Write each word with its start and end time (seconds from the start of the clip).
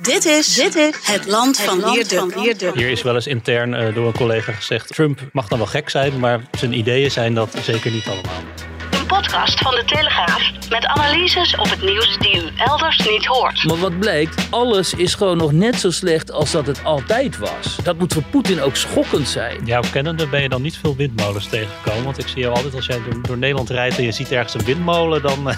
Dit 0.00 0.24
is, 0.24 0.54
dit 0.54 0.74
is 0.74 0.94
het 1.02 1.26
land 1.26 1.60
van 1.60 1.92
Wierduk. 1.92 2.74
Hier 2.74 2.90
is 2.90 3.02
wel 3.02 3.14
eens 3.14 3.26
intern 3.26 3.72
uh, 3.72 3.94
door 3.94 4.06
een 4.06 4.12
collega 4.12 4.52
gezegd: 4.52 4.94
Trump 4.94 5.20
mag 5.32 5.48
dan 5.48 5.58
wel 5.58 5.66
gek 5.66 5.88
zijn, 5.90 6.18
maar 6.18 6.40
zijn 6.58 6.72
ideeën 6.72 7.10
zijn 7.10 7.34
dat 7.34 7.54
zeker 7.62 7.90
niet 7.90 8.06
allemaal 8.06 8.42
podcast 9.08 9.60
van 9.60 9.74
de 9.74 9.82
Telegraaf 9.84 10.52
met 10.70 10.86
analyses 10.86 11.56
op 11.56 11.70
het 11.70 11.82
nieuws 11.82 12.18
die 12.18 12.36
u 12.36 12.48
elders 12.56 13.08
niet 13.08 13.26
hoort. 13.26 13.64
Maar 13.64 13.76
wat 13.76 13.98
blijkt, 13.98 14.46
alles 14.50 14.94
is 14.94 15.14
gewoon 15.14 15.36
nog 15.36 15.52
net 15.52 15.74
zo 15.74 15.90
slecht 15.90 16.32
als 16.32 16.50
dat 16.50 16.66
het 16.66 16.84
altijd 16.84 17.38
was. 17.38 17.76
Dat 17.82 17.98
moet 17.98 18.12
voor 18.12 18.22
Poetin 18.22 18.60
ook 18.60 18.76
schokkend 18.76 19.28
zijn. 19.28 19.66
Ja, 19.66 19.80
kennende 19.80 20.26
ben 20.28 20.42
je 20.42 20.48
dan 20.48 20.62
niet 20.62 20.76
veel 20.76 20.96
windmolens 20.96 21.48
tegengekomen. 21.48 22.04
Want 22.04 22.18
ik 22.18 22.28
zie 22.28 22.40
jou 22.40 22.54
altijd 22.54 22.74
als 22.74 22.86
jij 22.86 23.02
door, 23.02 23.22
door 23.22 23.38
Nederland 23.38 23.70
rijdt 23.70 23.98
en 23.98 24.04
je 24.04 24.12
ziet 24.12 24.32
ergens 24.32 24.54
een 24.54 24.64
windmolen, 24.64 25.22
dan, 25.22 25.44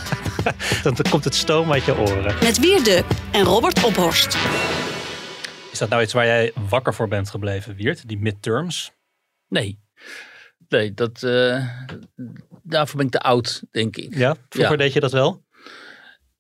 dan 0.82 0.96
komt 1.10 1.24
het 1.24 1.34
stoom 1.34 1.72
uit 1.72 1.84
je 1.84 1.98
oren. 1.98 2.34
Met 2.42 2.58
Wierde 2.58 3.04
en 3.30 3.42
Robert 3.42 3.84
Ophorst. 3.84 4.36
Is 5.72 5.78
dat 5.78 5.88
nou 5.88 6.02
iets 6.02 6.12
waar 6.12 6.26
jij 6.26 6.52
wakker 6.68 6.94
voor 6.94 7.08
bent 7.08 7.30
gebleven, 7.30 7.74
Wiert? 7.74 8.08
Die 8.08 8.18
midterms? 8.18 8.92
Nee. 9.48 9.78
Nee, 10.68 10.94
dat, 10.94 11.22
uh, 11.22 11.66
daarvoor 12.62 12.96
ben 12.96 13.06
ik 13.06 13.12
te 13.12 13.20
oud, 13.20 13.62
denk 13.70 13.96
ik. 13.96 14.14
Ja, 14.14 14.36
vroeger 14.48 14.76
deed 14.76 14.92
je 14.92 15.00
dat 15.00 15.12
wel? 15.12 15.42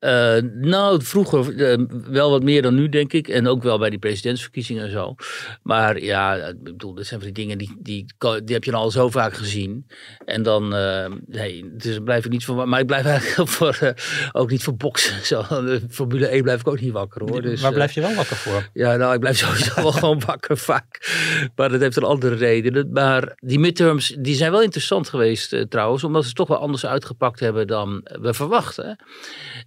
Uh, 0.00 0.36
nou, 0.52 1.02
vroeger 1.02 1.52
uh, 1.52 1.86
wel 2.08 2.30
wat 2.30 2.42
meer 2.42 2.62
dan 2.62 2.74
nu, 2.74 2.88
denk 2.88 3.12
ik. 3.12 3.28
En 3.28 3.46
ook 3.46 3.62
wel 3.62 3.78
bij 3.78 3.90
die 3.90 3.98
presidentsverkiezingen 3.98 4.84
en 4.84 4.90
zo. 4.90 5.14
Maar 5.62 6.02
ja, 6.02 6.34
ik 6.34 6.62
bedoel, 6.62 6.94
dat 6.94 7.06
zijn 7.06 7.20
van 7.20 7.32
die 7.32 7.44
dingen 7.44 7.58
die, 7.58 7.76
die, 7.78 8.06
die 8.44 8.54
heb 8.54 8.64
je 8.64 8.72
al 8.72 8.90
zo 8.90 9.10
vaak 9.10 9.34
gezien. 9.34 9.86
En 10.24 10.42
dan, 10.42 10.74
uh, 10.76 11.06
nee, 11.26 11.70
dus 11.72 11.98
blijf 12.04 12.24
ik 12.24 12.30
niet 12.30 12.44
voor. 12.44 12.68
Maar 12.68 12.80
ik 12.80 12.86
blijf 12.86 13.04
eigenlijk 13.04 13.50
voor, 13.56 13.94
ook 14.32 14.50
niet 14.50 14.62
voor 14.62 14.76
boksen. 14.76 15.24
Zo, 15.30 15.44
Formule 15.90 16.26
1 16.26 16.42
blijf 16.42 16.60
ik 16.60 16.68
ook 16.68 16.80
niet 16.80 16.92
wakker 16.92 17.28
hoor. 17.28 17.42
Dus, 17.42 17.60
Waar 17.60 17.72
blijf 17.72 17.92
je 17.92 18.00
wel 18.00 18.14
wakker 18.14 18.36
voor? 18.36 18.68
Ja, 18.72 18.96
nou, 18.96 19.14
ik 19.14 19.20
blijf 19.20 19.38
sowieso 19.38 19.74
wel 19.74 19.92
gewoon 20.00 20.22
wakker 20.26 20.58
vaak. 20.58 21.10
Maar 21.56 21.68
dat 21.68 21.80
heeft 21.80 21.96
een 21.96 22.02
andere 22.02 22.34
reden. 22.34 22.92
Maar 22.92 23.32
die 23.36 23.58
midterms, 23.58 24.16
die 24.18 24.34
zijn 24.34 24.50
wel 24.50 24.62
interessant 24.62 25.08
geweest 25.08 25.66
trouwens. 25.68 26.04
Omdat 26.04 26.24
ze 26.24 26.32
toch 26.32 26.48
wel 26.48 26.58
anders 26.58 26.86
uitgepakt 26.86 27.40
hebben 27.40 27.66
dan 27.66 28.00
we 28.20 28.34
verwachten. 28.34 28.98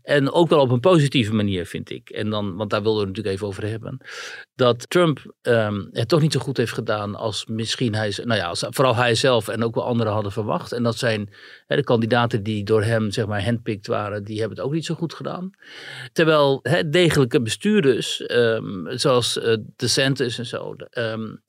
En 0.03 0.22
en 0.23 0.31
ook 0.31 0.49
wel 0.49 0.59
op 0.59 0.71
een 0.71 0.79
positieve 0.79 1.33
manier, 1.33 1.65
vind 1.65 1.89
ik. 1.89 2.09
En 2.09 2.29
dan, 2.29 2.55
want 2.55 2.69
daar 2.69 2.81
wilden 2.81 3.01
we 3.01 3.07
het 3.07 3.17
natuurlijk 3.17 3.35
even 3.35 3.47
over 3.47 3.69
hebben. 3.69 3.97
Dat 4.55 4.89
Trump 4.89 5.33
um, 5.41 5.89
het 5.91 6.07
toch 6.07 6.21
niet 6.21 6.33
zo 6.33 6.39
goed 6.39 6.57
heeft 6.57 6.73
gedaan 6.73 7.15
als 7.15 7.45
misschien 7.45 7.95
hij, 7.95 8.13
nou 8.23 8.39
ja, 8.39 8.47
als, 8.47 8.65
vooral 8.69 8.95
hij 8.95 9.15
zelf 9.15 9.47
en 9.47 9.63
ook 9.63 9.75
wel 9.75 9.85
anderen 9.85 10.13
hadden 10.13 10.31
verwacht. 10.31 10.71
En 10.71 10.83
dat 10.83 10.97
zijn 10.97 11.29
de 11.67 11.83
kandidaten 11.83 12.43
die 12.43 12.63
door 12.63 12.83
hem, 12.83 13.11
zeg 13.11 13.25
maar, 13.25 13.43
handpicked 13.43 13.87
waren, 13.87 14.23
die 14.23 14.39
hebben 14.39 14.57
het 14.57 14.65
ook 14.65 14.73
niet 14.73 14.85
zo 14.85 14.95
goed 14.95 15.13
gedaan. 15.13 15.51
Terwijl 16.11 16.61
degelijke 16.89 17.41
bestuurders, 17.41 18.23
um, 18.27 18.97
zoals 18.97 19.37
uh, 19.37 19.55
DeSantis 19.75 20.37
en 20.37 20.45
zo, 20.45 20.75
um, 20.97 21.43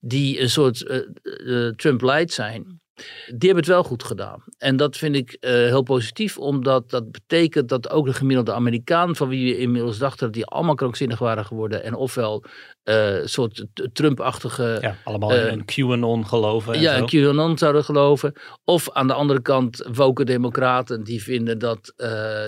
die 0.00 0.40
een 0.40 0.50
soort 0.50 0.80
uh, 0.80 1.00
uh, 1.22 1.68
Trump-light 1.68 2.32
zijn 2.32 2.81
die 3.26 3.48
hebben 3.48 3.56
het 3.56 3.66
wel 3.66 3.84
goed 3.84 4.04
gedaan. 4.04 4.42
En 4.58 4.76
dat 4.76 4.96
vind 4.96 5.16
ik 5.16 5.36
uh, 5.40 5.50
heel 5.50 5.82
positief, 5.82 6.38
omdat 6.38 6.90
dat 6.90 7.12
betekent 7.12 7.68
dat 7.68 7.90
ook 7.90 8.06
de 8.06 8.12
gemiddelde 8.12 8.52
Amerikaan, 8.52 9.16
van 9.16 9.28
wie 9.28 9.54
we 9.54 9.60
inmiddels 9.60 9.98
dachten 9.98 10.26
dat 10.26 10.34
die 10.34 10.46
allemaal 10.46 10.74
krankzinnig 10.74 11.18
waren 11.18 11.44
geworden, 11.44 11.82
en 11.84 11.94
ofwel 11.94 12.44
een 12.84 13.20
uh, 13.20 13.26
soort 13.26 13.64
Trump-achtige. 13.92 14.78
Ja, 14.80 14.96
allemaal 15.04 15.34
uh, 15.34 15.52
in 15.52 15.64
QAnon 15.64 16.26
geloven. 16.26 16.80
ja, 16.80 16.94
in 16.94 17.06
QAnon 17.06 17.58
zouden 17.58 17.84
geloven. 17.84 18.32
Of 18.64 18.90
aan 18.90 19.06
de 19.06 19.12
andere 19.12 19.42
kant 19.42 19.88
woke 19.92 20.24
democraten 20.24 21.04
die 21.04 21.22
vinden 21.22 21.58
dat, 21.58 21.94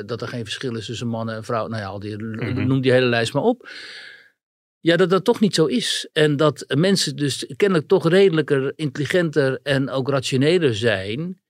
dat 0.06 0.22
er 0.22 0.28
geen 0.28 0.44
verschil 0.44 0.76
is 0.76 0.86
tussen 0.86 1.08
mannen 1.08 1.34
en 1.34 1.44
vrouwen. 1.44 1.70
Nou 1.70 1.82
ja, 1.82 1.88
al 1.88 1.98
die, 1.98 2.22
mm 2.22 2.38
-hmm. 2.38 2.66
noem 2.66 2.80
die 2.80 2.92
hele 2.92 3.06
lijst 3.06 3.32
maar 3.32 3.42
op. 3.42 3.68
Ja, 4.84 4.96
dat 4.96 5.10
dat 5.10 5.24
toch 5.24 5.40
niet 5.40 5.54
zo 5.54 5.66
is. 5.66 6.08
En 6.12 6.36
dat 6.36 6.64
mensen 6.76 7.16
dus 7.16 7.52
kennelijk 7.56 7.88
toch 7.88 8.08
redelijker, 8.08 8.72
intelligenter 8.76 9.60
en 9.62 9.90
ook 9.90 10.08
rationeler 10.08 10.74
zijn. 10.74 11.40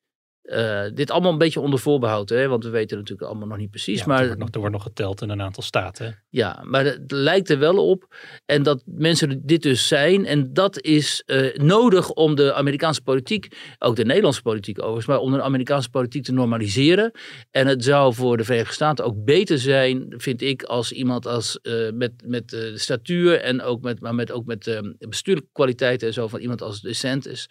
Uh, 0.45 0.83
dit 0.95 1.11
allemaal 1.11 1.33
een 1.33 1.39
beetje 1.39 1.61
onder 1.61 1.79
voorbehoud, 1.79 2.29
hè? 2.29 2.49
want 2.49 2.65
we 2.65 2.71
weten 2.71 2.97
natuurlijk 2.97 3.29
allemaal 3.29 3.49
nog 3.49 3.57
niet 3.57 3.71
precies. 3.71 3.99
Ja, 3.99 4.07
maar, 4.07 4.21
er, 4.21 4.27
wordt 4.27 4.41
nog, 4.41 4.51
er 4.51 4.59
wordt 4.59 4.75
nog 4.75 4.83
geteld 4.83 5.23
in 5.23 5.31
een 5.31 5.43
aantal 5.43 5.63
staten. 5.63 6.23
Ja, 6.29 6.63
maar 6.65 6.85
het 6.85 7.11
lijkt 7.11 7.51
er 7.51 7.59
wel 7.59 7.89
op. 7.89 8.17
En 8.47 8.63
dat 8.63 8.83
mensen 8.87 9.41
dit 9.47 9.63
dus 9.63 9.89
zijn. 9.89 10.27
En 10.27 10.53
dat 10.53 10.81
is 10.81 11.23
uh, 11.27 11.55
nodig 11.55 12.11
om 12.11 12.35
de 12.35 12.55
Amerikaanse 12.55 13.03
politiek, 13.03 13.57
ook 13.79 13.97
de 13.97 14.05
Nederlandse 14.05 14.43
politiek 14.43 14.79
overigens, 14.79 15.07
maar 15.07 15.19
om 15.19 15.33
de 15.33 15.43
Amerikaanse 15.43 15.91
politiek 15.91 16.25
te 16.25 16.33
normaliseren. 16.33 17.11
En 17.51 17.67
het 17.67 17.85
zou 17.85 18.15
voor 18.15 18.37
de 18.37 18.45
Verenigde 18.45 18.75
Staten 18.75 19.05
ook 19.05 19.25
beter 19.25 19.59
zijn, 19.59 20.15
vind 20.17 20.43
ik, 20.43 20.63
als 20.63 20.93
iemand 20.93 21.27
als, 21.27 21.59
uh, 21.63 21.91
met, 21.93 22.13
met 22.25 22.49
de 22.49 22.79
statuur 22.79 23.41
en 23.41 23.63
ook 23.63 23.83
met, 23.83 24.01
maar 24.01 24.15
met, 24.15 24.33
ook 24.33 24.45
met 24.45 24.83
bestuurlijke 24.99 25.51
kwaliteiten 25.53 26.07
en 26.07 26.15
zo 26.15 26.29
van 26.29 26.41
iemand 26.41 26.63
als 26.63 26.81
DeSantis. 26.81 27.49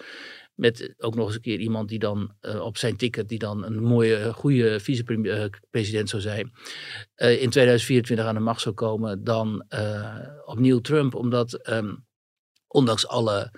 Met 0.54 0.94
ook 0.98 1.16
nog 1.16 1.26
eens 1.26 1.36
een 1.36 1.42
keer 1.42 1.60
iemand 1.60 1.90
die 1.90 2.00
dan 2.00 2.36
uh, 2.42 2.62
op 2.62 2.78
zijn 2.78 2.98
ticket, 2.98 3.30
die 3.30 3.40
dan 3.40 3.64
een 3.64 3.84
mooie, 3.84 4.34
goede 4.34 4.80
vicepresident 4.80 6.10
zou 6.10 6.22
zijn, 6.22 6.52
in 7.16 7.50
2024 7.50 8.26
aan 8.26 8.36
de 8.36 8.42
macht 8.42 8.62
zou 8.62 8.76
komen, 8.76 9.24
dan 9.24 9.66
uh, 9.70 10.18
opnieuw 10.46 10.80
Trump. 10.80 11.16
Omdat 11.16 11.70
um, 11.70 12.06
ondanks 12.68 13.08
alle 13.08 13.52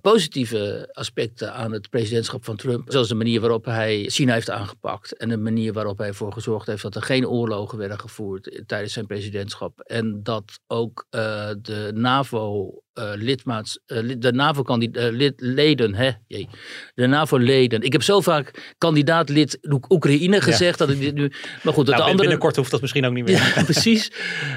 positieve 0.00 0.88
aspecten 0.92 1.52
aan 1.52 1.72
het 1.72 1.90
presidentschap 1.90 2.44
van 2.44 2.56
Trump. 2.56 2.90
Zoals 2.92 3.08
de 3.08 3.14
manier 3.14 3.40
waarop 3.40 3.64
hij 3.64 4.04
China 4.08 4.32
heeft 4.32 4.50
aangepakt. 4.50 5.16
En 5.16 5.28
de 5.28 5.36
manier 5.36 5.72
waarop 5.72 5.98
hij 5.98 6.06
ervoor 6.06 6.32
gezorgd 6.32 6.66
heeft 6.66 6.82
dat 6.82 6.94
er 6.94 7.02
geen 7.02 7.28
oorlogen 7.28 7.78
werden 7.78 7.98
gevoerd 7.98 8.62
tijdens 8.66 8.92
zijn 8.92 9.06
presidentschap. 9.06 9.80
En 9.80 10.22
dat 10.22 10.60
ook 10.66 11.06
de 11.10 11.90
NAVO 11.94 12.74
uh, 12.98 13.10
lidmaats, 13.14 13.78
uh, 13.86 14.14
de 14.18 14.32
NAVO-leden, 14.32 15.94
hè, 15.94 16.10
jee, 16.26 16.48
de 16.94 17.06
NAVO-leden. 17.06 17.82
Ik 17.82 17.92
heb 17.92 18.02
zo 18.02 18.20
vaak 18.20 18.74
kandidaat-lid 18.78 19.58
Oekraïne 19.88 20.40
gezegd 20.40 20.78
ja. 20.78 20.86
dat 20.86 20.94
ik 20.94 21.00
dit 21.00 21.14
nu. 21.14 21.32
Maar 21.62 21.72
goed, 21.72 21.86
dat 21.86 21.94
nou, 21.94 21.96
de 21.96 22.02
andere. 22.02 22.16
Binnenkort 22.16 22.56
hoeft 22.56 22.70
dat 22.70 22.80
misschien 22.80 23.06
ook 23.06 23.12
niet 23.12 23.24
meer. 23.24 23.36
Ja, 23.36 23.64
precies. 23.72 24.12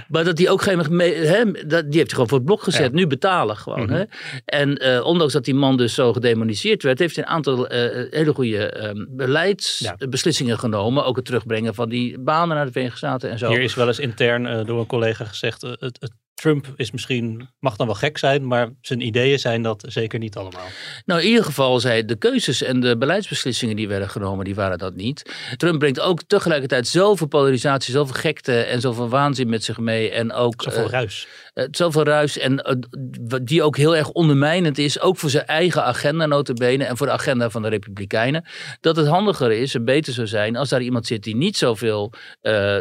Maar 0.08 0.24
dat 0.24 0.36
die 0.36 0.50
ook 0.50 0.62
geen. 0.62 0.80
Hè, 0.80 1.52
dat, 1.68 1.90
die 1.90 2.00
heeft 2.00 2.12
gewoon 2.12 2.28
voor 2.28 2.38
het 2.38 2.48
blok 2.48 2.64
gezet. 2.64 2.92
Ja. 2.92 2.98
Nu 2.98 3.08
betalen 3.08 3.58
gewoon. 3.58 3.82
Mm 3.82 3.88
-hmm. 3.88 3.96
hè. 3.96 4.04
En 4.46 4.86
uh, 4.86 5.06
ondanks 5.06 5.34
dat 5.34 5.46
die 5.46 5.56
man 5.56 5.78
dus 5.78 5.94
zo 5.94 6.14
gedemoniseerd 6.14 6.84
werd, 6.84 7.00
heeft 7.00 7.16
hij 7.16 7.24
een 7.24 7.30
aantal 7.30 7.66
hele 8.10 8.34
goede 8.34 8.88
um, 8.88 9.08
beleidsbeslissingen 9.10 10.60
genomen. 10.60 11.06
Ook 11.06 11.16
het 11.16 11.26
terugbrengen 11.26 11.74
van 11.74 11.90
die 11.90 12.20
banen 12.20 12.56
naar 12.56 12.66
de 12.66 12.72
Verenigde 12.72 12.98
Staten 12.98 13.30
en 13.30 13.38
zo. 13.38 13.50
Hier 13.50 13.62
is 13.62 13.76
wel 13.76 13.88
eens 13.88 14.00
intern 14.00 14.66
door 14.66 14.80
een 14.80 14.86
collega 14.86 15.26
gezegd: 15.26 15.62
het, 15.62 15.80
het 15.80 16.12
Trump 16.40 16.74
is 16.76 16.92
misschien, 16.92 17.50
mag 17.60 17.76
dan 17.76 17.86
wel 17.86 17.96
gek 17.96 18.18
zijn, 18.18 18.48
maar 18.48 18.70
zijn 18.82 19.02
ideeën 19.02 19.40
zijn 19.40 19.62
dat 19.62 19.86
zeker 19.88 20.20
niet 20.20 20.36
allemaal. 20.36 20.66
Nou, 21.06 21.22
in 21.22 21.28
ieder 21.28 21.44
geval 21.44 21.80
zijn 21.80 22.08
de 22.08 22.16
keuzes 22.16 22.62
en 22.62 22.80
de 22.80 22.98
beleidsbeslissingen 22.98 23.76
die 23.76 23.88
werden 23.88 24.10
genomen, 24.10 24.46
die 24.46 24.56
waren 24.56 24.78
dat 24.78 24.96
niet. 24.96 25.32
Trump 25.58 25.80
brengt 25.80 26.00
ook 26.00 26.22
tegelijkertijd 26.28 26.88
zoveel 26.88 27.28
polarisatie, 27.28 27.94
zoveel 27.94 28.16
gekte 28.16 28.62
en 28.62 28.82
zoveel 28.82 29.10
waanzin 29.10 29.50
met 29.50 29.64
zich 29.64 29.78
mee. 29.78 30.12
En 30.12 30.34
ook, 30.34 30.62
zoveel 30.62 30.84
uh, 30.84 30.90
ruis. 30.90 31.28
Uh, 31.60 31.66
zoveel 31.72 32.04
ruis 32.04 32.38
en 32.38 32.54
uh, 32.54 33.40
die 33.44 33.64
ook 33.64 33.78
heel 33.78 33.96
erg 33.96 34.10
ondermijnend 34.10 34.78
is, 34.78 35.00
ook 35.00 35.18
voor 35.18 35.30
zijn 35.30 35.46
eigen 35.46 35.84
agenda 35.84 36.26
notabene 36.26 36.84
en 36.84 36.98
voor 36.98 37.08
de 37.08 37.14
agenda 37.14 37.50
van 37.50 37.62
de 37.62 37.70
Republikeinen. 37.70 38.46
Dat 38.82 38.96
het 38.96 39.08
handiger 39.08 39.52
is 39.52 39.76
en 39.76 39.86
beter 39.86 40.14
zou 40.14 40.28
zijn 40.28 40.56
als 40.56 40.70
daar 40.70 40.82
iemand 40.82 41.06
zit 41.06 41.24
die 41.24 41.36
niet 41.36 41.58
zoveel, 41.58 42.14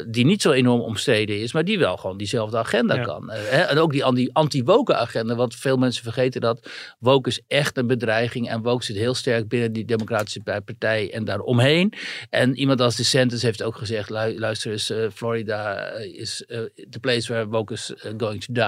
die 0.08 0.24
niet 0.24 0.42
zo 0.42 0.50
enorm 0.50 0.80
omstreden 0.80 1.40
is, 1.40 1.52
maar 1.52 1.64
die 1.64 1.78
wel 1.78 1.96
gewoon 1.96 2.16
diezelfde 2.16 2.58
agenda 2.58 2.94
ja. 2.94 3.02
kan 3.02 3.30
Hè? 3.30 3.62
En 3.62 3.78
ook 3.78 3.92
die 4.14 4.34
anti-woke 4.34 4.94
agenda, 4.94 5.34
want 5.34 5.54
veel 5.54 5.76
mensen 5.76 6.02
vergeten 6.02 6.40
dat. 6.40 6.70
Woke 6.98 7.28
is 7.28 7.40
echt 7.46 7.76
een 7.76 7.86
bedreiging 7.86 8.48
en 8.48 8.62
woke 8.62 8.84
zit 8.84 8.96
heel 8.96 9.14
sterk 9.14 9.48
binnen 9.48 9.72
die 9.72 9.84
democratische 9.84 10.42
partij 10.64 11.12
en 11.12 11.24
daaromheen. 11.24 11.92
En 12.30 12.56
iemand 12.56 12.80
als 12.80 12.96
DeSantis 12.96 13.42
heeft 13.42 13.62
ook 13.62 13.76
gezegd, 13.76 14.10
luister 14.10 14.72
eens, 14.72 14.90
uh, 14.90 15.06
Florida 15.14 15.90
is 15.98 16.44
the 16.90 17.00
place 17.00 17.32
where 17.32 17.48
woke 17.48 17.72
is 17.72 17.92
going 18.16 18.44
to 18.44 18.52
die. 18.52 18.67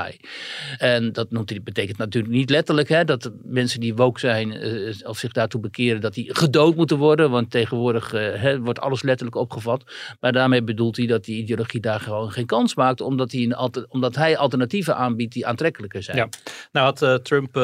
En 0.79 1.13
dat 1.13 1.29
betekent 1.65 1.99
natuurlijk 1.99 2.35
niet 2.35 2.51
letterlijk 2.51 2.89
hè, 2.89 3.05
dat 3.05 3.31
mensen 3.43 3.81
die 3.81 3.95
woke 3.95 4.21
zijn 4.21 4.59
of 5.07 5.19
zich 5.19 5.33
daartoe 5.33 5.61
bekeren, 5.61 6.01
dat 6.01 6.15
die 6.15 6.35
gedood 6.35 6.77
moeten 6.77 6.97
worden. 6.97 7.31
Want 7.31 7.51
tegenwoordig 7.51 8.11
hè, 8.11 8.61
wordt 8.61 8.81
alles 8.81 9.03
letterlijk 9.03 9.37
opgevat. 9.37 9.85
Maar 10.21 10.33
daarmee 10.33 10.63
bedoelt 10.63 10.97
hij 10.97 11.07
dat 11.07 11.25
die 11.25 11.43
ideologie 11.43 11.81
daar 11.81 12.01
gewoon 12.01 12.31
geen 12.31 12.47
kans 12.47 12.75
maakt, 12.75 13.01
omdat 13.01 13.33
hij, 13.33 13.43
een, 13.43 13.87
omdat 13.89 14.15
hij 14.15 14.37
alternatieven 14.37 14.97
aanbiedt 14.97 15.33
die 15.33 15.47
aantrekkelijker 15.47 16.03
zijn. 16.03 16.17
Ja. 16.17 16.29
Nou 16.73 16.87
had 16.87 17.03
uh, 17.03 17.15
Trump 17.15 17.57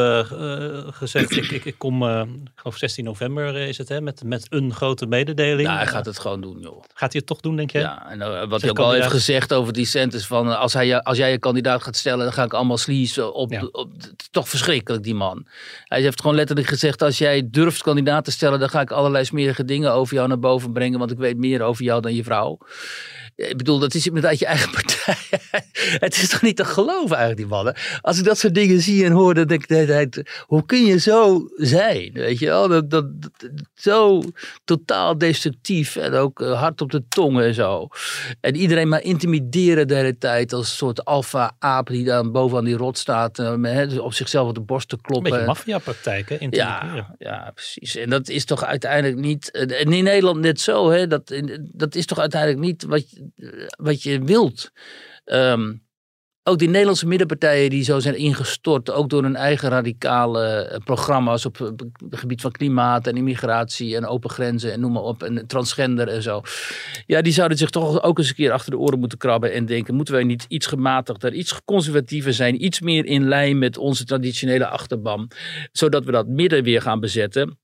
gezegd, 0.91 1.37
ik, 1.37 1.51
ik, 1.51 1.65
ik 1.65 1.75
kom, 1.79 2.03
ik 2.23 2.51
geloof 2.55 2.77
16 2.77 3.05
november 3.05 3.57
is 3.57 3.79
het, 3.79 3.89
hè, 3.89 4.01
met, 4.01 4.23
met 4.25 4.47
een 4.49 4.75
grote 4.75 5.07
mededeling. 5.07 5.69
Nou, 5.69 5.79
hij 5.79 5.87
gaat 5.87 6.07
het 6.07 6.19
gewoon 6.19 6.41
doen, 6.41 6.61
joh. 6.61 6.83
Gaat 6.95 7.13
hij 7.13 7.21
het 7.21 7.27
toch 7.27 7.41
doen, 7.41 7.57
denk 7.57 7.71
jij? 7.71 7.81
Ja, 7.81 8.11
en 8.11 8.49
wat 8.49 8.61
hij 8.61 8.71
ook 8.71 8.79
al 8.79 8.93
heeft 8.93 9.07
gezegd 9.07 9.53
over 9.53 9.73
die 9.73 9.87
centers 9.87 10.27
van, 10.27 10.59
als, 10.59 10.73
hij, 10.73 11.03
als 11.03 11.19
jij 11.19 11.31
je 11.31 11.39
kandidaat 11.39 11.83
gaat 11.83 11.97
stellen, 11.97 12.16
dan 12.25 12.35
ga 12.35 12.45
ik 12.45 12.53
allemaal 12.53 12.79
sliezen 12.79 13.35
op, 13.35 13.51
ja. 13.53 13.69
op, 13.73 13.91
toch 14.31 14.49
verschrikkelijk, 14.49 15.05
die 15.05 15.15
man. 15.15 15.47
Hij 15.85 16.03
heeft 16.03 16.21
gewoon 16.21 16.37
letterlijk 16.37 16.69
gezegd, 16.69 17.03
als 17.03 17.19
jij 17.19 17.49
durft 17.51 17.83
kandidaat 17.83 18.25
te 18.25 18.31
stellen, 18.31 18.59
dan 18.59 18.69
ga 18.69 18.81
ik 18.81 18.91
allerlei 18.91 19.25
smerige 19.25 19.65
dingen 19.65 19.93
over 19.93 20.15
jou 20.15 20.29
naar 20.29 20.39
boven 20.39 20.73
brengen, 20.73 20.99
want 20.99 21.11
ik 21.11 21.19
weet 21.19 21.37
meer 21.37 21.63
over 21.63 21.85
jou 21.85 22.01
dan 22.01 22.15
je 22.15 22.25
vrouw. 22.25 22.59
Ik 23.37 23.57
bedoel, 23.57 23.79
dat 23.79 23.95
is 23.95 24.11
uit 24.13 24.39
je 24.39 24.47
eigen 24.47 24.71
partij. 24.71 25.17
het 26.07 26.17
is 26.17 26.29
toch 26.29 26.43
niet 26.43 26.57
te 26.57 26.65
geloven 26.65 27.17
eigenlijk, 27.17 27.37
die 27.37 27.47
mannen. 27.47 27.77
Als 28.01 28.19
ik 28.19 28.25
dat 28.25 28.39
soort 28.39 28.55
dingen 28.55 28.81
zie 28.81 29.05
en 29.05 29.13
hoor, 29.13 29.35
dan 29.35 29.47
denk 29.47 29.63
ik 29.63 29.69
de 29.69 29.75
hele 29.75 29.87
tijd, 29.87 30.23
hoe 30.47 30.67
kun 30.67 30.85
je 30.85 30.99
zo 30.99 31.49
zijn? 31.57 32.11
Weet 32.13 32.39
je 32.39 32.47
wel, 32.47 32.69
dat, 32.69 32.91
dat, 32.91 33.07
zo 33.75 34.23
totaal 34.65 35.19
destructief 35.19 35.97
en 35.97 36.13
ook 36.13 36.41
eh, 36.41 36.61
hard 36.61 36.81
op 36.81 36.91
de 36.91 37.03
tong 37.09 37.41
en 37.41 37.55
zo. 37.55 37.89
En 38.41 38.57
iedereen 38.57 38.89
maar 38.89 39.03
intimideren 39.03 39.89
de 39.89 39.95
hele 39.95 40.19
tijd 40.19 40.53
als 40.53 40.71
een 40.71 40.77
soort 40.77 41.05
alfa-aap 41.05 41.87
die 41.87 42.05
dan 42.05 42.33
bovenaan 42.33 42.65
die 42.65 42.77
rot 42.77 42.99
staat, 42.99 43.39
uh, 43.39 44.05
op 44.05 44.13
zichzelf 44.13 44.49
op 44.49 44.55
de 44.55 44.61
borst 44.61 44.89
te 44.89 44.99
kloppen. 45.01 45.33
Een 45.33 45.39
beetje 45.39 45.53
maffiapraktijken, 45.53 46.51
ja, 46.51 47.07
ja, 47.19 47.51
precies. 47.55 47.97
En 47.97 48.11
dat 48.11 48.29
is 48.29 48.45
toch 48.45 48.65
uiteindelijk 48.65 49.21
niet, 49.21 49.51
en 49.51 49.93
in 49.93 50.05
Nederland 50.05 50.41
net 50.41 50.61
zo, 50.61 50.91
hè, 50.91 51.07
dat, 51.07 51.35
dat 51.61 51.95
is 51.95 52.07
toch 52.07 52.19
uiteindelijk 52.19 52.61
niet 52.61 52.85
wat 52.85 53.05
wat 53.77 54.03
je 54.03 54.25
wilt. 54.25 54.71
Ehm, 55.25 55.73
ook 56.49 56.59
die 56.59 56.69
Nederlandse 56.69 57.07
middenpartijen 57.07 57.71
die 57.71 57.85
zo 57.85 57.99
zijn 57.99 58.17
ingestort, 58.17 58.91
ook 58.91 59.11
door 59.11 59.23
hun 59.23 59.37
eigen 59.37 59.69
radicale 59.69 60.45
eh, 60.45 60.79
programma's 60.85 61.45
op 61.45 61.59
het 61.59 61.85
gebied 62.11 62.41
van 62.41 62.51
klimaat 62.51 63.07
en 63.07 63.17
immigratie 63.17 63.97
en 63.97 64.07
open 64.07 64.31
grenzen 64.31 64.73
en 64.73 64.81
noem 64.81 64.93
maar 64.93 65.03
op, 65.03 65.23
en 65.23 65.47
transgender 65.47 66.09
en 66.09 66.23
zo. 66.23 66.43
Ja, 67.07 67.23
die 67.23 67.33
zouden 67.33 67.59
zich 67.59 67.71
toch 67.71 68.03
ook 68.03 68.19
eens 68.19 68.29
een 68.29 68.35
keer 68.35 68.53
achter 68.53 68.71
de 68.71 68.79
oren 68.79 68.99
moeten 68.99 69.19
krabben 69.19 69.53
en 69.53 69.67
denken, 69.67 69.95
moeten 69.95 70.15
wij 70.15 70.25
niet 70.25 70.45
iets 70.49 70.67
gematigder, 70.67 71.33
iets 71.33 71.65
conservatiever 71.65 72.33
zijn, 72.33 72.65
iets 72.65 72.81
meer 72.81 73.05
in 73.05 73.29
lijn 73.29 73.59
met 73.59 73.79
onze 73.79 74.05
traditionele 74.05 74.67
achterban, 74.67 75.31
zodat 75.73 76.05
we 76.05 76.13
dat 76.13 76.27
midden 76.27 76.63
weer 76.63 76.83
gaan 76.83 77.01
bezetten 77.01 77.59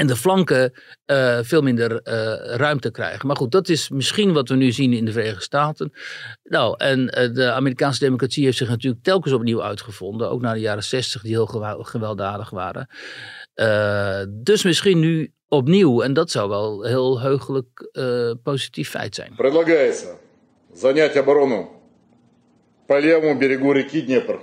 en 0.00 0.06
de 0.06 0.16
flanken 0.16 0.72
uh, 1.06 1.38
veel 1.42 1.62
minder 1.62 1.90
uh, 1.92 2.56
ruimte 2.56 2.90
krijgen. 2.90 3.26
Maar 3.26 3.36
goed, 3.36 3.52
dat 3.52 3.68
is 3.68 3.88
misschien 3.88 4.32
wat 4.32 4.48
we 4.48 4.54
nu 4.54 4.72
zien 4.72 4.92
in 4.92 5.04
de 5.04 5.12
Verenigde 5.12 5.42
Staten. 5.42 5.92
Nou, 6.42 6.74
en 6.78 7.00
uh, 7.00 7.34
de 7.34 7.50
Amerikaanse 7.52 8.04
democratie 8.04 8.44
heeft 8.44 8.56
zich 8.56 8.68
natuurlijk 8.68 9.02
telkens 9.02 9.34
opnieuw 9.34 9.62
uitgevonden. 9.62 10.30
Ook 10.30 10.40
na 10.40 10.52
de 10.52 10.60
jaren 10.60 10.82
zestig, 10.82 11.22
die 11.22 11.32
heel 11.32 11.46
gewelddadig 11.82 12.50
waren. 12.50 12.88
dus 14.28 14.62
misschien 14.62 14.98
nu 14.98 15.32
opnieuw. 15.48 16.02
En 16.02 16.12
dat 16.12 16.30
zou 16.30 16.48
wel 16.48 16.82
heel 16.84 17.20
heugelijk 17.20 17.90
positief 18.42 18.90
feit 18.90 19.14
zijn. 19.14 19.32
Предлагается 19.36 20.06
занять 20.74 21.16
оборону 21.16 21.70
по 22.86 22.98
левому 22.98 23.38
берегу 23.38 23.72
реки 23.72 24.00
Днепр. 24.00 24.40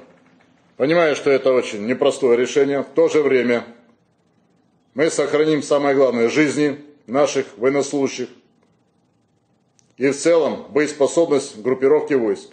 Понимаю, 0.78 1.16
что 1.16 1.32
это 1.32 1.52
очень 1.52 1.88
непростое 1.88 2.38
решение. 2.38 2.84
В 2.84 2.94
то 2.94 3.10
же 3.10 3.22
время 3.24 3.66
Мы 4.94 5.10
сохраним 5.10 5.62
самое 5.62 5.96
главное – 5.96 6.30
жизни 6.30 6.78
наших 7.08 7.46
военнослужащих 7.58 8.30
и 9.98 10.10
в 10.12 10.16
целом 10.16 10.72
боеспособность 10.72 11.62
группировки 11.64 12.14
войск. 12.14 12.50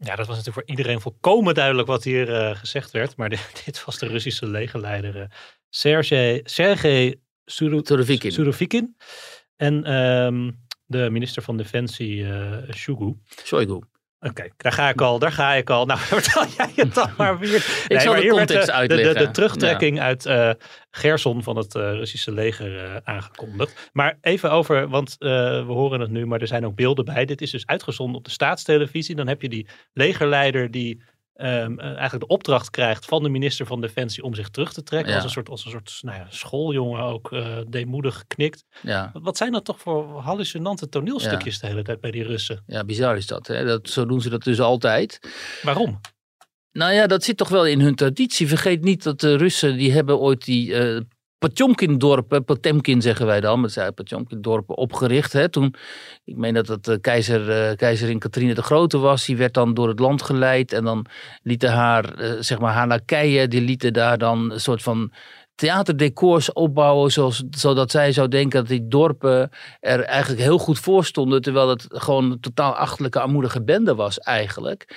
Ja, 0.00 0.16
dat 0.16 0.26
was 0.26 0.36
natuurlijk 0.36 0.54
voor 0.54 0.76
iedereen 0.76 1.00
volkomen 1.00 1.54
duidelijk 1.54 1.88
wat 1.88 2.04
hier 2.04 2.28
uh, 2.28 2.56
gezegd 2.56 2.90
werd. 2.90 3.16
Maar 3.16 3.28
dit, 3.28 3.62
dit, 3.64 3.84
was 3.84 3.98
de 3.98 4.06
Russische 4.06 4.46
legerleider 4.46 5.16
uh, 5.16 5.22
Sergej, 5.70 6.40
Sergej 6.44 7.20
Surovikin. 7.44 8.32
Surovikin. 8.32 8.96
En 9.56 9.92
um, 9.92 10.58
de 10.86 11.10
minister 11.10 11.42
van 11.42 11.56
Defensie 11.56 12.22
uh, 12.22 12.56
Shoigu. 12.74 13.14
Shoigu. 13.44 13.80
Oké, 14.23 14.49
daar 14.57 14.71
ga 14.71 14.89
ik 14.89 15.01
al, 15.01 15.19
daar 15.19 15.31
ga 15.31 15.53
ik 15.53 15.69
al. 15.69 15.85
Nou, 15.85 15.99
vertel 16.19 16.45
jij 16.57 16.71
het 16.75 16.93
dan 16.93 17.09
maar 17.17 17.39
weer. 17.39 17.85
ik 17.87 17.99
zal 17.99 18.15
de 18.15 18.27
context 18.27 18.53
werd, 18.53 18.71
uitleggen. 18.71 19.13
De, 19.13 19.19
de, 19.19 19.25
de 19.25 19.31
terugtrekking 19.31 19.99
uit 19.99 20.25
uh, 20.25 20.49
Gerson 20.91 21.43
van 21.43 21.57
het 21.57 21.75
uh, 21.75 21.91
Russische 21.91 22.31
leger 22.31 22.83
uh, 22.83 22.95
aangekondigd. 23.03 23.89
Maar 23.93 24.17
even 24.21 24.51
over, 24.51 24.87
want 24.87 25.15
we 25.19 25.63
horen 25.67 25.99
het 25.99 26.09
nu, 26.09 26.25
maar 26.25 26.41
er 26.41 26.47
zijn 26.47 26.65
ook 26.65 26.75
beelden 26.75 27.05
bij. 27.05 27.25
Dit 27.25 27.41
is 27.41 27.51
dus 27.51 27.65
uitgezonden 27.65 28.15
op 28.15 28.23
de 28.23 28.31
staatstelevisie. 28.31 29.15
Dan 29.15 29.27
heb 29.27 29.41
je 29.41 29.49
die 29.49 29.67
legerleider 29.93 30.71
die 30.71 31.01
um, 31.35 31.79
eigenlijk 31.79 32.19
de 32.19 32.27
opdracht 32.27 32.69
krijgt 32.69 33.05
van 33.05 33.23
de 33.23 33.29
minister 33.29 33.65
van 33.65 33.81
Defensie 33.81 34.23
om 34.23 34.33
zich 34.33 34.49
terug 34.49 34.73
te 34.73 34.83
trekken. 34.83 35.15
Als 35.15 35.23
een 35.23 35.29
soort, 35.29 35.49
als 35.49 35.65
een 35.65 35.71
soort 35.71 35.99
nou 36.01 36.17
ja, 36.17 36.25
schooljongen 36.29 37.01
ook 37.01 37.31
uh, 37.31 37.57
deemoedig 37.67 38.23
knikt. 38.27 38.63
Ja. 38.81 39.11
Wat 39.13 39.37
zijn 39.37 39.51
dat 39.51 39.65
toch 39.65 39.79
voor 39.79 40.19
hallucinante 40.19 40.89
toneelstukjes 40.89 41.59
de 41.59 41.67
hele 41.67 41.83
tijd 41.83 41.99
bij 42.01 42.11
die 42.11 42.23
Russen? 42.23 42.63
Ja, 42.67 42.83
bizar 42.83 43.17
is 43.17 43.27
dat, 43.27 43.47
hè? 43.47 43.65
dat. 43.65 43.89
Zo 43.89 44.05
doen 44.05 44.21
ze 44.21 44.29
dat 44.29 44.43
dus 44.43 44.59
altijd. 44.59 45.19
Waarom? 45.61 45.99
Nou 46.71 46.93
ja, 46.93 47.07
dat 47.07 47.23
zit 47.23 47.37
toch 47.37 47.49
wel 47.49 47.65
in 47.65 47.81
hun 47.81 47.95
traditie. 47.95 48.47
Vergeet 48.47 48.83
niet 48.83 49.03
dat 49.03 49.19
de 49.19 49.35
Russen, 49.35 49.77
die 49.77 49.91
hebben 49.91 50.19
ooit 50.19 50.45
die 50.45 50.69
uh, 50.69 50.99
Potjomkin-dorpen, 51.43 52.43
Potemkin 52.43 53.01
zeggen 53.01 53.25
wij 53.25 53.39
dan, 53.41 53.59
maar 53.59 53.69
zijn 53.69 53.93
Potjomkin-dorpen 53.93 54.77
opgericht. 54.77 55.33
Hè, 55.33 55.49
toen, 55.49 55.75
ik 56.23 56.35
meen 56.35 56.53
dat 56.53 56.67
het 56.67 56.87
uh, 56.87 56.95
keizer, 57.01 57.69
uh, 57.69 57.75
keizerin 57.75 58.19
Catharine 58.19 58.53
de 58.53 58.61
Grote 58.61 58.97
was, 58.97 59.25
die 59.25 59.37
werd 59.37 59.53
dan 59.53 59.73
door 59.73 59.87
het 59.87 59.99
land 59.99 60.21
geleid 60.21 60.73
en 60.73 60.83
dan 60.83 61.05
lieten 61.41 61.71
haar, 61.71 62.21
uh, 62.21 62.31
zeg 62.39 62.59
maar, 62.59 62.73
haar 62.73 62.87
lakeien, 62.87 63.49
die 63.49 63.61
lieten 63.61 63.93
daar 63.93 64.17
dan 64.17 64.51
een 64.51 64.59
soort 64.59 64.81
van 64.81 65.11
theaterdecors 65.55 66.53
opbouwen 66.53 67.11
zoals, 67.11 67.43
zodat 67.49 67.91
zij 67.91 68.11
zou 68.11 68.27
denken 68.27 68.59
dat 68.59 68.67
die 68.67 68.87
dorpen 68.87 69.49
er 69.79 70.03
eigenlijk 70.03 70.41
heel 70.41 70.57
goed 70.57 70.79
voor 70.79 71.05
stonden, 71.05 71.41
terwijl 71.41 71.69
het 71.69 71.85
gewoon 71.89 72.31
een 72.31 72.39
totaal 72.39 72.73
achterlijke, 72.73 73.19
armoedige 73.19 73.63
bende 73.63 73.95
was 73.95 74.19
eigenlijk. 74.19 74.95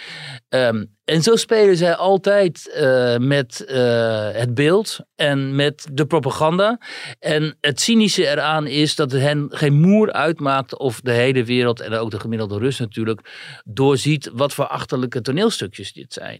Um, 0.48 0.95
en 1.06 1.22
zo 1.22 1.36
spelen 1.36 1.76
zij 1.76 1.94
altijd 1.94 2.76
uh, 2.76 3.16
met 3.16 3.64
uh, 3.68 4.28
het 4.32 4.54
beeld 4.54 4.98
en 5.14 5.54
met 5.54 5.86
de 5.92 6.06
propaganda. 6.06 6.78
En 7.18 7.56
het 7.60 7.80
cynische 7.80 8.28
eraan 8.28 8.66
is 8.66 8.94
dat 8.94 9.12
het 9.12 9.20
hen 9.20 9.46
geen 9.50 9.80
moer 9.80 10.12
uitmaakt 10.12 10.78
of 10.78 11.00
de 11.00 11.12
hele 11.12 11.44
wereld 11.44 11.80
en 11.80 11.92
ook 11.92 12.10
de 12.10 12.20
gemiddelde 12.20 12.58
Rus 12.58 12.78
natuurlijk 12.78 13.20
doorziet 13.64 14.30
wat 14.32 14.54
voor 14.54 14.66
achterlijke 14.66 15.20
toneelstukjes 15.20 15.92
dit 15.92 16.12
zijn. 16.12 16.38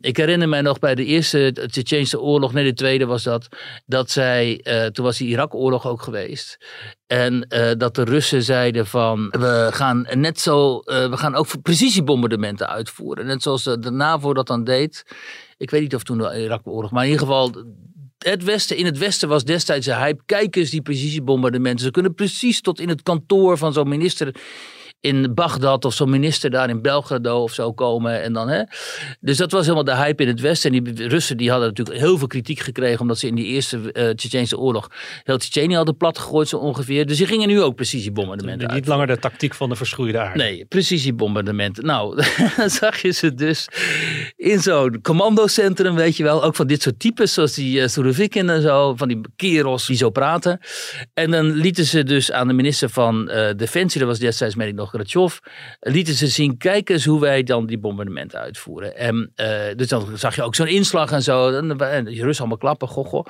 Ik 0.00 0.16
herinner 0.16 0.48
mij 0.48 0.60
nog 0.60 0.78
bij 0.78 0.94
de 0.94 1.04
eerste 1.04 1.52
Tsjetsjeense 1.70 2.20
oorlog, 2.20 2.52
nee 2.52 2.64
de 2.64 2.74
tweede 2.74 3.06
was 3.06 3.22
dat, 3.22 3.48
dat 3.86 4.10
zij, 4.10 4.60
uh, 4.62 4.86
toen 4.86 5.04
was 5.04 5.18
die 5.18 5.28
Irak-oorlog 5.28 5.86
ook 5.86 6.02
geweest. 6.02 6.58
En 7.10 7.46
uh, 7.48 7.70
dat 7.76 7.94
de 7.94 8.02
Russen 8.02 8.42
zeiden 8.42 8.86
van 8.86 9.28
we 9.30 9.68
gaan 9.70 10.06
net 10.12 10.40
zo, 10.40 10.82
uh, 10.84 11.08
we 11.08 11.16
gaan 11.16 11.34
ook 11.34 11.62
precisiebombardementen 11.62 12.68
uitvoeren. 12.68 13.26
Net 13.26 13.42
zoals 13.42 13.62
de, 13.62 13.78
de 13.78 13.90
NAVO 13.90 14.34
dat 14.34 14.46
dan 14.46 14.64
deed. 14.64 15.04
Ik 15.56 15.70
weet 15.70 15.80
niet 15.80 15.94
of 15.94 16.02
toen 16.02 16.18
de 16.18 16.42
Irak-oorlog, 16.42 16.90
maar 16.90 17.04
in 17.04 17.10
ieder 17.10 17.26
geval 17.26 17.54
het 18.18 18.44
Westen, 18.44 18.76
in 18.76 18.84
het 18.84 18.98
Westen 18.98 19.28
was 19.28 19.44
destijds 19.44 19.86
een 19.86 19.96
hype. 19.96 20.22
Kijk 20.26 20.56
eens 20.56 20.70
die 20.70 20.82
precisiebombardementen. 20.82 21.84
Ze 21.84 21.90
kunnen 21.90 22.14
precies 22.14 22.60
tot 22.60 22.80
in 22.80 22.88
het 22.88 23.02
kantoor 23.02 23.58
van 23.58 23.72
zo'n 23.72 23.88
minister 23.88 24.34
in 25.00 25.34
Bagdad 25.34 25.84
of 25.84 25.94
zo'n 25.94 26.10
minister 26.10 26.50
daar 26.50 26.68
in 26.68 26.82
Belgrado 26.82 27.42
of 27.42 27.52
zo 27.52 27.72
komen. 27.72 28.22
En 28.22 28.32
dan, 28.32 28.48
hè. 28.48 28.62
Dus 29.20 29.36
dat 29.36 29.52
was 29.52 29.62
helemaal 29.62 29.84
de 29.84 29.96
hype 29.96 30.22
in 30.22 30.28
het 30.28 30.40
Westen. 30.40 30.74
En 30.74 30.84
die 30.84 31.08
Russen 31.08 31.36
die 31.36 31.50
hadden 31.50 31.68
natuurlijk 31.68 31.98
heel 31.98 32.18
veel 32.18 32.26
kritiek 32.26 32.58
gekregen. 32.58 33.00
Omdat 33.00 33.18
ze 33.18 33.26
in 33.26 33.34
die 33.34 33.46
eerste 33.46 34.16
uh, 34.32 34.60
oorlog 34.60 34.90
heel 35.24 35.38
Tsjetsjenië 35.38 35.74
hadden 35.74 35.96
platgegooid 35.96 36.48
zo 36.48 36.56
ongeveer. 36.56 37.06
Dus 37.06 37.16
die 37.16 37.26
gingen 37.26 37.48
nu 37.48 37.62
ook 37.62 37.74
precisiebombardementen 37.74 38.74
Niet 38.74 38.86
langer 38.86 39.06
de 39.06 39.18
tactiek 39.18 39.54
van 39.54 39.68
de 39.68 39.76
verschroeide 39.76 40.18
aarde. 40.20 40.38
Nee, 40.38 40.64
precisiebombardementen. 40.64 41.84
Nou, 41.84 42.22
dan 42.56 42.70
zag 42.80 43.02
je 43.02 43.10
ze 43.10 43.34
dus 43.34 43.68
in 44.36 44.60
zo'n 44.60 45.00
commandocentrum, 45.02 45.94
weet 45.94 46.16
je 46.16 46.22
wel. 46.22 46.44
Ook 46.44 46.56
van 46.56 46.66
dit 46.66 46.82
soort 46.82 46.98
types, 46.98 47.32
zoals 47.32 47.54
die 47.54 47.80
uh, 47.80 47.86
Surovikin 47.86 48.50
en 48.50 48.62
zo. 48.62 48.94
Van 48.96 49.08
die 49.08 49.20
kerels 49.36 49.86
die 49.86 49.96
zo 49.96 50.10
praten. 50.10 50.60
En 51.14 51.30
dan 51.30 51.52
lieten 51.52 51.84
ze 51.84 52.04
dus 52.04 52.32
aan 52.32 52.48
de 52.48 52.54
minister 52.54 52.88
van 52.88 53.30
uh, 53.30 53.48
Defensie, 53.56 54.00
dat 54.00 54.08
was 54.08 54.18
destijds 54.18 54.54
meen 54.54 54.68
ik 54.68 54.74
nog 54.74 54.89
Gratjov, 54.90 55.38
lieten 55.80 56.14
ze 56.14 56.26
zien, 56.26 56.56
kijk 56.56 56.90
eens 56.90 57.04
hoe 57.04 57.20
wij 57.20 57.42
dan 57.42 57.66
die 57.66 57.78
bombardementen 57.78 58.38
uitvoeren. 58.38 58.96
En 58.96 59.32
uh, 59.36 59.46
dus 59.76 59.88
dan 59.88 60.18
zag 60.18 60.36
je 60.36 60.42
ook 60.42 60.54
zo'n 60.54 60.66
inslag 60.66 61.12
en 61.12 61.22
zo. 61.22 61.48
En, 61.48 61.78
en 61.78 62.04
Russen 62.04 62.38
allemaal 62.38 62.56
klappen, 62.56 62.88
goh, 62.88 63.06
goh. 63.06 63.26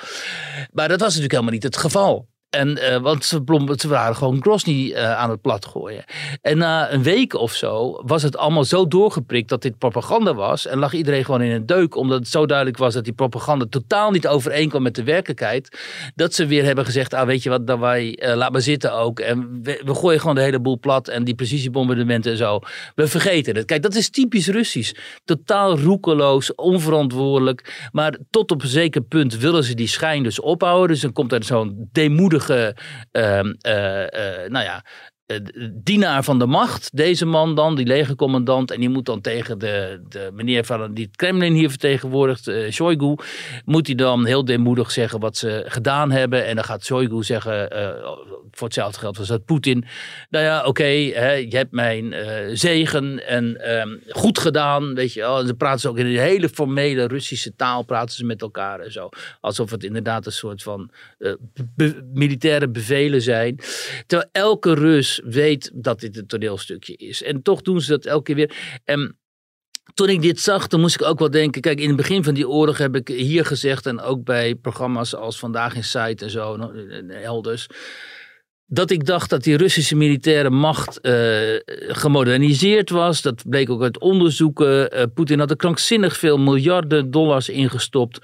Maar 0.73 0.89
dat 0.89 1.01
was 1.01 1.09
natuurlijk 1.09 1.33
helemaal 1.33 1.53
niet 1.53 1.63
het 1.63 1.77
geval. 1.77 2.29
En, 2.51 2.69
uh, 2.69 2.97
want 2.97 3.25
ze, 3.25 3.43
waren 3.89 4.17
gewoon 4.17 4.43
Grozny 4.43 4.91
uh, 4.91 5.17
aan 5.17 5.31
het 5.31 5.41
plat 5.41 5.67
gooien. 5.67 6.05
En 6.43 6.59
na 6.59 6.93
een 6.93 7.03
week 7.03 7.35
of 7.35 7.53
zo 7.53 8.03
was 8.05 8.23
het 8.23 8.37
allemaal 8.37 8.65
zo 8.65 8.89
doorgeprikt 8.89 9.49
dat 9.49 9.63
dit 9.63 9.79
propaganda 9.79 10.35
was. 10.35 10.67
En 10.67 10.79
lag 10.79 10.93
iedereen 10.93 11.25
gewoon 11.25 11.43
in 11.43 11.51
een 11.51 11.67
deuk. 11.67 11.97
Omdat 11.97 12.19
het 12.19 12.29
zo 12.29 12.47
duidelijk 12.47 12.79
was 12.79 12.95
dat 12.95 13.05
die 13.05 13.13
propaganda 13.13 13.65
totaal 13.71 14.11
niet 14.11 14.27
overeenkwam 14.27 14.83
met 14.83 14.95
de 14.95 15.05
werkelijkheid. 15.05 15.79
Dat 16.15 16.35
ze 16.35 16.47
weer 16.47 16.65
hebben 16.65 16.85
gezegd, 16.85 17.15
ah 17.15 17.27
weet 17.27 17.43
je 17.43 17.51
wat, 17.51 17.67
dan 17.67 17.81
wij, 17.81 18.19
uh, 18.23 18.35
laat 18.35 18.53
maar 18.53 18.61
zitten 18.61 18.93
ook. 18.93 19.21
En 19.21 19.61
we, 19.63 19.81
gooien 19.85 20.21
gewoon 20.21 20.35
de 20.35 20.41
hele 20.41 20.61
boel 20.61 20.79
plat. 20.79 21.09
En 21.09 21.25
die 21.25 21.35
precisiebombardementen 21.35 22.31
en 22.31 22.37
zo. 22.37 22.59
We 22.95 23.07
vergeten 23.07 23.57
het. 23.57 23.65
Kijk, 23.65 23.83
dat 23.83 23.95
is 23.95 24.11
typisch 24.11 24.49
Russisch. 24.49 24.93
Totaal 25.25 25.79
roekeloos, 25.79 26.55
onverantwoordelijk. 26.55 27.89
Maar 27.93 28.17
tot 28.31 28.51
op 28.51 28.63
een 28.63 28.69
zeker 28.69 29.03
punt 29.03 29.37
willen 29.37 29.65
ze 29.65 29.75
die 29.75 29.89
schijn 29.89 30.23
dus 30.23 30.41
ophouden. 30.41 30.89
Dus 30.89 31.01
dan 31.01 31.13
komt 31.13 31.33
er 31.33 31.45
zo'n 31.45 31.89
demoedige 31.93 32.40
uh, 32.49 32.73
nou 34.49 34.65
ja, 34.65 34.81
dienaar 35.73 36.25
van 36.25 36.39
de 36.39 36.47
macht, 36.47 36.97
deze 36.97 37.27
man 37.27 37.55
dan, 37.55 37.77
die 37.77 37.87
legercommandant. 37.87 38.71
En 38.71 38.81
die 38.81 38.89
moet 38.89 39.07
dan 39.07 39.21
tegen 39.21 39.59
de, 39.59 40.01
de 40.09 40.31
meneer 40.33 40.65
van 40.65 40.95
die 40.95 41.05
het 41.05 41.17
Kremlin 41.17 41.53
hier 41.53 41.69
vertegenwoordigt, 41.69 42.49
uh, 42.49 42.71
Shoigu, 42.71 43.15
moet 43.65 43.87
hij 43.87 43.97
dan 43.97 44.27
heel 44.27 44.45
deemoedig 44.45 44.91
zeggen 44.91 45.21
wat 45.21 45.37
ze 45.37 45.65
gedaan 45.67 46.11
hebben. 46.11 46.47
En 46.47 46.55
dan 46.55 46.65
gaat 46.65 46.85
Shoigu 46.85 47.23
zeggen, 47.23 47.77
uh, 47.77 47.89
voor 48.51 48.67
hetzelfde 48.67 48.99
geld 48.99 49.19
was 49.19 49.29
dat 49.29 49.45
Poetin. 49.45 49.85
Nou 50.31 50.45
ja, 50.45 50.65
oké, 50.65 50.85
je 50.85 51.57
hebt 51.57 51.73
mijn 51.73 52.15
zegen 52.57 53.27
en 53.27 53.71
um, 53.81 54.03
goed 54.09 54.39
gedaan, 54.39 54.95
weet 54.95 55.13
je 55.13 55.43
ze 55.47 55.55
praten 55.55 55.81
ze 55.81 55.89
ook 55.89 55.99
in 55.99 56.07
een 56.07 56.19
hele 56.19 56.49
formele 56.49 57.07
Russische 57.07 57.55
taal, 57.57 57.83
praten 57.83 58.15
ze 58.15 58.25
met 58.25 58.43
elkaar 58.43 58.81
en 58.81 58.93
zo. 58.93 59.09
Alsof 59.41 59.71
het 59.71 59.85
inderdaad 59.85 60.27
een 60.27 60.33
soort 60.33 60.63
van 60.63 60.91
militaire 62.13 62.69
bevelen 62.69 63.23
zijn. 63.23 63.61
Terwijl 64.07 64.31
elke 64.33 64.75
Rus 64.75 65.20
weet 65.25 65.71
dat 65.75 66.01
dit 66.01 66.17
een 66.17 66.27
toneelstukje 66.27 66.97
is. 66.97 67.23
En 67.23 67.43
toch 67.43 67.63
doen 67.63 67.81
ze 67.81 67.91
dat 67.91 68.05
elke 68.05 68.23
keer 68.23 68.35
weer. 68.35 68.81
En 68.85 69.19
toen 69.95 70.09
ik 70.09 70.23
dit 70.23 70.41
zag, 70.41 70.69
toen 70.69 70.81
moest 70.81 70.95
ik 70.95 71.07
ook 71.07 71.19
wel 71.19 71.31
denken. 71.31 71.61
Kijk, 71.61 71.81
in 71.81 71.89
het 71.89 71.97
begin 71.97 72.25
van 72.25 72.35
die 72.35 72.49
oorlog 72.49 72.79
heb 72.79 72.97
ik 72.97 73.09
hier 73.09 73.45
gezegd. 73.45 73.87
En 73.87 74.01
ook 74.01 74.25
bij 74.25 74.55
programma's 74.55 75.15
als 75.15 75.39
Vandaag 75.39 75.75
in 75.75 75.85
Site 75.85 76.25
en 76.25 76.31
zo, 76.31 76.71
elders. 77.09 77.67
Dat 78.67 78.91
ik 78.91 79.07
dacht 79.07 79.31
dat 79.31 79.43
die 79.43 79.57
Russische 79.57 79.97
militaire 79.97 80.51
macht 80.51 80.99
uh, 81.03 81.57
gemoderniseerd 81.89 82.91
was. 82.91 83.23
Dat 83.23 83.43
bleek 83.49 83.71
ook 83.71 83.83
uit 83.83 83.99
onderzoeken. 83.99 84.97
Uh, 84.97 85.03
Poetin 85.15 85.39
had 85.39 85.51
er 85.51 85.57
krankzinnig 85.57 86.17
veel 86.17 86.39
miljarden 86.39 87.11
dollars 87.11 87.49
ingestopt 87.49 88.19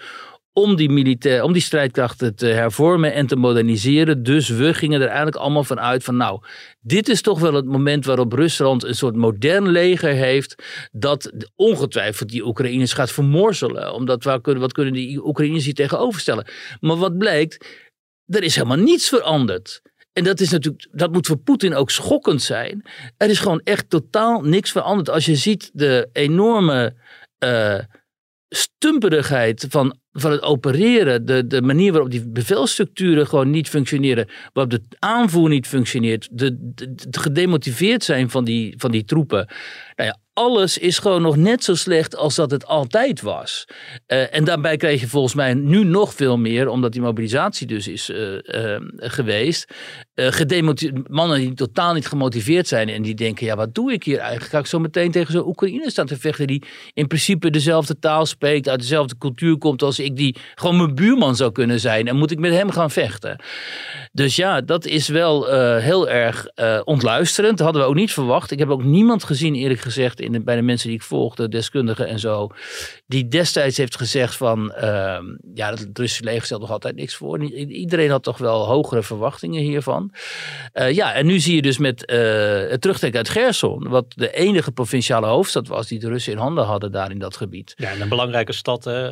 om 0.59 0.77
die, 0.77 0.91
militair, 0.91 1.43
om 1.43 1.53
die 1.53 1.63
strijdkrachten 1.63 2.35
te 2.35 2.47
hervormen 2.47 3.13
en 3.13 3.27
te 3.27 3.37
moderniseren. 3.37 4.23
Dus 4.23 4.49
we 4.49 4.75
gingen 4.75 5.01
er 5.01 5.07
eigenlijk 5.07 5.37
allemaal 5.37 5.65
van 5.65 5.81
uit 5.81 6.05
van 6.05 6.17
nou, 6.17 6.41
dit 6.81 7.09
is 7.09 7.21
toch 7.21 7.41
wel 7.41 7.55
het 7.55 7.65
moment 7.65 8.05
waarop 8.05 8.33
Rusland 8.33 8.85
een 8.85 8.95
soort 8.95 9.17
modern 9.17 9.69
leger 9.69 10.13
heeft 10.13 10.63
dat 10.93 11.33
ongetwijfeld 11.57 12.29
die 12.29 12.47
Oekraïners 12.47 12.93
gaat 12.93 13.13
vermorzelen. 13.13 13.95
Omdat 13.95 14.25
waar 14.25 14.41
kunnen, 14.41 14.63
wat 14.63 14.73
kunnen 14.73 14.93
die 14.93 15.27
Oekraïners 15.27 15.65
hier 15.65 15.75
tegenover 15.75 16.21
stellen? 16.21 16.47
Maar 16.81 16.97
wat 16.97 17.19
blijkt, 17.19 17.67
er 18.27 18.43
is 18.43 18.55
helemaal 18.55 18.77
niets 18.77 19.09
veranderd. 19.09 19.83
En 20.13 20.25
dat 20.25 20.41
is 20.41 20.51
natuurlijk, 20.51 20.89
dat 20.93 21.13
moet 21.13 21.27
voor 21.27 21.39
Poetin 21.39 21.75
ook 21.75 21.91
schokkend 21.91 22.43
zijn. 22.43 22.85
Er 23.17 23.31
is 23.31 23.39
gewoon 23.39 23.61
echt 23.65 23.91
totaal 23.91 24.41
niks 24.41 24.71
veranderd. 24.73 25.11
Als 25.11 25.25
je 25.25 25.37
ziet 25.37 25.71
de 25.73 26.09
enorme 26.13 26.95
uh, 27.45 27.79
stumperigheid 28.49 29.67
van 29.69 29.99
van 30.21 30.31
het 30.31 30.43
opereren, 30.43 31.27
de, 31.27 31.47
de 31.47 31.63
manier 31.63 31.93
waarop 31.93 32.11
die 32.11 32.29
bevelstructuren 32.29 33.27
gewoon 33.27 33.51
niet 33.51 33.69
functioneren, 33.69 34.29
waarop 34.53 34.73
de 34.73 34.97
aanvoer 34.99 35.49
niet 35.49 35.67
functioneert, 35.67 36.29
de, 36.31 36.57
de 36.75 37.19
gedemotiveerd 37.21 38.05
zijn 38.05 38.31
van 38.31 38.45
die, 38.45 38.75
van 38.79 38.91
die 38.91 39.05
troepen. 39.05 39.49
Nou 39.97 40.09
ja, 40.09 40.19
alles 40.37 40.79
is 40.79 40.99
gewoon 40.99 41.23
nog 41.23 41.37
net 41.37 41.65
zo 41.65 41.75
slecht 41.75 42.17
als 42.17 42.35
dat 42.35 42.51
het 42.51 42.67
altijd 42.67 43.21
was. 43.21 43.65
Uh, 44.07 44.35
en 44.35 44.45
daarbij 44.45 44.77
krijg 44.77 45.01
je 45.01 45.09
volgens 45.09 45.35
mij 45.35 45.55
nu 45.55 45.85
nog 45.85 46.15
veel 46.15 46.39
meer, 46.39 46.69
omdat 46.69 46.93
die 46.93 47.01
mobilisatie 47.01 47.67
dus 47.67 47.89
is 47.89 48.11
uh, 48.11 48.33
uh, 48.33 48.77
geweest. 48.97 49.75
mannen 51.07 51.41
die 51.41 51.55
totaal 51.55 51.95
niet 51.95 52.07
gemotiveerd 52.07 52.69
zijn 52.69 52.89
en 52.89 53.03
die 53.03 53.15
denken, 53.15 53.47
ja 53.47 53.57
wat 53.57 53.75
doe 53.75 53.93
ik 53.93 54.05
hier 54.05 54.19
eigenlijk? 54.19 54.51
Ga 54.51 54.59
ik 54.59 54.67
zo 54.67 54.79
meteen 54.79 55.11
tegen 55.11 55.33
zo'n 55.33 55.47
Oekraïne 55.47 55.91
staan 55.91 56.07
te 56.07 56.19
vechten 56.19 56.47
die 56.47 56.63
in 56.93 57.07
principe 57.07 57.51
dezelfde 57.51 57.99
taal 57.99 58.27
spreekt, 58.27 58.69
uit 58.69 58.81
dezelfde 58.81 59.19
cultuur 59.19 59.59
komt 59.59 59.83
als 59.83 59.99
die 60.15 60.37
gewoon 60.55 60.77
mijn 60.77 60.95
buurman 60.95 61.37
zou 61.37 61.53
kunnen 61.53 61.81
zijn. 61.81 62.09
En 62.09 62.17
moet 62.17 62.31
ik 62.31 62.39
met 62.39 62.53
hem 62.53 62.71
gaan 62.71 62.91
vechten? 62.91 63.43
Dus 64.13 64.37
ja, 64.37 64.61
dat 64.61 64.87
is 64.87 65.09
wel 65.09 65.53
heel 65.79 66.09
erg 66.09 66.47
ontluisterend. 66.85 67.57
Dat 67.57 67.67
hadden 67.67 67.83
we 67.83 67.89
ook 67.89 67.95
niet 67.95 68.13
verwacht. 68.13 68.51
Ik 68.51 68.59
heb 68.59 68.69
ook 68.69 68.85
niemand 68.85 69.25
gezien 69.25 69.55
eerlijk 69.55 69.81
gezegd 69.81 70.21
in 70.21 70.45
bij 70.45 70.57
de 70.57 70.63
mensen 70.63 70.89
die 70.89 70.97
ik 70.97 71.03
volgde, 71.03 71.49
deskundigen 71.49 72.09
en 72.09 72.19
zo, 72.19 72.51
die 73.07 73.29
destijds 73.29 73.77
heeft 73.77 73.97
gezegd 73.97 74.37
van, 74.37 74.73
uh, 74.77 75.19
ja, 75.55 75.71
het 75.71 75.89
Russische 75.93 76.25
leger 76.25 76.45
stelt 76.45 76.61
nog 76.61 76.71
altijd 76.71 76.97
niks 76.97 77.15
voor. 77.15 77.43
Iedereen 77.55 78.11
had 78.11 78.23
toch 78.23 78.39
wel 78.39 78.67
hogere 78.67 79.03
verwachtingen 79.03 79.63
hiervan. 79.63 80.13
Uh, 80.75 80.93
ja, 80.93 81.15
en 81.15 81.27
nu 81.27 81.39
zie 81.39 81.55
je 81.55 81.63
dus 81.63 81.79
met 81.79 82.01
het 82.71 82.81
terugtrekken 82.81 83.19
uit 83.19 83.29
Gerson, 83.29 83.89
wat 83.89 84.05
de 84.09 84.33
enige 84.33 84.73
provinciale 84.73 85.27
hoofdstad 85.27 85.69
was 85.69 85.87
die 85.87 85.99
de 85.99 86.09
Russen 86.09 86.33
in 86.33 86.39
handen 86.39 86.65
hadden 86.65 86.93
daar 86.93 87.11
in 87.11 87.19
dat 87.19 87.37
gebied. 87.37 87.75
Ja, 87.77 87.91
en 87.91 88.01
een 88.01 88.09
belangrijke 88.09 88.53
stad, 88.53 88.85
hè, 88.85 89.09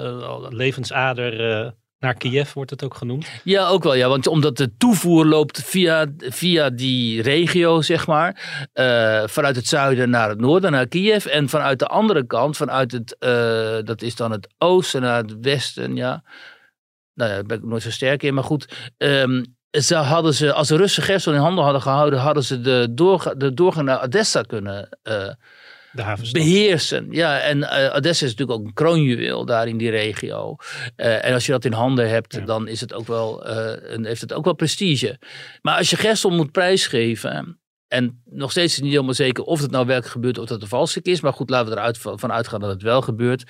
levensader 0.91 1.75
naar 2.05 2.15
Kiev 2.15 2.53
wordt 2.53 2.71
het 2.71 2.85
ook 2.85 2.95
genoemd. 2.95 3.27
Ja, 3.45 3.69
ook 3.69 3.83
wel. 3.83 3.95
Ja, 3.95 4.09
want 4.09 4.27
omdat 4.27 4.57
de 4.57 4.77
toevoer 4.77 5.27
loopt 5.27 5.63
via, 5.63 6.07
via 6.19 6.71
die 6.71 7.23
regio, 7.23 7.83
zeg 7.83 8.07
maar. 8.07 8.67
Uh, 8.75 9.23
vanuit 9.27 9.57
het 9.57 9.67
zuiden 9.67 10.11
naar 10.11 10.29
het 10.29 10.41
noorden, 10.41 10.73
naar 10.73 10.87
Kiev. 10.87 11.27
En 11.27 11.49
vanuit 11.49 11.79
de 11.79 11.87
andere 11.87 12.27
kant, 12.27 12.57
vanuit 12.57 12.93
het, 12.93 13.17
uh, 13.21 13.79
dat 13.85 14.03
is 14.03 14.17
dan 14.17 14.31
het 14.31 14.49
oosten 14.59 15.01
naar 15.01 15.23
het 15.23 15.37
westen, 15.41 15.97
ja. 15.97 16.23
Nou 17.15 17.31
ja, 17.31 17.37
daar 17.37 17.47
ben 17.47 17.57
ik 17.57 17.65
nooit 17.65 17.83
zo 17.83 17.91
sterk 17.91 18.23
in, 18.23 18.35
maar 18.35 18.45
goed. 18.45 18.93
Um, 18.97 19.57
ze 19.71 19.95
hadden 19.95 20.35
ze, 20.35 20.53
als 20.53 20.69
de 20.69 20.77
Russen 20.77 21.03
Gerson 21.03 21.35
in 21.35 21.41
handen 21.41 21.65
hadden 21.65 21.83
gehouden, 21.83 22.19
hadden 22.19 22.45
ze 22.45 22.61
de, 22.61 22.89
doorga, 22.91 23.35
de 23.35 23.55
doorgang 23.55 23.87
naar 23.87 24.03
Odessa 24.03 24.43
kunnen 24.43 24.89
de 25.95 26.31
beheersen. 26.33 27.07
Ja, 27.11 27.41
en 27.41 27.59
uh, 27.59 27.95
Odessa 27.95 28.25
is 28.25 28.31
natuurlijk 28.35 28.59
ook 28.59 28.67
een 28.67 28.75
kroonjuweel 28.75 29.45
daar 29.45 29.69
in 29.69 29.77
die 29.77 29.91
regio. 29.91 30.57
Uh, 30.97 31.25
en 31.25 31.35
als 31.35 31.47
je 31.47 31.53
dat 31.53 31.65
in 31.65 31.73
handen 31.73 32.09
hebt, 32.09 32.35
ja. 32.35 32.41
dan 32.41 32.69
is 32.69 32.81
het 32.81 32.93
ook 32.93 33.07
wel, 33.07 33.51
uh, 33.51 33.73
een, 33.81 34.05
heeft 34.05 34.21
het 34.21 34.33
ook 34.33 34.45
wel 34.45 34.55
prestige. 34.55 35.19
Maar 35.63 35.77
als 35.77 35.91
je 35.91 35.97
Gerson 35.97 36.37
moet 36.37 36.53
prijsgeven. 36.53 37.59
En 37.89 38.23
nog 38.25 38.51
steeds 38.51 38.67
is 38.67 38.75
het 38.75 38.83
niet 38.83 38.93
helemaal 38.93 39.15
zeker 39.15 39.45
of 39.45 39.61
het 39.61 39.71
nou 39.71 39.87
werkelijk 39.87 40.13
gebeurt 40.13 40.39
of 40.39 40.47
dat 40.47 40.63
een 40.63 40.69
valstrik 40.69 41.07
is. 41.07 41.21
Maar 41.21 41.33
goed, 41.33 41.51
laten 41.51 41.73
we 41.73 41.79
eruit 41.79 41.99
van 41.99 42.33
uitgaan 42.33 42.61
dat 42.61 42.71
het 42.71 42.83
wel 42.83 43.03
gebeurt. 43.03 43.45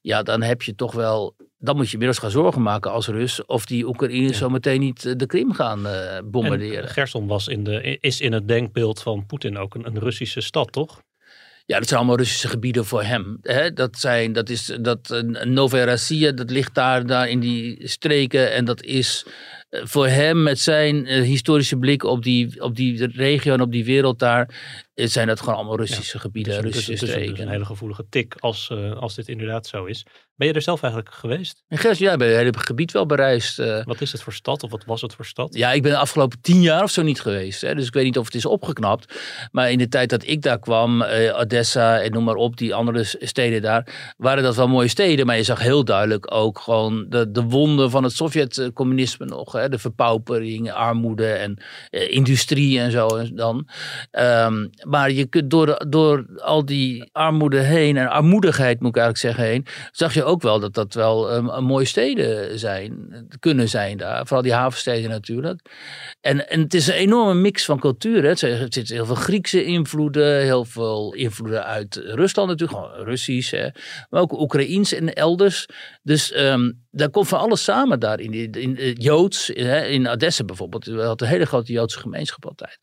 Ja, 0.00 0.22
dan 0.22 0.42
heb 0.42 0.62
je 0.62 0.74
toch 0.74 0.92
wel 0.92 1.36
dan 1.62 1.76
moet 1.76 1.86
je 1.86 1.92
inmiddels 1.92 2.18
gaan 2.18 2.30
zorgen 2.30 2.62
maken 2.62 2.90
als 2.90 3.06
Rus 3.06 3.44
of 3.46 3.66
die 3.66 3.86
Oekraïners 3.86 4.32
ja. 4.32 4.38
zo 4.38 4.48
meteen 4.48 4.80
niet 4.80 5.18
de 5.18 5.26
Krim 5.26 5.52
gaan 5.52 5.86
uh, 5.86 6.18
bombarderen. 6.24 6.82
En 6.82 6.88
Gerson 6.88 7.26
was 7.26 7.48
in 7.48 7.64
de, 7.64 7.98
is 8.00 8.20
in 8.20 8.32
het 8.32 8.48
denkbeeld 8.48 9.02
van 9.02 9.26
Poetin 9.26 9.58
ook 9.58 9.74
een, 9.74 9.86
een 9.86 9.98
Russische 9.98 10.40
stad, 10.40 10.72
toch? 10.72 11.02
Ja, 11.66 11.78
dat 11.78 11.88
zijn 11.88 11.98
allemaal 12.00 12.18
Russische 12.18 12.48
gebieden 12.48 12.84
voor 12.84 13.02
hem. 13.02 13.38
Hè? 13.42 13.72
Dat, 13.72 13.98
zijn, 13.98 14.32
dat 14.32 14.48
is 14.48 14.76
dat 14.80 15.10
uh, 15.10 15.44
Novorossiya, 15.44 16.32
dat 16.32 16.50
ligt 16.50 16.74
daar, 16.74 17.06
daar 17.06 17.28
in 17.28 17.40
die 17.40 17.88
streken. 17.88 18.52
En 18.52 18.64
dat 18.64 18.82
is 18.82 19.26
uh, 19.70 19.80
voor 19.84 20.06
hem 20.06 20.42
met 20.42 20.58
zijn 20.58 21.12
uh, 21.12 21.22
historische 21.22 21.76
blik 21.76 22.04
op 22.04 22.22
die, 22.22 22.62
op 22.62 22.76
die 22.76 23.06
regio 23.06 23.52
en 23.54 23.60
op 23.60 23.72
die 23.72 23.84
wereld 23.84 24.18
daar 24.18 24.48
zijn 24.94 25.26
dat 25.26 25.40
gewoon 25.40 25.54
allemaal 25.54 25.76
Russische 25.76 26.16
ja, 26.16 26.22
gebieden, 26.22 26.54
dus, 26.54 26.62
Russische 26.62 26.90
dus, 26.90 27.10
streken. 27.10 27.34
Dus 27.34 27.44
een 27.44 27.50
hele 27.50 27.64
gevoelige 27.64 28.06
tik 28.08 28.34
als, 28.38 28.68
uh, 28.72 28.92
als 28.96 29.14
dit 29.14 29.28
inderdaad 29.28 29.66
zo 29.66 29.84
is. 29.84 30.06
Ben 30.36 30.48
je 30.48 30.54
er 30.54 30.62
zelf 30.62 30.82
eigenlijk 30.82 31.14
geweest? 31.14 31.62
In 31.68 31.78
Gers, 31.78 31.98
ja, 31.98 32.12
ik 32.12 32.18
ben 32.18 32.28
het 32.28 32.36
hele 32.36 32.52
gebied 32.58 32.92
wel 32.92 33.06
bereisd. 33.06 33.58
Uh, 33.58 33.84
wat 33.84 34.00
is 34.00 34.12
het 34.12 34.22
voor 34.22 34.32
stad 34.32 34.62
of 34.62 34.70
wat 34.70 34.84
was 34.84 35.00
het 35.00 35.14
voor 35.14 35.24
stad? 35.24 35.54
Ja, 35.54 35.72
ik 35.72 35.82
ben 35.82 35.90
de 35.90 35.98
afgelopen 35.98 36.40
tien 36.40 36.60
jaar 36.60 36.82
of 36.82 36.90
zo 36.90 37.02
niet 37.02 37.20
geweest. 37.20 37.60
Hè, 37.60 37.74
dus 37.74 37.86
ik 37.86 37.92
weet 37.92 38.04
niet 38.04 38.18
of 38.18 38.24
het 38.24 38.34
is 38.34 38.46
opgeknapt. 38.46 39.14
Maar 39.50 39.70
in 39.70 39.78
de 39.78 39.88
tijd 39.88 40.10
dat 40.10 40.26
ik 40.26 40.42
daar 40.42 40.58
kwam, 40.58 41.02
uh, 41.02 41.38
Odessa 41.38 42.00
en 42.00 42.12
noem 42.12 42.24
maar 42.24 42.34
op, 42.34 42.56
die 42.56 42.74
andere 42.74 43.04
steden 43.04 43.62
daar, 43.62 44.14
waren 44.16 44.42
dat 44.42 44.56
wel 44.56 44.68
mooie 44.68 44.88
steden. 44.88 45.26
Maar 45.26 45.36
je 45.36 45.42
zag 45.42 45.60
heel 45.60 45.84
duidelijk 45.84 46.34
ook 46.34 46.58
gewoon 46.58 47.06
de, 47.08 47.30
de 47.30 47.42
wonden 47.42 47.90
van 47.90 48.02
het 48.02 48.12
Sovjet-communisme 48.12 49.26
nog. 49.26 49.52
Hè, 49.52 49.68
de 49.68 49.78
verpaupering, 49.78 50.72
armoede 50.72 51.32
en 51.32 51.62
industrie 51.90 52.80
en 52.80 52.90
zo. 52.90 53.16
En 53.16 53.34
dan. 53.34 53.68
Um, 54.10 54.70
maar 54.82 55.10
je 55.10 55.26
kunt 55.26 55.50
door, 55.50 55.84
door 55.88 56.24
al 56.36 56.64
die 56.64 57.10
armoede 57.12 57.60
heen 57.60 57.96
en 57.96 58.08
armoedigheid 58.08 58.80
moet 58.80 58.96
ik 58.96 59.02
eigenlijk 59.02 59.36
zeggen 59.36 59.52
heen, 59.52 59.66
zag 59.90 60.14
je 60.14 60.24
ook 60.24 60.31
wel 60.40 60.60
dat 60.60 60.74
dat 60.74 60.94
wel 60.94 61.32
een, 61.32 61.56
een 61.56 61.64
mooie 61.64 61.84
steden 61.84 62.58
zijn, 62.58 63.10
kunnen 63.38 63.68
zijn 63.68 63.96
daar. 63.96 64.26
Vooral 64.26 64.42
die 64.42 64.52
havensteden 64.52 65.10
natuurlijk. 65.10 65.60
En, 66.20 66.48
en 66.48 66.60
het 66.60 66.74
is 66.74 66.86
een 66.86 66.94
enorme 66.94 67.34
mix 67.34 67.64
van 67.64 67.78
culturen. 67.78 68.30
Het 68.30 68.38
zitten 68.38 68.94
heel 68.94 69.06
veel 69.06 69.14
Griekse 69.14 69.64
invloeden, 69.64 70.40
heel 70.40 70.64
veel 70.64 71.14
invloeden 71.14 71.64
uit 71.64 71.96
Rusland 71.96 72.48
natuurlijk, 72.48 72.78
gewoon 72.78 73.04
Russisch, 73.04 73.50
hè. 73.50 73.68
maar 74.10 74.20
ook 74.20 74.40
Oekraïens 74.40 74.92
en 74.92 75.14
elders. 75.14 75.66
Dus 76.02 76.32
ehm, 76.32 76.72
daar 76.90 77.10
komt 77.10 77.28
van 77.28 77.38
alles 77.38 77.64
samen 77.64 78.00
daar. 78.00 78.20
In, 78.20 78.52
in, 78.52 78.76
het 78.76 79.02
Joods, 79.02 79.50
hè, 79.54 79.86
in 79.86 80.08
Odessa 80.08 80.44
bijvoorbeeld, 80.44 80.84
we 80.84 81.02
hadden 81.02 81.26
een 81.26 81.32
hele 81.32 81.46
grote 81.46 81.72
Joodse 81.72 81.98
gemeenschap 81.98 82.46
altijd. 82.46 82.78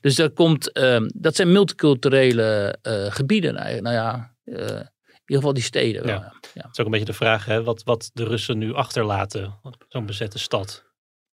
Dus 0.00 0.14
daar 0.14 0.30
komt, 0.30 0.72
ehm, 0.72 1.08
dat 1.14 1.36
zijn 1.36 1.52
multiculturele 1.52 2.78
eh, 2.82 3.06
gebieden. 3.08 3.54
Nou 3.54 3.94
ja, 3.94 4.34
eh, 4.44 4.56
in 4.56 4.93
ieder 5.30 5.36
geval 5.36 5.52
die 5.54 5.62
steden. 5.62 6.06
Ja. 6.06 6.12
ja. 6.14 6.32
Ja. 6.54 6.62
Het 6.62 6.70
is 6.72 6.78
ook 6.78 6.84
een 6.86 6.90
beetje 6.90 7.06
de 7.06 7.12
vraag 7.12 7.44
hè, 7.44 7.62
wat, 7.62 7.82
wat 7.82 8.10
de 8.12 8.24
Russen 8.24 8.58
nu 8.58 8.74
achterlaten. 8.74 9.58
Zo'n 9.88 10.06
bezette 10.06 10.38
stad. 10.38 10.84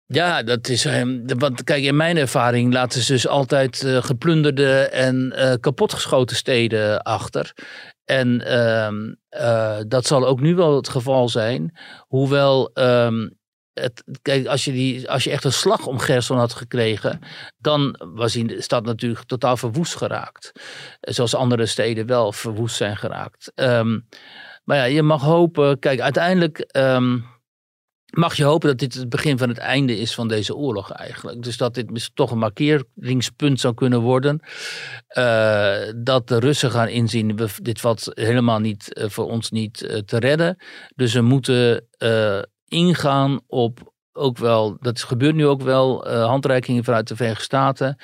Ja, 0.07 0.43
dat 0.43 0.69
is. 0.69 0.85
ehm, 0.85 1.21
Want 1.39 1.65
kijk, 1.65 1.85
in 1.85 1.97
mijn 1.97 2.17
ervaring 2.17 2.73
laten 2.73 3.03
ze 3.03 3.13
dus 3.13 3.27
altijd 3.29 3.83
eh, 3.85 4.03
geplunderde 4.03 4.79
en 4.79 5.33
eh, 5.33 5.55
kapotgeschoten 5.61 6.37
steden 6.37 7.03
achter. 7.03 7.53
En 8.05 8.47
ehm, 8.47 9.15
eh, 9.29 9.79
dat 9.89 10.07
zal 10.07 10.27
ook 10.27 10.41
nu 10.41 10.55
wel 10.55 10.77
het 10.77 10.89
geval 10.89 11.29
zijn. 11.29 11.77
Hoewel. 12.07 12.71
ehm, 12.75 13.29
kijk, 14.23 14.47
als 14.47 14.65
je, 14.65 14.73
die, 14.73 15.11
als 15.11 15.25
je 15.25 15.31
echt 15.31 15.45
een 15.45 15.53
slag 15.53 15.87
om 15.87 15.99
Gerson 15.99 16.39
had 16.39 16.53
gekregen, 16.53 17.21
dan 17.59 18.01
was 18.15 18.33
die 18.33 18.61
stad 18.63 18.85
natuurlijk 18.85 19.25
totaal 19.25 19.57
verwoest 19.57 19.97
geraakt. 19.97 20.53
Zoals 21.01 21.35
andere 21.35 21.67
steden 21.67 22.07
wel 22.07 22.33
verwoest 22.33 22.77
zijn 22.77 22.97
geraakt. 22.97 23.53
Ehm, 23.55 24.01
maar 24.65 24.77
ja, 24.77 24.85
je 24.85 25.03
mag 25.03 25.23
hopen. 25.23 25.79
Kijk, 25.79 26.01
uiteindelijk. 26.01 26.59
ehm, 26.59 27.19
mag 28.17 28.35
je 28.35 28.45
hopen 28.45 28.69
dat 28.69 28.79
dit 28.79 28.95
het 28.95 29.09
begin 29.09 29.39
van 29.39 29.49
het 29.49 29.59
einde 29.59 29.99
is 29.99 30.15
van 30.15 30.29
deze 30.29 30.55
oorlog 30.55 30.91
eigenlijk. 30.93 31.43
Dus 31.43 31.57
dat 31.57 31.75
dit 31.75 32.11
toch 32.15 32.31
een 32.31 32.39
markeringspunt 32.39 33.61
zou 33.61 33.75
kunnen 33.75 34.01
worden. 34.01 34.41
Eh, 35.09 35.77
dat 35.97 36.29
de 36.29 36.39
Russen 36.39 36.71
gaan 36.71 36.89
inzien, 36.89 37.37
we, 37.37 37.49
dit 37.63 37.81
valt 37.81 38.11
helemaal 38.15 38.59
niet 38.59 38.95
eh, 38.95 39.09
voor 39.09 39.31
ons 39.31 39.51
niet 39.51 39.83
eh, 39.83 39.99
te 39.99 40.19
redden. 40.19 40.57
Dus 40.95 41.15
we 41.15 41.21
moeten 41.21 41.89
ingaan 42.69 43.41
op 43.47 43.95
ook 44.17 44.39
wel, 44.39 44.77
dat 44.81 45.03
gebeurt 45.03 45.35
nu 45.35 45.47
ook 45.47 45.63
wel, 45.63 46.07
eh, 46.07 46.25
handreikingen 46.25 46.85
vanuit 46.85 47.09
de 47.09 47.17
Verenigde 47.17 47.45
Staten. 47.45 47.97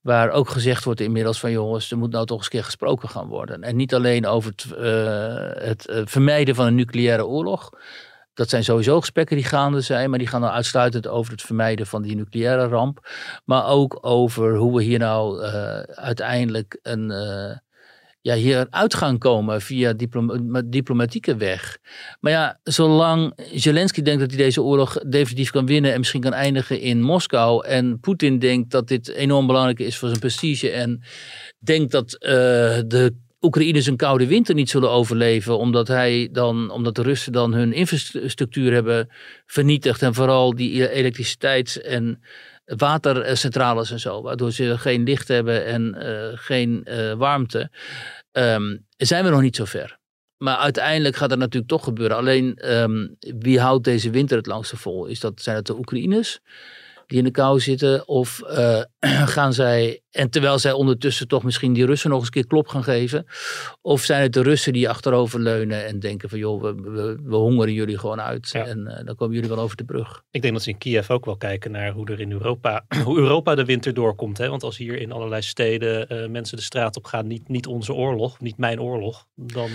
Waar 0.00 0.30
ook 0.30 0.48
gezegd 0.48 0.84
wordt 0.84 1.00
inmiddels 1.00 1.40
van 1.40 1.50
jongens, 1.50 1.90
er 1.90 1.98
moet 1.98 2.12
nou 2.12 2.26
toch 2.26 2.36
eens 2.36 2.46
een 2.46 2.52
keer 2.52 2.64
gesproken 2.64 3.08
gaan 3.08 3.26
worden. 3.26 3.62
En 3.62 3.76
niet 3.76 3.94
alleen 3.94 4.26
over 4.26 4.50
het, 4.50 4.72
eh, 4.72 5.66
het 5.68 5.86
eh, 5.88 6.02
vermijden 6.04 6.54
van 6.54 6.66
een 6.66 6.74
nucleaire 6.74 7.26
oorlog. 7.26 7.70
Dat 8.34 8.48
zijn 8.48 8.64
sowieso 8.64 9.00
gesprekken 9.00 9.36
die 9.36 9.44
gaande 9.44 9.80
zijn, 9.80 10.10
maar 10.10 10.18
die 10.18 10.28
gaan 10.28 10.40
dan 10.40 10.50
uitsluitend 10.50 11.06
over 11.06 11.32
het 11.32 11.42
vermijden 11.42 11.86
van 11.86 12.02
die 12.02 12.16
nucleaire 12.16 12.66
ramp. 12.66 13.08
Maar 13.44 13.66
ook 13.66 13.98
over 14.00 14.56
hoe 14.56 14.76
we 14.76 14.82
hier 14.82 14.98
nou 14.98 15.42
uiteindelijk 15.86 16.78
een, 16.82 17.10
ja, 18.28 18.34
hier 18.34 18.66
uit 18.70 18.94
gaan 18.94 19.18
komen 19.18 19.60
via 19.60 19.92
diploma- 19.92 20.62
diplomatieke 20.64 21.36
weg. 21.36 21.78
Maar 22.20 22.32
ja, 22.32 22.60
zolang 22.62 23.32
Zelensky 23.54 24.02
denkt 24.02 24.20
dat 24.20 24.30
hij 24.30 24.38
deze 24.38 24.62
oorlog 24.62 24.98
definitief 24.98 25.50
kan 25.50 25.66
winnen 25.66 25.92
en 25.92 25.98
misschien 25.98 26.20
kan 26.20 26.32
eindigen 26.32 26.80
in 26.80 27.02
Moskou. 27.02 27.66
En 27.66 28.00
Poetin 28.00 28.38
denkt 28.38 28.70
dat 28.70 28.88
dit 28.88 29.08
enorm 29.08 29.46
belangrijk 29.46 29.78
is 29.78 29.96
voor 29.96 30.08
zijn 30.08 30.20
prestige 30.20 30.70
en 30.70 31.02
denkt 31.58 31.92
dat 31.92 32.14
eh, 32.14 32.30
de 32.86 33.14
Oekraïners 33.40 33.86
een 33.86 33.96
koude 33.96 34.26
winter 34.26 34.54
niet 34.54 34.70
zullen 34.70 34.90
overleven, 34.90 35.58
omdat, 35.58 35.88
hij 35.88 36.28
dan, 36.32 36.70
omdat 36.70 36.94
de 36.94 37.02
Russen 37.02 37.32
dan 37.32 37.52
hun 37.52 37.72
infrastructuur 37.72 38.72
hebben 38.72 39.08
vernietigd 39.46 40.02
en 40.02 40.14
vooral 40.14 40.54
die 40.54 40.90
elektriciteits- 40.90 41.80
en 41.80 42.20
watercentrales 42.76 43.90
en 43.90 44.00
zo, 44.00 44.22
waardoor 44.22 44.52
ze 44.52 44.78
geen 44.78 45.02
licht 45.02 45.28
hebben 45.28 45.64
en 45.66 45.94
eh, 45.94 46.38
geen 46.38 46.84
eh, 46.84 47.12
warmte, 47.12 47.70
ehm, 48.38 48.76
zijn 48.96 49.24
we 49.24 49.30
nog 49.30 49.40
niet 49.40 49.56
zo 49.56 49.64
ver. 49.64 49.98
Maar 50.36 50.56
uiteindelijk 50.56 51.16
gaat 51.16 51.28
dat 51.28 51.38
natuurlijk 51.38 51.70
toch 51.70 51.84
gebeuren. 51.84 52.16
Alleen 52.16 52.56
ehm, 52.56 53.06
wie 53.38 53.60
houdt 53.60 53.84
deze 53.84 54.10
winter 54.10 54.36
het 54.36 54.46
langste 54.46 54.76
vol? 54.76 55.06
Is 55.06 55.20
dat, 55.20 55.42
zijn 55.42 55.56
het 55.56 55.66
de 55.66 55.78
Oekraïners 55.78 56.40
die 57.08 57.18
in 57.18 57.24
de 57.24 57.30
kou 57.30 57.60
zitten? 57.60 58.08
Of 58.08 58.40
eh, 58.40 58.80
gaan 59.34 59.52
zij, 59.52 60.00
en 60.10 60.30
terwijl 60.30 60.58
zij 60.58 60.72
ondertussen 60.72 61.28
toch 61.28 61.42
misschien 61.42 61.72
die 61.72 61.86
Russen 61.86 62.10
nog 62.10 62.18
eens 62.18 62.26
een 62.26 62.32
keer 62.32 62.46
klop 62.46 62.68
gaan 62.68 62.84
geven? 62.84 63.26
Of 63.80 64.02
zijn 64.02 64.22
het 64.22 64.32
de 64.32 64.42
Russen 64.42 64.72
die 64.72 64.88
achteroverleunen 64.88 65.86
en 65.86 65.98
denken 65.98 66.28
van 66.28 66.38
joh, 66.38 66.62
we, 66.62 66.74
we, 66.74 67.18
we 67.22 67.36
hongeren 67.36 67.72
jullie 67.72 67.98
gewoon 67.98 68.20
uit. 68.20 68.50
Ja. 68.52 68.66
En 68.66 68.86
eh, 68.86 69.04
dan 69.04 69.14
komen 69.14 69.34
jullie 69.34 69.48
wel 69.48 69.58
over 69.58 69.76
de 69.76 69.84
brug. 69.84 70.22
Ik 70.30 70.42
denk 70.42 70.54
dat 70.54 70.62
ze 70.62 70.70
in 70.70 70.78
Kiev 70.78 71.10
ook 71.10 71.24
wel 71.24 71.36
kijken 71.36 71.70
naar 71.70 71.92
hoe 71.92 72.06
er 72.06 72.20
in 72.20 72.32
Europa, 72.32 72.84
hoe 73.04 73.18
Europa 73.18 73.54
de 73.54 73.64
winter 73.64 73.94
doorkomt. 73.94 74.38
Hè? 74.38 74.48
Want 74.48 74.62
als 74.62 74.76
hier 74.76 75.00
in 75.00 75.12
allerlei 75.12 75.42
steden 75.42 76.08
eh, 76.08 76.28
mensen 76.28 76.56
de 76.56 76.62
straat 76.62 76.96
op 76.96 77.04
gaan, 77.04 77.26
niet, 77.26 77.48
niet 77.48 77.66
onze 77.66 77.92
oorlog, 77.92 78.40
niet 78.40 78.56
mijn 78.56 78.80
oorlog, 78.80 79.26
dan 79.34 79.70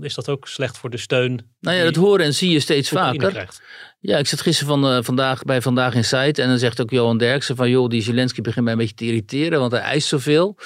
is 0.00 0.14
dat 0.14 0.28
ook 0.28 0.48
slecht 0.48 0.78
voor 0.78 0.90
de 0.90 0.96
steun. 0.96 1.54
Nou 1.60 1.76
ja, 1.76 1.84
dat 1.84 1.96
horen 1.96 2.24
en 2.24 2.34
zie 2.34 2.50
je 2.50 2.60
steeds 2.60 2.92
Oekraïne 2.92 3.18
vaker. 3.18 3.32
krijgt. 3.32 3.62
Ja, 4.00 4.18
ik 4.18 4.26
zat 4.26 4.40
gisteren 4.40 4.80
van, 4.80 4.90
eh, 4.92 4.98
vandaag 5.02 5.42
bij 5.42 5.62
Vandaag 5.62 5.94
in 5.94 6.04
Site 6.04 6.42
en 6.42 6.48
dan 6.48 6.58
zegt 6.58 6.80
ook 6.80 6.90
Johan 6.90 7.18
Derksen 7.18 7.56
van 7.56 7.70
joh, 7.70 7.88
die 7.88 8.02
Zelensky 8.02 8.40
begint 8.40 8.64
mij 8.64 8.72
een 8.72 8.78
beetje 8.78 8.94
te 8.94 9.04
irriteren, 9.04 9.58
want 9.60 9.72
hij 9.72 9.80
eist 9.80 10.08
zoveel. 10.08 10.56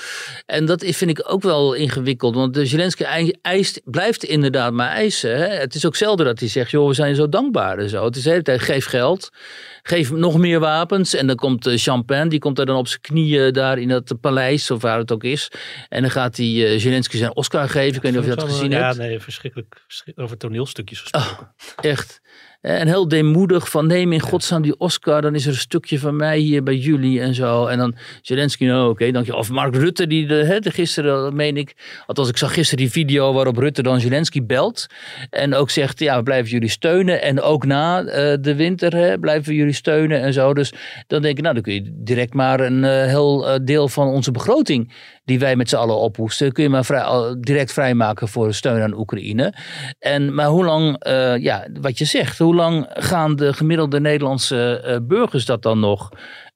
En 0.46 0.64
dat 0.66 0.84
vind 0.86 1.10
ik 1.10 1.22
ook 1.32 1.42
wel 1.42 1.72
ingewikkeld, 1.74 2.34
want 2.34 2.54
de 2.54 2.66
Zelensky 2.66 3.02
ei- 3.02 3.34
eist, 3.42 3.80
blijft 3.84 4.24
inderdaad 4.24 4.72
maar 4.72 4.88
eisen. 4.90 5.36
Hè? 5.36 5.46
Het 5.46 5.74
is 5.74 5.86
ook 5.86 5.96
zelden 5.96 6.26
dat 6.26 6.40
hij 6.40 6.48
zegt, 6.48 6.70
joh, 6.70 6.88
we 6.88 6.94
zijn 6.94 7.14
zo 7.14 7.28
dankbaar 7.28 7.78
en 7.78 7.88
zo. 7.88 8.04
Het 8.04 8.16
is 8.16 8.22
de 8.22 8.30
hele 8.30 8.42
tijd, 8.42 8.60
geef 8.60 8.84
geld, 8.86 9.30
geef 9.82 10.10
nog 10.12 10.38
meer 10.38 10.60
wapens. 10.60 11.14
En 11.14 11.26
dan 11.26 11.36
komt 11.36 11.66
eh, 11.66 11.76
Champagne, 11.78 12.28
die 12.30 12.38
komt 12.38 12.58
er 12.58 12.66
dan 12.66 12.76
op 12.76 12.88
zijn 12.88 13.00
knieën 13.00 13.52
daar 13.52 13.78
in 13.78 13.88
dat 13.88 14.20
paleis, 14.20 14.70
of 14.70 14.82
waar 14.82 14.98
het 14.98 15.12
ook 15.12 15.24
is. 15.24 15.50
En 15.88 16.02
dan 16.02 16.10
gaat 16.10 16.36
hij 16.36 16.46
eh, 16.72 16.80
Zelensky 16.80 17.16
zijn 17.16 17.36
Oscar 17.36 17.68
geven. 17.68 17.96
Ik 17.96 18.02
weet 18.02 18.12
niet 18.12 18.20
of 18.20 18.26
je 18.28 18.34
dat 18.34 18.44
gezien 18.44 18.70
ja, 18.70 18.84
hebt. 18.86 18.98
nee, 18.98 19.20
verschrikkelijk. 19.20 19.82
verschrik- 19.86 20.18
Over 20.18 20.36
toneelstukjes 20.36 21.00
gesproken. 21.00 21.54
Echt. 21.80 22.20
En 22.60 22.86
heel 22.86 23.08
deemoedig 23.08 23.70
van 23.70 23.86
neem 23.86 24.12
in 24.12 24.20
godsnaam 24.20 24.62
die 24.62 24.78
Oscar, 24.78 25.22
dan 25.22 25.34
is 25.34 25.46
er 25.46 25.52
een 25.52 25.58
stukje 25.58 25.98
van 25.98 26.16
mij 26.16 26.38
hier 26.38 26.62
bij 26.62 26.76
jullie 26.76 27.20
en 27.20 27.34
zo. 27.34 27.66
En 27.66 27.78
dan 27.78 27.94
Zelensky, 28.22 28.64
nou 28.64 28.90
oké, 28.90 29.10
dank 29.10 29.26
je. 29.26 29.36
Of 29.36 29.50
Mark 29.50 29.74
Rutte, 29.74 30.06
die 30.06 30.26
de, 30.26 30.60
gisteren, 30.62 31.22
dat 31.22 31.32
meen 31.32 31.56
ik. 31.56 31.74
Althans, 32.06 32.28
ik 32.28 32.36
zag 32.36 32.54
gisteren 32.54 32.84
die 32.84 32.92
video 32.92 33.32
waarop 33.32 33.56
Rutte 33.56 33.82
dan 33.82 34.00
Zelensky 34.00 34.42
belt. 34.42 34.86
En 35.30 35.54
ook 35.54 35.70
zegt, 35.70 35.98
ja, 35.98 36.16
we 36.16 36.22
blijven 36.22 36.50
jullie 36.50 36.68
steunen. 36.68 37.22
En 37.22 37.40
ook 37.40 37.66
na 37.66 38.04
eh, 38.04 38.36
de 38.40 38.54
winter 38.54 39.18
blijven 39.18 39.48
we 39.48 39.54
jullie 39.54 39.72
steunen 39.72 40.20
en 40.20 40.32
zo. 40.32 40.54
Dus 40.54 40.72
dan 41.06 41.22
denk 41.22 41.36
ik, 41.36 41.42
nou 41.42 41.54
dan 41.54 41.62
kun 41.62 41.74
je 41.74 41.90
direct 41.94 42.34
maar 42.34 42.60
een 42.60 42.84
eh, 42.84 43.06
heel 43.06 43.48
eh, 43.48 43.58
deel 43.62 43.88
van 43.88 44.06
onze 44.06 44.30
begroting 44.30 44.92
die 45.30 45.38
wij 45.38 45.56
met 45.56 45.68
z'n 45.68 45.76
allen 45.76 45.96
ophoesten, 45.98 46.52
kun 46.52 46.62
je 46.62 46.68
maar 46.68 46.84
vrij, 46.84 47.02
al- 47.02 47.40
direct 47.40 47.72
vrijmaken 47.72 48.28
voor 48.28 48.54
steun 48.54 48.82
aan 48.82 48.98
Oekraïne. 48.98 49.54
En, 49.98 50.34
maar 50.34 50.46
hoe 50.46 50.64
lang, 50.64 50.96
eh, 50.98 51.36
ja, 51.36 51.66
wat 51.80 51.98
je 51.98 52.04
zegt, 52.04 52.38
hoe 52.38 52.54
lang 52.54 52.86
gaan 52.90 53.36
de 53.36 53.52
gemiddelde 53.52 54.00
Nederlandse 54.00 54.80
eh, 54.80 54.96
burgers 55.02 55.44
dat 55.44 55.62
dan 55.62 55.80
nog 55.80 56.08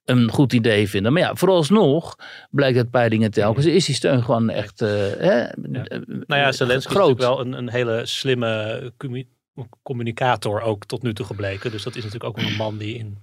een 0.05 0.31
goed 0.31 0.53
idee 0.53 0.89
vinden? 0.89 1.13
Maar 1.13 1.23
ja, 1.23 1.35
vooralsnog 1.35 2.17
blijkt 2.51 2.77
uit 2.77 2.91
peilingen 2.91 3.31
telkens, 3.31 3.67
is 3.67 3.87
die 3.87 3.95
steun 3.95 4.23
gewoon 4.23 4.51
echt 4.51 4.83
eh, 4.83 4.89
hè, 5.19 5.41
eh, 5.41 5.51
Nou 6.27 6.41
ja, 6.41 6.53
Zelensky 6.53 6.91
is 6.91 6.97
groot. 6.97 7.09
natuurlijk 7.09 7.21
wel 7.21 7.41
een, 7.41 7.53
een 7.53 7.71
hele 7.71 8.01
slimme 8.07 8.93
commu- 8.97 9.27
communicator 9.83 10.61
ook 10.63 10.85
tot 10.87 11.03
nu 11.03 11.15
toe 11.15 11.27
gebleken. 11.27 11.71
Dus 11.71 11.83
dat 11.83 11.97
is 11.97 12.05
natuurlijk 12.05 12.39
ook 12.39 12.45
een 12.47 12.57
man 12.57 12.79
die 12.79 12.99
in 12.99 13.19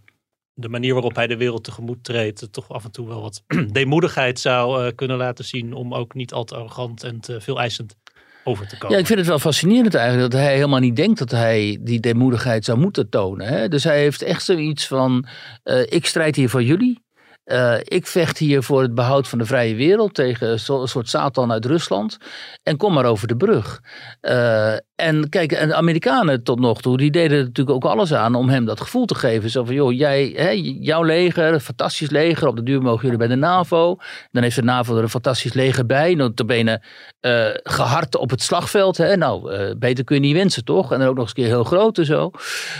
de 0.53 0.69
manier 0.69 0.93
waarop 0.93 1.15
hij 1.15 1.27
de 1.27 1.37
wereld 1.37 1.63
tegemoet 1.63 2.03
treedt, 2.03 2.53
toch 2.53 2.69
af 2.69 2.83
en 2.83 2.91
toe 2.91 3.07
wel 3.07 3.21
wat 3.21 3.43
deemoedigheid 3.71 4.39
zou 4.39 4.85
eh, 4.85 4.91
kunnen 4.95 5.17
laten 5.17 5.45
zien 5.45 5.73
om 5.73 5.93
ook 5.93 6.13
niet 6.13 6.33
al 6.33 6.43
te 6.43 6.55
arrogant 6.55 7.03
en 7.03 7.19
te 7.19 7.41
veel 7.41 7.59
eisend 7.59 7.95
over 8.43 8.67
te 8.67 8.77
komen. 8.77 8.95
Ja, 8.95 9.01
ik 9.01 9.07
vind 9.07 9.19
het 9.19 9.27
wel 9.27 9.39
fascinerend 9.39 9.95
eigenlijk 9.95 10.31
dat 10.31 10.41
hij 10.41 10.53
helemaal 10.55 10.79
niet 10.79 10.95
denkt 10.95 11.19
dat 11.19 11.31
hij 11.31 11.77
die 11.81 11.99
deemoedigheid 11.99 12.65
zou 12.65 12.77
moeten 12.77 13.09
tonen. 13.09 13.47
Hè? 13.47 13.67
Dus 13.67 13.83
hij 13.83 13.99
heeft 13.99 14.21
echt 14.21 14.43
zoiets 14.43 14.87
van, 14.87 15.27
eh, 15.63 15.81
ik 15.91 16.05
strijd 16.05 16.35
hier 16.35 16.49
voor 16.49 16.63
jullie. 16.63 16.99
Eh, 17.43 17.75
ik 17.83 18.07
vecht 18.07 18.37
hier 18.37 18.63
voor 18.63 18.81
het 18.81 18.95
behoud 18.95 19.27
van 19.27 19.37
de 19.37 19.45
vrije 19.45 19.75
wereld 19.75 20.13
tegen 20.13 20.49
een 20.51 20.87
soort 20.87 21.09
Satan 21.09 21.51
uit 21.51 21.65
Rusland. 21.65 22.17
En 22.63 22.77
kom 22.77 22.93
maar 22.93 23.05
over 23.05 23.27
de 23.27 23.35
brug. 23.35 23.81
Eh, 24.21 24.73
en 24.95 25.29
kijk, 25.29 25.51
en 25.51 25.67
de 25.67 25.75
Amerikanen 25.75 26.43
tot 26.43 26.59
nog 26.59 26.81
toe, 26.81 26.97
die 26.97 27.11
deden 27.11 27.37
natuurlijk 27.37 27.75
ook 27.75 27.91
alles 27.91 28.13
aan 28.13 28.35
om 28.35 28.49
hem 28.49 28.65
dat 28.65 28.81
gevoel 28.81 29.05
te 29.05 29.15
geven. 29.15 29.49
Zo 29.49 29.63
van, 29.63 29.75
joh, 29.75 29.91
jij, 29.91 30.33
hè, 30.35 30.49
jouw 30.79 31.03
leger, 31.03 31.59
fantastisch 31.59 32.09
leger, 32.09 32.47
op 32.47 32.55
de 32.55 32.63
duur 32.63 32.81
mogen 32.81 33.01
jullie 33.01 33.17
bij 33.17 33.27
de 33.27 33.35
NAVO. 33.35 33.97
Dan 34.31 34.43
heeft 34.43 34.55
de 34.55 34.63
NAVO 34.63 34.97
er 34.97 35.03
een 35.03 35.09
fantastisch 35.09 35.53
leger 35.53 35.85
bij. 35.85 36.13
Notabene 36.13 36.81
eh 37.21 37.47
gehard 37.63 38.15
op 38.17 38.29
het 38.29 38.41
slagveld. 38.41 38.97
Hè? 38.97 39.17
Nou, 39.17 39.51
eh, 39.51 39.75
beter 39.77 40.03
kun 40.03 40.15
je 40.15 40.21
niet 40.21 40.35
wensen, 40.35 40.65
toch? 40.65 40.91
En 40.91 40.99
dan 40.99 41.07
ook 41.07 41.15
nog 41.15 41.23
eens 41.23 41.37
een 41.37 41.43
keer 41.43 41.53
heel 41.53 41.63
groot 41.63 41.97
en 41.97 42.05
zo. 42.05 42.31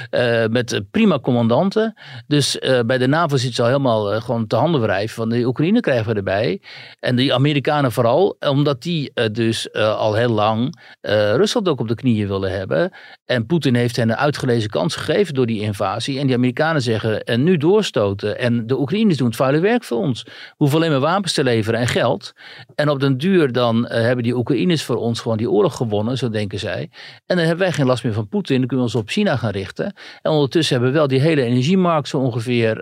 Eh, 0.10 0.46
met 0.46 0.82
prima 0.92 1.20
commandanten. 1.20 1.94
Dus 2.28 2.60
bij 2.86 2.98
de 2.98 3.08
NAVO 3.08 3.38
zit 3.38 3.54
ze 3.54 3.62
al 3.62 3.68
helemaal 3.68 4.22
gewoon 4.22 4.46
de 4.48 4.56
handen 4.56 4.82
wrijven. 4.82 5.16
Van 5.16 5.30
de 5.30 5.46
Oekraïne 5.46 5.80
krijgen 5.80 6.08
we 6.08 6.14
erbij. 6.14 6.62
En 7.00 7.16
de 7.16 7.34
Amerikanen 7.34 7.92
vooral, 7.92 8.36
omdat 8.40 8.82
die 8.82 9.12
uh, 9.16 9.26
dus 9.32 9.70
uh, 9.72 9.98
al 9.98 10.14
heel 10.14 10.30
lang 10.30 10.80
uh, 11.02 11.36
Rusland 11.36 11.68
ook 11.68 11.80
op 11.80 11.88
de 11.88 11.96
knieën 11.96 12.28
willen 12.28 12.52
hebben. 12.52 12.92
En 13.32 13.46
Poetin 13.46 13.76
heeft 13.76 13.96
hen 13.96 14.10
een 14.10 14.16
uitgelezen 14.16 14.70
kans 14.70 14.96
gegeven 14.96 15.34
door 15.34 15.46
die 15.46 15.62
invasie. 15.62 16.20
En 16.20 16.28
die 16.28 16.36
Amerikanen 16.36 16.82
zeggen, 16.82 17.24
en 17.24 17.44
nu 17.44 17.58
doorstoten. 17.58 18.40
En 18.40 18.68
de 18.68 18.80
Oekraïners 18.80 19.18
doen 19.18 19.28
het 19.28 19.36
vuile 19.36 19.60
werk 19.60 19.84
voor 19.84 19.98
ons. 19.98 20.24
We 20.24 20.32
hoeven 20.58 20.78
alleen 20.78 20.92
maar 20.92 21.00
wapens 21.00 21.34
te 21.34 21.44
leveren 21.44 21.80
en 21.80 21.88
geld. 21.88 22.34
En 22.76 22.90
op 22.90 23.00
den 23.00 23.18
duur 23.18 23.52
dan 23.52 23.86
hebben 23.88 24.24
die 24.24 24.36
Oekraïners 24.36 24.84
voor 24.84 24.96
ons 24.96 25.20
gewoon 25.20 25.38
die 25.38 25.50
oorlog 25.50 25.76
gewonnen, 25.76 26.18
zo 26.18 26.30
denken 26.30 26.60
zij. 26.60 26.90
En 27.26 27.36
dan 27.36 27.46
hebben 27.46 27.58
wij 27.58 27.72
geen 27.72 27.86
last 27.86 28.04
meer 28.04 28.14
van 28.14 28.28
Poetin. 28.28 28.58
Dan 28.58 28.68
kunnen 28.68 28.86
we 28.86 28.92
ons 28.92 29.02
op 29.02 29.10
China 29.10 29.38
gaan 29.38 29.52
richten. 29.52 29.94
En 30.22 30.32
ondertussen 30.32 30.76
hebben 30.76 30.94
we 30.94 30.98
wel 30.98 31.08
die 31.08 31.20
hele 31.20 31.42
energiemarkt 31.42 32.08
zo 32.08 32.18
ongeveer, 32.18 32.76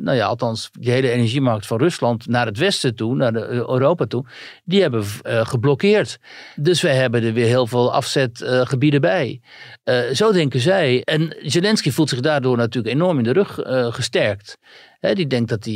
nou 0.00 0.16
ja, 0.16 0.26
althans 0.26 0.70
die 0.72 0.90
hele 0.90 1.10
energiemarkt 1.10 1.66
van 1.66 1.78
Rusland 1.78 2.26
naar 2.26 2.46
het 2.46 2.58
westen 2.58 2.94
toe, 2.94 3.14
naar 3.14 3.34
Europa 3.48 4.06
toe, 4.06 4.24
die 4.64 4.80
hebben 4.80 5.04
geblokkeerd. 5.24 6.18
Dus 6.56 6.82
wij 6.82 6.94
hebben 6.94 7.22
er 7.22 7.32
weer 7.32 7.46
heel 7.46 7.66
veel 7.66 7.92
afzetgebieden 7.92 9.00
bij. 9.00 9.40
Uh, 9.84 10.00
zo 10.12 10.32
denken 10.32 10.60
zij. 10.60 11.02
En 11.02 11.36
Zelensky 11.42 11.90
voelt 11.90 12.08
zich 12.08 12.20
daardoor 12.20 12.56
natuurlijk 12.56 12.94
enorm 12.94 13.18
in 13.18 13.24
de 13.24 13.32
rug 13.32 13.58
gesterkt. 13.94 14.58
Hè, 14.98 15.14
die 15.14 15.26
denkt 15.26 15.48
dat 15.48 15.64
hij, 15.64 15.74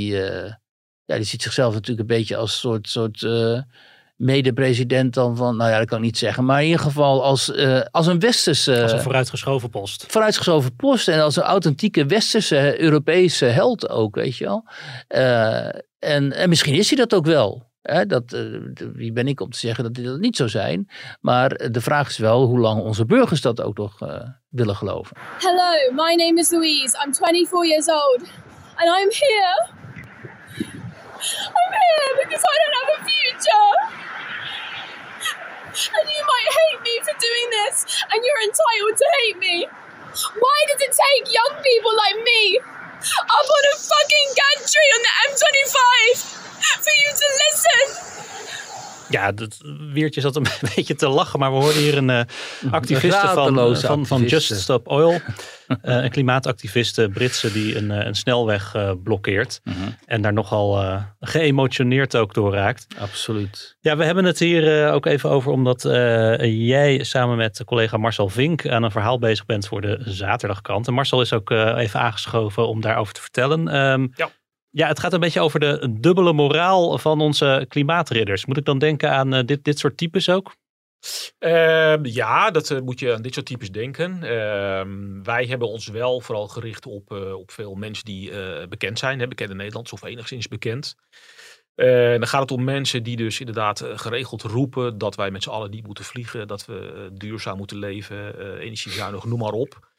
ja, 1.04 1.16
die 1.16 1.24
ziet 1.24 1.42
zichzelf 1.42 1.72
natuurlijk 1.72 2.00
een 2.00 2.16
beetje 2.16 2.36
als 2.36 2.58
soort, 2.58 2.88
soort 2.88 3.22
mede-president 4.16 5.14
dan 5.14 5.36
van, 5.36 5.56
nou 5.56 5.70
ja, 5.70 5.78
dat 5.78 5.86
kan 5.86 5.98
ik 5.98 6.04
niet 6.04 6.18
zeggen, 6.18 6.44
maar 6.44 6.60
in 6.60 6.66
ieder 6.66 6.82
geval 6.82 7.24
als, 7.24 7.48
uh, 7.48 7.80
als 7.90 8.06
een 8.06 8.18
westerse... 8.18 8.82
Als 8.82 8.92
een 8.92 9.00
vooruitgeschoven 9.00 9.70
post. 9.70 10.04
Vooruitgeschoven 10.08 10.76
post 10.76 11.08
en 11.08 11.20
als 11.20 11.36
een 11.36 11.42
authentieke 11.42 12.06
westerse 12.06 12.80
Europese 12.80 13.44
held 13.44 13.88
ook, 13.88 14.14
weet 14.14 14.36
je 14.36 14.44
wel. 14.44 14.64
Uh, 15.08 15.66
en, 15.98 16.32
en 16.32 16.48
misschien 16.48 16.74
is 16.74 16.88
hij 16.88 16.98
dat 16.98 17.14
ook 17.14 17.26
wel. 17.26 17.70
Hè, 17.86 18.06
dat, 18.06 18.32
uh, 18.32 18.58
wie 18.94 19.12
ben 19.12 19.28
ik 19.28 19.40
om 19.40 19.50
te 19.50 19.58
zeggen 19.58 19.84
dat 19.84 19.94
die 19.94 20.08
niet 20.08 20.36
zou 20.36 20.48
zijn. 20.48 20.90
Maar 21.20 21.48
de 21.48 21.80
vraag 21.80 22.08
is 22.08 22.18
wel 22.18 22.44
hoe 22.44 22.58
lang 22.58 22.80
onze 22.80 23.04
burgers 23.04 23.40
dat 23.40 23.62
ook 23.62 23.76
nog 23.76 23.98
willen 24.48 24.76
geloven. 24.76 25.16
Hello, 25.38 25.92
my 26.04 26.14
name 26.14 26.40
is 26.40 26.50
Louise. 26.50 26.96
I'm 27.04 27.12
24 27.14 27.64
years 27.66 27.88
old. 27.88 28.20
And 28.76 28.88
I'm 28.98 29.10
here. 29.10 29.56
I'm 31.60 31.72
here 31.84 32.12
because 32.22 32.44
I 32.52 32.54
don't 32.60 32.76
have 32.80 32.90
a 32.98 33.00
future. 33.10 33.70
And 35.96 36.06
you 36.14 36.22
might 36.32 36.50
hate 36.60 36.80
me 36.88 36.94
for 37.06 37.16
doing 37.28 37.48
this, 37.58 37.76
and 38.10 38.18
you're 38.24 38.42
entitled 38.48 38.96
to 39.02 39.06
hate 39.18 39.38
me. 39.38 39.56
Why 40.44 40.58
does 40.68 40.80
it 40.86 40.92
take 41.04 41.24
young 41.38 41.54
people 41.62 41.92
like 42.04 42.18
me 42.24 42.42
up 43.36 43.48
on 43.56 43.62
a 43.72 43.76
fucking 43.90 44.28
gantry 44.40 44.88
on 44.96 45.00
the 45.06 45.12
M25 45.28 46.45
for 46.84 46.94
you 47.02 47.12
to 47.14 47.26
listen? 47.42 48.04
Ja, 49.08 49.32
dat 49.32 49.56
weertje 49.92 50.20
zat 50.20 50.36
een 50.36 50.46
beetje 50.74 50.94
te 50.94 51.08
lachen, 51.08 51.38
maar 51.38 51.50
we 51.50 51.56
hoorden 51.56 51.82
hier 51.82 51.96
een 51.96 52.08
uh, 52.08 52.20
activiste 52.70 53.30
van, 53.34 53.76
van, 53.76 54.06
van 54.06 54.22
Just 54.22 54.60
Stop 54.60 54.88
Oil. 54.88 55.12
uh, 55.12 55.18
een 55.82 56.10
klimaatactiviste, 56.10 57.08
Britse, 57.12 57.52
die 57.52 57.76
een, 57.76 57.90
een 57.90 58.14
snelweg 58.14 58.74
uh, 58.74 58.92
blokkeert. 59.02 59.60
Uh 59.64 59.74
-huh. 59.74 59.86
En 60.06 60.22
daar 60.22 60.32
nogal 60.32 61.00
geëmotioneerd 61.20 62.16
ook 62.16 62.34
door 62.34 62.52
raakt. 62.52 62.86
Absoluut. 62.98 63.76
Ja, 63.80 63.96
we 63.96 64.04
hebben 64.04 64.24
het 64.24 64.38
hier 64.38 64.90
ook 64.92 65.06
even 65.06 65.30
over, 65.30 65.52
omdat 65.52 65.82
jij 66.42 67.04
samen 67.04 67.36
met 67.36 67.62
collega 67.64 67.96
Marcel 67.96 68.28
Vink 68.28 68.68
aan 68.68 68.82
een 68.82 68.90
verhaal 68.90 69.18
bezig 69.18 69.46
bent 69.46 69.66
voor 69.66 69.80
de 69.80 70.00
Zaterdagkrant. 70.04 70.86
En 70.86 70.94
Marcel 70.94 71.20
is 71.20 71.32
ook 71.32 71.50
even 71.50 72.00
aangeschoven 72.00 72.68
om 72.68 72.80
daarover 72.80 73.14
te 73.14 73.20
vertellen. 73.20 73.76
Um, 73.76 74.12
ja. 74.14 74.30
Ja, 74.76 74.88
het 74.88 74.98
gaat 74.98 75.12
een 75.12 75.20
beetje 75.20 75.40
over 75.40 75.60
de 75.60 75.96
dubbele 76.00 76.32
moraal 76.32 76.98
van 76.98 77.20
onze 77.20 77.64
klimaatridders. 77.68 78.46
Moet 78.46 78.56
ik 78.56 78.64
dan 78.64 78.78
denken 78.78 79.10
aan 79.10 79.34
uh, 79.34 79.44
dit, 79.44 79.64
dit 79.64 79.78
soort 79.78 79.96
types 79.96 80.28
ook? 80.28 80.56
Uh, 81.38 81.94
ja, 82.02 82.50
dat 82.50 82.70
uh, 82.70 82.80
moet 82.80 83.00
je 83.00 83.14
aan 83.14 83.22
dit 83.22 83.34
soort 83.34 83.46
types 83.46 83.70
denken. 83.70 84.22
Ehm, 84.22 85.22
wij 85.22 85.44
hebben 85.44 85.68
ons 85.68 85.86
wel 85.86 86.20
vooral 86.20 86.48
gericht 86.48 86.86
op, 86.86 87.12
uh, 87.12 87.34
op 87.34 87.50
veel 87.50 87.74
mensen 87.74 88.04
die 88.04 88.30
bekend 88.68 88.98
zijn, 88.98 89.20
hè, 89.20 89.28
bekende 89.28 89.54
Nederlands 89.54 89.92
of 89.92 90.04
enigszins 90.04 90.48
bekend. 90.48 90.96
dan 91.74 92.26
gaat 92.26 92.40
het 92.40 92.50
om 92.50 92.64
mensen 92.64 93.02
die 93.02 93.16
dus 93.16 93.40
inderdaad 93.40 93.84
geregeld 93.94 94.42
roepen 94.42 94.98
dat 94.98 95.14
wij 95.14 95.30
met 95.30 95.42
z'n 95.42 95.50
allen 95.50 95.70
niet 95.70 95.86
moeten 95.86 96.04
vliegen, 96.04 96.48
dat 96.48 96.66
we 96.66 97.10
duurzaam 97.12 97.56
moeten 97.56 97.78
leven, 97.78 98.58
energiezuinig, 98.60 99.24
noem 99.24 99.38
maar 99.38 99.52
op 99.52 99.94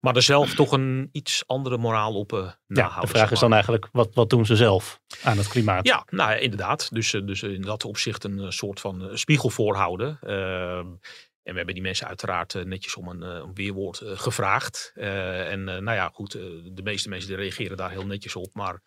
maar 0.00 0.16
er 0.16 0.22
zelf 0.22 0.54
toch 0.54 0.72
een 0.72 1.08
iets 1.12 1.42
andere 1.46 1.78
moraal 1.78 2.14
op 2.14 2.32
uh, 2.32 2.50
Ja, 2.66 3.00
de 3.00 3.06
vraag 3.06 3.30
is 3.30 3.38
dan 3.38 3.52
eigenlijk, 3.52 3.88
wat, 3.92 4.14
wat 4.14 4.30
doen 4.30 4.46
ze 4.46 4.56
zelf 4.56 5.00
aan 5.22 5.36
het 5.36 5.48
klimaat? 5.48 5.86
Ja, 5.86 6.06
nou 6.10 6.30
ja, 6.30 6.36
inderdaad. 6.36 6.88
Dus, 6.92 7.12
uh, 7.12 7.26
dus 7.26 7.42
in 7.42 7.62
dat 7.62 7.84
opzicht 7.84 8.24
een 8.24 8.38
uh, 8.38 8.50
soort 8.50 8.80
van 8.80 9.10
spiegel 9.12 9.50
voorhouden. 9.50 10.18
Ehm, 10.22 10.86
en 11.42 11.52
we 11.52 11.56
hebben 11.56 11.74
die 11.74 11.82
mensen 11.82 12.06
uiteraard 12.06 12.64
netjes 12.64 12.96
om 12.96 13.08
een, 13.08 13.22
een 13.22 13.54
weerwoord 13.54 14.02
gevraagd. 14.04 14.92
en 14.94 15.64
nou 15.64 15.92
ja, 15.92 16.10
goed, 16.12 16.32
de 16.32 16.82
meeste 16.82 17.08
mensen 17.08 17.28
die 17.28 17.38
reageren 17.38 17.76
daar 17.76 17.90
heel 17.90 18.06
netjes 18.06 18.36
op. 18.36 18.48
Maar 18.52 18.82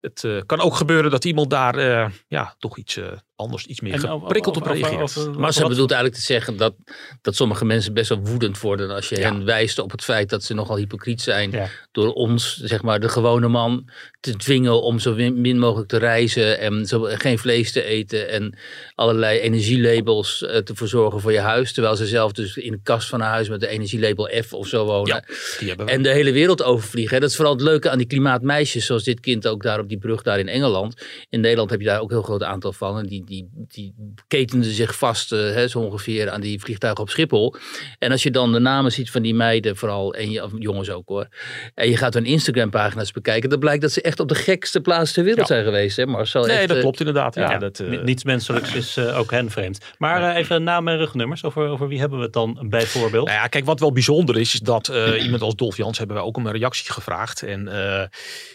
het 0.00 0.42
kan 0.46 0.60
ook 0.60 0.74
gebeuren 0.74 1.10
dat 1.10 1.24
iemand 1.24 1.50
daar 1.50 2.12
ja, 2.26 2.54
toch 2.58 2.78
iets 2.78 3.00
anders 3.36 3.66
iets 3.66 3.80
meer 3.80 3.98
geprikkeld 3.98 4.56
op 4.56 4.66
reageert. 4.66 5.36
maar 5.36 5.52
ze 5.52 5.68
bedoelt 5.68 5.90
eigenlijk 5.90 6.20
te 6.20 6.26
zeggen 6.26 6.56
dat, 6.56 6.74
dat 7.22 7.36
sommige 7.36 7.64
mensen 7.64 7.94
best 7.94 8.08
wel 8.08 8.20
woedend 8.20 8.60
worden 8.60 8.90
als 8.90 9.08
je 9.08 9.20
hen 9.20 9.44
wijst 9.44 9.78
op 9.78 9.90
het 9.90 10.04
feit 10.04 10.30
dat 10.30 10.44
ze 10.44 10.54
nogal 10.54 10.76
hypocriet 10.76 11.20
zijn 11.20 11.70
door 11.92 12.12
ons, 12.12 12.56
zeg 12.56 12.82
maar 12.82 13.00
de 13.00 13.08
gewone 13.08 13.48
man, 13.48 13.88
te 14.20 14.36
dwingen 14.36 14.82
om 14.82 14.98
zo 14.98 15.14
min 15.14 15.58
mogelijk 15.58 15.88
te 15.88 15.96
reizen 15.96 16.58
en 16.58 16.86
zo, 16.86 17.00
geen 17.02 17.38
vlees 17.38 17.72
te 17.72 17.82
eten 17.82 18.28
en 18.28 18.58
allerlei 18.94 19.38
energielabels 19.38 20.42
uh, 20.42 20.56
te 20.56 20.74
verzorgen 20.74 21.20
voor 21.20 21.32
je 21.32 21.38
huis, 21.38 21.72
terwijl 21.72 21.96
ze 21.96 22.06
zelf 22.06 22.32
dus 22.32 22.56
in 22.56 22.72
de 22.72 22.80
kast 22.82 23.08
van 23.08 23.20
een 23.20 23.26
huis 23.26 23.48
met 23.48 23.60
de 23.60 23.68
energielabel 23.68 24.30
F 24.42 24.52
of 24.52 24.66
zo 24.66 24.84
wonen. 24.84 25.24
Ja, 25.60 25.76
en 25.76 26.02
de 26.02 26.08
hele 26.08 26.32
wereld 26.32 26.62
overvliegen. 26.62 27.20
Dat 27.20 27.30
is 27.30 27.36
vooral 27.36 27.54
het 27.54 27.62
leuke 27.62 27.90
aan 27.90 27.98
die 27.98 28.06
klimaatmeisjes, 28.06 28.86
zoals 28.86 29.04
dit 29.04 29.20
kind 29.20 29.46
ook 29.46 29.62
daar 29.62 29.80
op 29.80 29.88
die 29.88 29.98
brug 29.98 30.22
daar 30.22 30.38
in 30.38 30.48
Engeland. 30.48 31.06
In 31.28 31.40
Nederland 31.40 31.70
heb 31.70 31.80
je 31.80 31.86
daar 31.86 32.00
ook 32.00 32.10
een 32.10 32.16
heel 32.16 32.24
groot 32.24 32.42
aantal 32.42 32.72
van. 32.72 33.06
Die 33.06 33.23
die, 33.24 33.48
die 33.68 33.94
ketenden 34.28 34.70
zich 34.70 34.96
vast 34.96 35.32
uh, 35.32 35.38
hè, 35.38 35.68
zo 35.68 35.78
ongeveer 35.78 36.30
aan 36.30 36.40
die 36.40 36.60
vliegtuigen 36.60 37.02
op 37.02 37.10
Schiphol. 37.10 37.54
En 37.98 38.10
als 38.10 38.22
je 38.22 38.30
dan 38.30 38.52
de 38.52 38.58
namen 38.58 38.92
ziet 38.92 39.10
van 39.10 39.22
die 39.22 39.34
meiden, 39.34 39.76
vooral, 39.76 40.14
en 40.14 40.30
je, 40.30 40.48
jongens 40.58 40.90
ook 40.90 41.08
hoor. 41.08 41.28
En 41.74 41.88
je 41.88 41.96
gaat 41.96 42.14
hun 42.14 42.24
Instagram 42.24 42.70
pagina's 42.70 43.12
bekijken. 43.12 43.50
Dan 43.50 43.58
blijkt 43.58 43.82
dat 43.82 43.92
ze 43.92 44.02
echt 44.02 44.20
op 44.20 44.28
de 44.28 44.34
gekste 44.34 44.80
plaats 44.80 45.12
ter 45.12 45.24
wereld 45.24 45.48
ja. 45.48 45.54
zijn 45.54 45.64
geweest. 45.64 45.96
Hè? 45.96 46.06
Marcel 46.06 46.44
nee, 46.44 46.56
echt, 46.56 46.68
dat 46.68 46.78
klopt 46.78 46.98
inderdaad. 46.98 47.34
Ja, 47.34 47.50
ja 47.50 47.58
dat, 47.58 47.78
uh, 47.78 48.02
niets 48.02 48.24
menselijks 48.24 48.74
is 48.74 48.96
uh, 48.96 49.18
ook 49.18 49.30
hen 49.30 49.50
vreemd. 49.50 49.78
Maar 49.98 50.36
even 50.36 50.62
naam 50.62 50.88
en 50.88 50.96
rugnummers. 50.96 51.44
Over, 51.44 51.68
over 51.68 51.88
wie 51.88 51.98
hebben 51.98 52.18
we 52.18 52.24
het 52.24 52.32
dan 52.32 52.66
bijvoorbeeld? 52.68 53.26
Nou 53.26 53.38
ja, 53.38 53.46
kijk, 53.46 53.64
wat 53.64 53.80
wel 53.80 53.92
bijzonder 53.92 54.38
is, 54.38 54.54
is 54.54 54.60
dat 54.60 54.92
iemand 55.18 55.42
als 55.42 55.54
Dolf 55.54 55.76
Jans 55.76 55.98
hebben 55.98 56.16
wij 56.16 56.24
ook 56.24 56.36
om 56.36 56.46
een 56.46 56.52
reactie 56.52 56.92
gevraagd. 56.92 57.42
En 57.42 57.68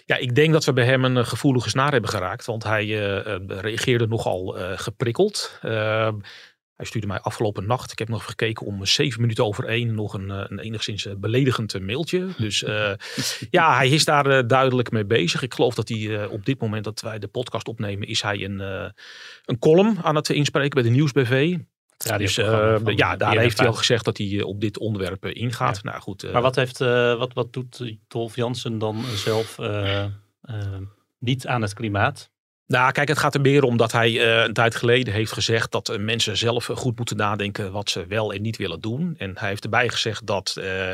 ja, 0.05 0.17
ik 0.17 0.35
denk 0.35 0.53
dat 0.53 0.65
we 0.65 0.73
bij 0.73 0.85
hem 0.85 1.05
een 1.05 1.25
gevoelige 1.25 1.69
snaar 1.69 1.91
hebben 1.91 2.09
geraakt. 2.09 2.45
Want 2.45 2.63
hij 2.63 2.85
reageerde 3.47 4.07
nogal 4.07 4.58
geprikkeld. 4.75 5.59
Uh, 5.63 6.09
hij 6.79 6.87
stuurde 6.87 7.07
mij 7.07 7.19
afgelopen 7.19 7.67
nacht, 7.67 7.91
ik 7.91 7.99
heb 7.99 8.09
nog 8.09 8.25
gekeken 8.25 8.65
om 8.65 8.85
zeven 8.85 9.21
minuten 9.21 9.45
over 9.45 9.65
één, 9.65 9.95
nog 9.95 10.13
een, 10.13 10.31
eh, 10.31 10.43
een 10.47 10.59
enigszins 10.59 11.05
eh, 11.05 11.13
beledigend 11.17 11.79
mailtje. 11.79 12.27
Dus 12.37 12.61
uh, 12.63 12.91
ja, 13.49 13.75
hij 13.75 13.89
is 13.89 14.05
daar 14.05 14.27
uh, 14.27 14.47
duidelijk 14.47 14.91
mee 14.91 15.05
bezig. 15.05 15.41
Ik 15.41 15.53
geloof 15.53 15.75
dat 15.75 15.89
hij 15.89 16.25
op 16.25 16.45
dit 16.45 16.61
moment 16.61 16.83
dat 16.83 17.01
wij 17.01 17.19
de 17.19 17.27
podcast 17.27 17.67
opnemen, 17.67 18.07
is 18.07 18.21
hij 18.21 18.43
een, 18.43 18.59
een 19.45 19.59
column 19.59 19.97
aan 20.01 20.15
het 20.15 20.29
inspreken 20.29 20.81
bij 20.81 20.83
de 20.83 20.89
Nieuwsbv. 20.89 21.57
Dus 22.17 22.35
ja, 22.95 23.15
daar 23.15 23.37
heeft 23.37 23.57
hij 23.57 23.67
al 23.67 23.73
gezegd 23.73 24.05
dat 24.05 24.17
hij 24.17 24.41
op 24.41 24.61
dit 24.61 24.77
onderwerp 24.77 25.25
ingaat. 25.25 25.75
Ja. 25.75 25.89
Nou, 25.89 26.01
goed, 26.01 26.31
maar 26.31 26.41
wat, 26.41 26.55
heeft, 26.55 26.77
wat, 26.77 27.33
wat 27.33 27.53
doet 27.53 27.93
Dolf 28.07 28.35
Jansen 28.35 28.77
dan 28.77 29.03
zelf 29.15 29.57
niet 31.19 31.47
aan 31.47 31.61
het 31.61 31.73
klimaat? 31.73 32.29
Nou, 32.69 32.91
kijk, 32.91 33.07
het 33.07 33.17
gaat 33.17 33.35
er 33.35 33.41
meer 33.41 33.63
om 33.63 33.77
dat 33.77 33.91
hij 33.91 34.11
uh, 34.11 34.43
een 34.43 34.53
tijd 34.53 34.75
geleden 34.75 35.13
heeft 35.13 35.31
gezegd 35.31 35.71
dat 35.71 35.89
uh, 35.89 35.97
mensen 35.99 36.37
zelf 36.37 36.65
goed 36.65 36.97
moeten 36.97 37.17
nadenken 37.17 37.71
wat 37.71 37.89
ze 37.89 38.05
wel 38.05 38.33
en 38.33 38.41
niet 38.41 38.57
willen 38.57 38.79
doen. 38.79 39.15
En 39.17 39.31
hij 39.37 39.49
heeft 39.49 39.63
erbij 39.63 39.89
gezegd 39.89 40.25
dat, 40.25 40.55
uh, 40.59 40.91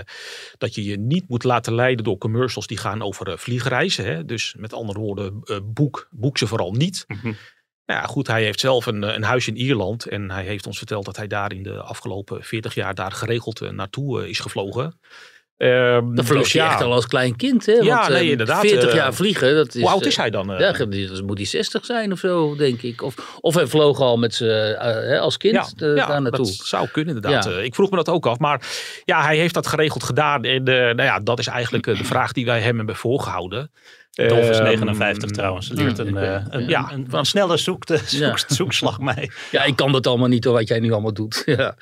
dat 0.58 0.76
je 0.76 0.84
je 0.84 0.98
niet 0.98 1.28
moet 1.28 1.44
laten 1.44 1.74
leiden 1.74 2.06
door 2.06 2.18
commercials 2.18 2.68
die 2.68 2.78
gaan 2.78 3.02
over 3.02 3.40
vliegreizen. 3.40 4.06
Hè? 4.06 4.26
Dus 4.26 4.56
met 4.58 4.74
andere 4.74 5.00
woorden, 5.00 5.44
boek, 5.64 6.08
boek 6.12 6.38
ze 6.38 6.48
vooral 6.48 6.72
niet. 6.72 7.04
Mm 7.08 7.18
-hmm. 7.22 7.36
Nou 7.86 8.02
ja, 8.02 8.06
goed, 8.08 8.28
hij 8.28 8.44
heeft 8.44 8.60
zelf 8.60 8.86
een, 8.86 9.02
een 9.16 9.24
huis 9.24 9.48
in 9.48 9.58
Ierland 9.58 10.06
en 10.06 10.32
hij 10.32 10.44
heeft 10.44 10.68
ons 10.68 10.78
verteld 10.78 11.06
dat 11.06 11.18
hij 11.18 11.28
daar 11.28 11.54
in 11.54 11.64
de 11.64 11.82
afgelopen 11.82 12.44
40 12.44 12.74
jaar 12.74 12.96
daar 12.96 13.12
geregeld 13.12 13.72
naartoe 13.72 14.30
is 14.30 14.40
gevlogen. 14.40 15.00
Dat 15.58 16.26
vloog 16.26 16.42
dus 16.44 16.52
je 16.52 16.58
ja. 16.60 16.72
echt 16.72 16.82
al 16.82 16.94
als 16.94 17.08
klein 17.08 17.36
kind, 17.36 17.66
hè? 17.66 17.72
Ja, 17.74 17.96
Want, 17.98 18.10
nee, 18.10 18.24
eh, 18.24 18.30
inderdaad, 18.30 18.60
40 18.60 18.90
eh, 18.90 18.96
jaar 18.96 19.14
vliegen, 19.14 19.56
dat 19.56 19.76
is... 19.76 19.82
Hoe 19.82 19.90
oud 19.90 20.02
eh, 20.02 20.08
is 20.08 20.18
hij 20.18 20.30
dan? 20.30 20.52
eh? 20.54 20.60
Ja, 20.60 20.72
dat 20.72 21.22
moet 21.26 21.38
hij 21.38 21.46
60 21.48 21.86
zijn 21.86 22.12
of 22.12 22.20
zo, 22.20 22.56
denk 22.56 22.82
ik. 22.82 23.02
Of, 23.02 23.38
of 23.42 23.56
hij 23.56 23.68
vloog 23.68 24.00
al 24.00 24.18
met 24.18 24.40
hè, 24.40 25.20
als 25.20 25.38
kind 25.38 25.56
eh, 25.56 25.96
daar 25.96 26.22
naartoe. 26.22 26.46
dat 26.46 26.48
zou 26.54 26.88
kunnen 26.88 27.16
inderdaad. 27.16 27.44
Ja. 27.46 27.52
Ik 27.52 27.76
vroeg 27.76 27.90
me 27.90 27.96
dat 27.96 28.10
ook 28.10 28.26
af. 28.26 28.40
Maar 28.40 28.62
ja, 29.06 29.24
hij 29.24 29.38
heeft 29.38 29.54
dat 29.54 29.68
geregeld 29.68 30.04
gedaan. 30.04 30.44
En 30.44 30.66
eh, 30.66 30.76
nou 30.76 31.02
ja, 31.04 31.20
dat 31.20 31.40
is 31.40 31.48
eigenlijk 31.48 31.84
de 31.86 32.04
vraag 32.04 32.32
die 32.32 32.46
wij 32.46 32.60
hem 32.62 32.78
hebben 32.78 32.96
voorgehouden. 32.96 33.72
Dolf 34.12 34.50
is 34.50 34.58
Ehm, 34.58 34.64
59 34.64 35.30
trouwens. 35.32 35.70
Leert 35.70 35.98
een, 36.00 36.08
ik 36.08 36.16
eh, 36.16 36.22
weet- 36.22 36.42
een, 36.50 36.68
ja. 36.68 36.90
een, 36.94 37.08
een 37.12 37.26
snelle 37.26 37.58
zoek, 37.58 37.84
zoek, 37.88 38.20
Ja. 38.20 38.38
zoekslag 38.48 39.00
mee. 39.00 39.32
Ja, 39.52 39.64
ik 39.64 39.76
kan 39.76 39.92
dat 39.92 40.08
allemaal 40.08 40.28
niet 40.28 40.44
door 40.44 40.54
wat 40.54 40.68
jij 40.68 40.80
nu 40.80 40.92
allemaal 40.92 41.14
doet. 41.14 41.42
Ja. 41.58 41.76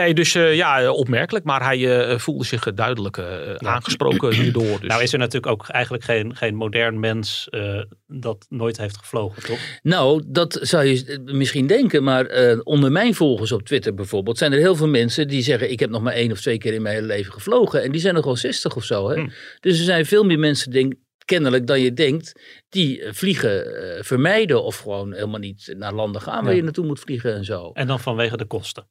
Nee, 0.00 0.14
dus 0.14 0.34
eh, 0.34 0.54
ja, 0.54 0.90
opmerkelijk. 0.90 1.44
Maar 1.44 1.62
hij 1.62 2.08
eh, 2.08 2.18
voelde 2.18 2.44
zich 2.44 2.66
eh, 2.66 2.72
duidelijk 2.74 3.16
eh, 3.16 3.54
aangesproken 3.54 4.32
hierdoor. 4.42 4.80
Dus. 4.80 4.88
Nou 4.88 5.02
is 5.02 5.12
er 5.12 5.18
natuurlijk 5.18 5.52
ook 5.52 5.68
eigenlijk 5.68 6.04
geen, 6.04 6.36
geen 6.36 6.54
modern 6.54 7.00
mens 7.00 7.48
eh, 7.50 7.82
dat 8.06 8.46
nooit 8.48 8.76
heeft 8.76 8.96
gevlogen, 8.96 9.42
toch? 9.42 9.58
Nou, 9.82 10.22
dat 10.26 10.58
zou 10.62 10.84
je 10.84 11.20
misschien 11.24 11.66
denken, 11.66 12.02
maar 12.02 12.26
eh, 12.26 12.58
onder 12.62 12.92
mijn 12.92 13.14
volgers 13.14 13.52
op 13.52 13.62
Twitter 13.62 13.94
bijvoorbeeld 13.94 14.38
zijn 14.38 14.52
er 14.52 14.58
heel 14.58 14.76
veel 14.76 14.88
mensen 14.88 15.28
die 15.28 15.42
zeggen: 15.42 15.70
Ik 15.70 15.80
heb 15.80 15.90
nog 15.90 16.02
maar 16.02 16.12
één 16.12 16.32
of 16.32 16.40
twee 16.40 16.58
keer 16.58 16.74
in 16.74 16.82
mijn 16.82 16.94
hele 16.94 17.06
leven 17.06 17.32
gevlogen. 17.32 17.82
En 17.82 17.92
die 17.92 18.00
zijn 18.00 18.14
nog 18.14 18.24
wel 18.24 18.36
60 18.36 18.76
of 18.76 18.84
zo. 18.84 19.08
Hè? 19.08 19.14
Hm. 19.14 19.28
Dus 19.60 19.78
er 19.78 19.84
zijn 19.84 20.06
veel 20.06 20.24
meer 20.24 20.38
mensen, 20.38 20.70
denk, 20.70 20.94
kennelijk, 21.24 21.66
dan 21.66 21.80
je 21.80 21.92
denkt, 21.92 22.40
die 22.76 23.02
eh, 23.02 23.12
vliegen 23.12 23.74
eh, 23.96 24.02
vermijden 24.02 24.62
of 24.64 24.76
gewoon 24.78 25.12
helemaal 25.12 25.40
niet 25.40 25.74
naar 25.78 25.92
landen 25.94 26.20
gaan 26.22 26.42
waar 26.42 26.50
Ja. 26.52 26.56
je 26.56 26.62
naartoe 26.62 26.86
moet 26.86 27.00
vliegen 27.00 27.34
en 27.34 27.44
zo. 27.44 27.70
En 27.72 27.86
dan 27.86 28.00
vanwege 28.00 28.36
de 28.36 28.44
kosten. 28.46 28.88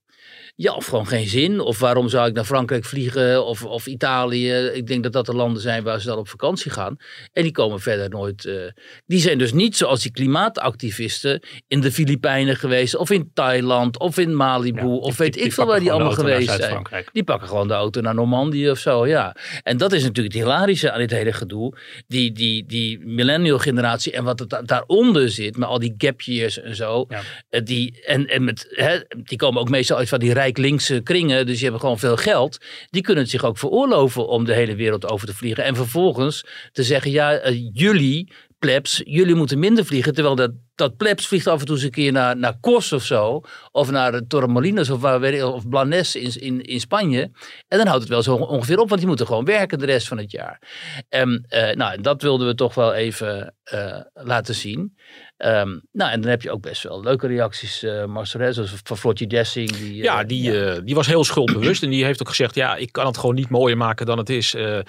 Ja, 0.56 0.74
of 0.74 0.86
gewoon 0.86 1.08
geen 1.08 1.28
zin. 1.28 1.60
Of 1.60 1.80
waarom 1.80 2.10
zou 2.10 2.28
ik 2.28 2.34
naar 2.34 2.44
Frankrijk 2.46 2.86
vliegen 2.86 3.46
of, 3.46 3.64
of 3.66 3.86
Italië? 3.86 4.52
Ik 4.54 4.88
denk 4.88 5.04
dat 5.04 5.14
dat 5.14 5.26
de 5.26 5.34
landen 5.34 5.62
zijn 5.62 5.84
waar 5.84 6.02
ze 6.02 6.08
dan 6.08 6.18
op 6.18 6.28
vakantie 6.30 6.72
gaan. 6.72 6.96
En 7.34 7.44
die 7.44 7.52
komen 7.52 7.80
verder 7.80 8.10
nooit. 8.10 8.46
eh, 8.46 8.56
die 9.06 9.20
zijn 9.20 9.38
dus 9.38 9.54
niet 9.54 9.78
zoals 9.78 10.02
die 10.02 10.12
klimaatactivisten 10.12 11.42
in 11.68 11.82
de 11.82 11.92
Filipijnen 11.92 12.56
geweest. 12.56 12.96
Of 12.96 13.10
in 13.10 13.32
Thailand. 13.34 14.00
Of 14.00 14.18
in 14.18 14.36
Malibu. 14.36 14.80
Ja, 14.82 14.86
of 14.88 15.08
die- 15.08 15.16
weet 15.18 15.34
die 15.34 15.44
ik 15.44 15.54
veel 15.54 15.66
waar 15.66 15.80
die 15.80 15.92
allemaal 15.92 16.12
geweest 16.12 16.52
zijn. 16.56 16.88
Die 17.12 17.24
pakken 17.24 17.48
gewoon 17.48 17.68
de 17.68 17.74
auto 17.74 18.02
naar 18.02 18.16
Normandië 18.16 18.70
of 18.70 18.80
zo, 18.80 19.08
ja. 19.08 19.36
En 19.64 19.78
dat 19.78 19.92
is 19.94 20.04
natuurlijk 20.04 20.34
het 20.36 20.44
hilarische 20.44 20.92
aan 20.92 21.00
dit 21.00 21.12
hele 21.12 21.34
gedoe. 21.34 21.78
Die, 22.08 22.32
die, 22.32 22.66
die 22.66 23.00
millennial 23.06 23.58
generatie 23.58 23.75
en 23.78 24.24
wat 24.24 24.40
het 24.40 24.50
da- 24.50 24.62
daaronder 24.62 25.30
zit, 25.30 25.58
met 25.58 25.68
al 25.70 25.80
die 25.80 25.94
gap 25.98 26.22
years 26.22 26.62
en 26.62 26.76
zo. 26.76 27.06
Ja. 27.10 27.22
eh, 27.50 27.62
Die, 27.64 28.04
en, 28.06 28.28
en 28.28 28.44
met, 28.44 28.66
hè, 28.70 29.00
die 29.24 29.38
komen 29.38 29.62
ook 29.62 29.70
meestal 29.70 29.98
uit 29.98 30.10
van 30.10 30.20
die 30.20 30.34
rijk 30.34 30.58
linkse 30.58 31.02
kringen, 31.02 31.46
dus 31.46 31.54
die 31.56 31.64
hebben 31.64 31.80
gewoon 31.82 32.00
veel 32.00 32.18
geld. 32.18 32.58
Die 32.90 33.02
kunnen 33.02 33.24
het 33.24 33.32
zich 33.32 33.44
ook 33.44 33.58
veroorloven 33.58 34.28
om 34.28 34.46
de 34.46 34.54
hele 34.54 34.76
wereld 34.76 35.10
over 35.10 35.28
te 35.28 35.34
vliegen. 35.36 35.64
En 35.64 35.76
vervolgens 35.76 36.46
te 36.72 36.84
zeggen, 36.84 37.12
ja, 37.12 37.34
eh, 37.34 37.70
jullie 37.74 38.32
plebs, 38.66 39.02
jullie 39.06 39.36
moeten 39.36 39.60
minder 39.60 39.86
vliegen. 39.86 40.14
Terwijl 40.14 40.36
dat, 40.36 40.52
dat 40.76 40.98
plebs 40.98 41.28
vliegt 41.28 41.48
af 41.48 41.60
en 41.60 41.66
toe 41.66 41.76
eens 41.76 41.84
een 41.84 41.92
keer 41.92 42.12
naar, 42.12 42.38
naar 42.38 42.60
Kos 42.60 42.94
of 42.94 43.04
zo. 43.04 43.42
Of 43.72 43.92
naar 43.92 44.28
Torremolinos 44.28 44.90
of, 44.90 45.04
of 45.44 45.70
Blanes 45.70 46.16
in, 46.16 46.42
in, 46.42 46.62
in 46.62 46.80
Spanje. 46.80 47.32
En 47.68 47.78
dan 47.78 47.88
houdt 47.88 48.02
het 48.02 48.12
wel 48.12 48.24
zo 48.24 48.36
ongeveer 48.36 48.80
op, 48.80 48.88
want 48.88 49.00
die 49.00 49.08
moeten 49.08 49.26
gewoon 49.26 49.46
werken 49.46 49.80
de 49.80 49.86
rest 49.86 50.08
van 50.08 50.18
het 50.18 50.32
jaar. 50.32 50.62
En 51.10 51.46
eh, 51.48 51.76
nou, 51.76 52.02
dat 52.02 52.22
wilden 52.22 52.48
we 52.48 52.56
toch 52.56 52.74
wel 52.74 52.94
even 52.94 53.56
eh, 53.64 54.00
laten 54.14 54.56
zien. 54.56 54.96
Ehm, 55.38 55.80
nou, 55.92 56.12
en 56.12 56.22
dan 56.22 56.30
heb 56.30 56.42
je 56.42 56.52
ook 56.52 56.62
best 56.62 56.84
wel 56.84 57.04
leuke 57.04 57.28
reacties, 57.28 57.84
eh 57.84 58.06
Marcel, 58.06 58.40
hè, 58.40 58.54
zoals 58.54 58.74
van 58.84 58.98
Floortje 58.98 59.28
Dessing. 59.28 59.72
Die, 59.72 59.96
Ja, 60.04 60.22
eh, 60.22 60.28
die, 60.28 60.66
eh, 60.66 60.82
die 60.84 60.96
was 60.96 61.08
heel 61.08 61.24
schuldbewust. 61.24 61.84
en 61.84 61.90
die 61.90 62.06
heeft 62.06 62.22
ook 62.22 62.30
gezegd: 62.30 62.56
Ja, 62.56 62.76
ik 62.76 62.92
kan 62.92 63.06
het 63.06 63.18
gewoon 63.18 63.36
niet 63.36 63.50
mooier 63.50 63.78
maken 63.78 64.06
dan 64.06 64.18
het 64.18 64.30
is. 64.30 64.54
Eh, 64.54 64.80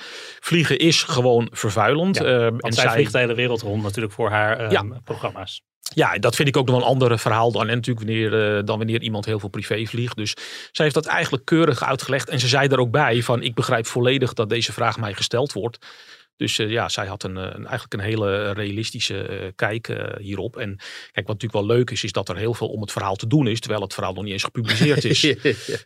vliegen 0.40 0.78
is 0.78 1.02
gewoon 1.02 1.48
vervuilend. 1.52 2.16
Ja, 2.16 2.24
Eh, 2.24 2.40
Want 2.40 2.62
en 2.62 2.72
zij 2.72 2.90
vliegt 2.90 3.12
de 3.12 3.18
hele 3.18 3.34
wereld 3.34 3.60
rond 3.62 3.82
natuurlijk 3.82 4.14
voor 4.14 4.30
haar 4.30 4.58
eh, 4.58 4.70
Ja. 4.70 4.84
programma's. 5.04 5.62
Ja, 5.94 6.18
dat 6.18 6.36
vind 6.36 6.48
ik 6.48 6.56
ook 6.56 6.66
nog 6.66 6.74
wel 6.76 6.84
een 6.84 6.90
ander 6.90 7.18
verhaal 7.18 7.52
dan, 7.52 7.68
en 7.68 7.74
natuurlijk 7.74 8.06
wanneer, 8.06 8.56
eh, 8.56 8.64
dan 8.64 8.78
wanneer 8.78 9.00
iemand 9.02 9.24
heel 9.24 9.38
veel 9.40 9.48
privé 9.48 9.84
vliegt. 9.86 10.16
Dus 10.16 10.34
zij 10.72 10.84
heeft 10.84 10.94
dat 10.94 11.06
eigenlijk 11.06 11.44
keurig 11.44 11.84
uitgelegd. 11.84 12.28
En 12.28 12.40
ze 12.40 12.48
zei 12.48 12.68
er 12.68 12.78
ook 12.78 12.90
bij 12.90 13.22
van 13.22 13.42
ik 13.42 13.54
begrijp 13.54 13.86
volledig 13.86 14.32
dat 14.32 14.48
deze 14.48 14.72
vraag 14.72 14.98
mij 14.98 15.14
gesteld 15.14 15.52
wordt. 15.52 15.86
Dus 16.36 16.58
eh, 16.58 16.70
ja, 16.70 16.88
zij 16.88 17.06
had 17.06 17.22
een, 17.22 17.36
eh, 17.36 17.42
een, 17.42 17.66
eigenlijk 17.66 17.92
een 17.94 18.00
hele 18.00 18.50
realistische 18.52 19.22
eh, 19.22 19.46
kijk 19.56 19.88
eh, 19.88 20.16
hierop. 20.18 20.56
En 20.56 20.76
kijk, 21.12 21.26
wat 21.26 21.40
natuurlijk 21.40 21.66
wel 21.66 21.76
leuk 21.76 21.90
is, 21.90 22.04
is 22.04 22.12
dat 22.12 22.28
er 22.28 22.36
heel 22.36 22.54
veel 22.54 22.68
om 22.68 22.80
het 22.80 22.92
verhaal 22.92 23.16
te 23.16 23.26
doen 23.26 23.46
is. 23.46 23.60
Terwijl 23.60 23.82
het 23.82 23.94
verhaal 23.94 24.12
nog 24.12 24.22
niet 24.24 24.32
eens 24.32 24.42
gepubliceerd 24.44 25.04
is. 25.04 25.22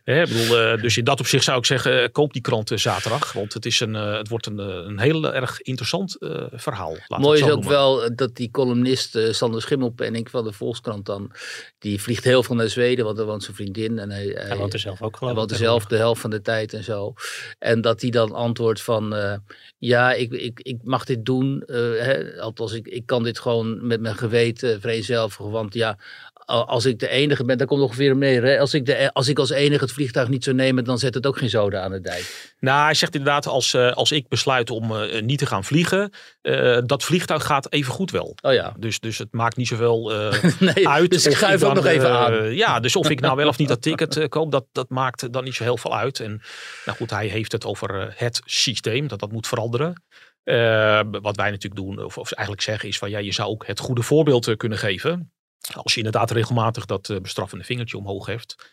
Hè, 0.03 0.21
ik 0.21 0.27
bedoel, 0.27 0.59
eh, 0.59 0.81
dus 0.81 0.97
in 0.97 1.03
dat 1.03 1.19
opzicht 1.19 1.43
zou 1.43 1.57
ik 1.57 1.65
zeggen, 1.65 2.11
koop 2.11 2.33
die 2.33 2.41
krant 2.41 2.71
zaterdag. 2.75 3.33
Want 3.33 3.53
het, 3.53 3.65
is 3.65 3.79
een, 3.79 3.95
eh, 3.95 4.17
het 4.17 4.27
wordt 4.27 4.45
een, 4.45 4.57
een 4.57 4.99
heel 4.99 5.33
erg 5.33 5.61
interessant 5.61 6.15
eh, 6.17 6.43
verhaal. 6.51 6.97
Mooi 7.07 7.39
is 7.39 7.43
ook 7.45 7.49
noemen. 7.49 7.69
wel 7.69 8.15
dat 8.15 8.35
die 8.35 8.51
columnist 8.51 9.15
eh, 9.15 9.31
Sander 9.31 9.61
Schimmelpenning 9.61 10.29
van 10.29 10.43
de 10.43 10.53
Volkskrant 10.53 11.05
dan, 11.05 11.31
die 11.79 12.01
vliegt 12.01 12.23
heel 12.23 12.43
veel 12.43 12.55
naar 12.55 12.69
Zweden, 12.69 13.05
want 13.05 13.17
daar 13.17 13.25
woont 13.25 13.43
zijn 13.43 13.55
vriendin. 13.55 13.99
En 13.99 14.11
hij, 14.11 14.25
Hij 14.25 14.57
woont 14.57 14.73
er 14.73 14.79
zelf 14.79 15.01
ook 15.01 15.17
geloof 15.17 15.21
hij 15.21 15.31
ik. 15.31 15.37
woont 15.37 15.51
er 15.51 15.57
zelf 15.57 15.85
de 15.85 15.97
helft 15.97 16.21
van 16.21 16.29
de 16.29 16.41
tijd 16.41 16.73
en 16.73 16.83
zo. 16.83 17.13
En 17.59 17.81
dat 17.81 18.01
hij 18.01 18.09
dan 18.09 18.31
antwoordt 18.31 18.81
van, 18.81 19.15
eh, 19.15 19.35
ja, 19.77 20.13
ik, 20.13 20.31
ik, 20.43 20.59
ik 20.59 20.77
mag 20.83 21.05
dit 21.05 21.25
doen. 21.25 21.63
eh, 21.65 21.75
hè, 21.77 22.39
althans, 22.41 22.73
ik, 22.73 22.87
ik 22.87 23.05
kan 23.05 23.23
dit 23.23 23.39
gewoon 23.39 23.87
met 23.87 24.01
mijn 24.01 24.15
geweten 24.15 24.81
vereenzelvigen. 24.81 25.51
Want 25.51 25.73
ja, 25.73 25.97
als 26.45 26.85
ik 26.85 26.99
de 26.99 27.07
enige 27.09 27.45
ben, 27.45 27.57
daar 27.57 27.67
komt 27.67 27.81
ongeveer 27.81 28.11
om 28.11 28.17
neer. 28.17 28.43
Hè? 28.43 28.59
Als, 28.59 28.73
ik 28.73 28.85
de, 28.85 29.13
als 29.13 29.27
ik 29.27 29.39
als 29.39 29.49
enige 29.49 29.83
het 29.83 29.93
vliegtuig 29.93 30.27
niet 30.27 30.43
zou 30.43 30.55
nemen, 30.55 30.83
dan 30.83 30.97
zet 30.99 31.13
het 31.13 31.25
ook 31.25 31.37
geen 31.37 31.49
zoden 31.49 31.81
aan 31.81 31.91
de 31.91 32.01
dijk. 32.01 32.53
Nou, 32.59 32.83
hij 32.83 32.93
zegt 32.93 33.15
inderdaad, 33.15 33.47
als, 33.47 33.73
eh, 33.73 33.91
als 33.91 34.11
ik 34.11 34.27
besluit 34.27 34.69
om 34.69 34.95
eh, 34.95 35.21
niet 35.21 35.37
te 35.39 35.45
gaan 35.45 35.63
vliegen, 35.63 36.11
eh, 36.41 36.77
dat 36.85 37.03
vliegtuig 37.03 37.45
gaat 37.45 37.71
even 37.71 37.93
goed 37.93 38.11
wel. 38.11 38.35
Oh 38.41 38.53
ja. 38.53 38.73
Dus, 38.77 38.99
dus 38.99 39.17
het 39.17 39.27
maakt 39.31 39.57
niet 39.57 39.67
zoveel 39.67 40.13
eh, 40.13 40.43
Nee, 40.75 40.87
uit. 40.87 41.11
dus 41.11 41.25
ik 41.25 41.31
schuif 41.35 41.53
ook 41.63 41.75
dan, 41.75 41.83
nog 41.83 41.85
even 41.85 42.09
eh, 42.09 42.15
aan. 42.15 42.55
Ja, 42.55 42.79
dus 42.79 42.95
of 42.95 43.09
ik 43.09 43.19
nou 43.19 43.35
wel 43.35 43.47
of 43.47 43.57
niet 43.57 43.67
dat 43.67 43.81
ticket 43.87 44.17
eh, 44.17 44.27
koop, 44.27 44.51
dat, 44.51 44.65
dat 44.71 44.89
maakt 44.89 45.33
dan 45.33 45.43
niet 45.43 45.55
zo 45.55 45.63
heel 45.63 45.77
veel 45.77 45.97
uit. 45.97 46.19
En 46.19 46.41
nou 46.85 46.97
goed, 46.97 47.09
hij 47.09 47.27
heeft 47.27 47.51
het 47.51 47.65
over 47.65 47.99
eh, 48.01 48.07
het 48.15 48.41
systeem, 48.45 49.07
dat 49.07 49.19
dat 49.19 49.31
moet 49.31 49.47
veranderen. 49.47 50.03
Eh, 50.43 51.01
wat 51.21 51.35
wij 51.35 51.51
natuurlijk 51.51 51.81
doen, 51.81 52.03
of, 52.03 52.17
of 52.17 52.31
eigenlijk 52.31 52.65
zeggen, 52.65 52.89
is 52.89 52.97
van 52.97 53.09
ja, 53.09 53.17
je 53.17 53.33
zou 53.33 53.49
ook 53.49 53.67
het 53.67 53.79
goede 53.79 54.01
voorbeeld 54.01 54.47
eh, 54.47 54.55
kunnen 54.55 54.77
geven. 54.77 55.33
Als 55.73 55.91
je 55.91 55.97
inderdaad 55.97 56.31
regelmatig 56.31 56.85
dat 56.85 57.09
eh, 57.09 57.19
bestraffende 57.19 57.63
vingertje 57.63 57.97
omhoog 57.97 58.25
heft. 58.25 58.69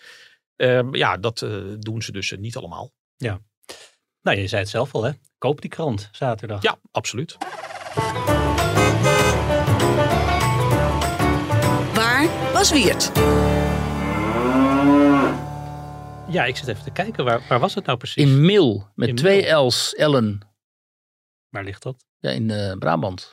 Ja, 0.91 1.17
dat 1.17 1.47
doen 1.79 2.03
ze 2.03 2.13
dus 2.13 2.35
niet 2.39 2.57
allemaal. 2.57 2.93
Nou, 4.23 4.39
je 4.39 4.47
zei 4.47 4.61
het 4.61 4.71
zelf 4.71 4.95
al 4.95 5.03
hè. 5.03 5.11
Koop 5.39 5.61
die 5.61 5.71
krant 5.71 6.09
zaterdag. 6.13 6.63
Ja, 6.63 6.79
absoluut. 6.91 7.37
Waar 11.95 12.53
was 12.53 12.73
Wiert? 12.73 13.11
Ja, 16.29 16.45
ik 16.45 16.57
zit 16.57 16.69
even 16.69 16.85
te 16.85 16.91
kijken. 16.91 17.25
Waar, 17.25 17.43
waar 17.49 17.61
was 17.61 17.75
het 17.75 17.87
nou 17.87 17.99
precies? 17.99 18.25
In 18.25 18.41
Mil, 18.41 18.89
met 18.95 19.09
In 19.09 19.15
twee 19.15 19.43
Mil. 19.43 19.67
L's, 19.67 19.95
Ellen. 19.95 20.48
Waar 21.51 21.65
ligt 21.65 21.83
dat? 21.83 22.05
Ja, 22.19 22.31
in 22.31 22.51
eh, 22.51 22.73
Brabant. 22.79 23.33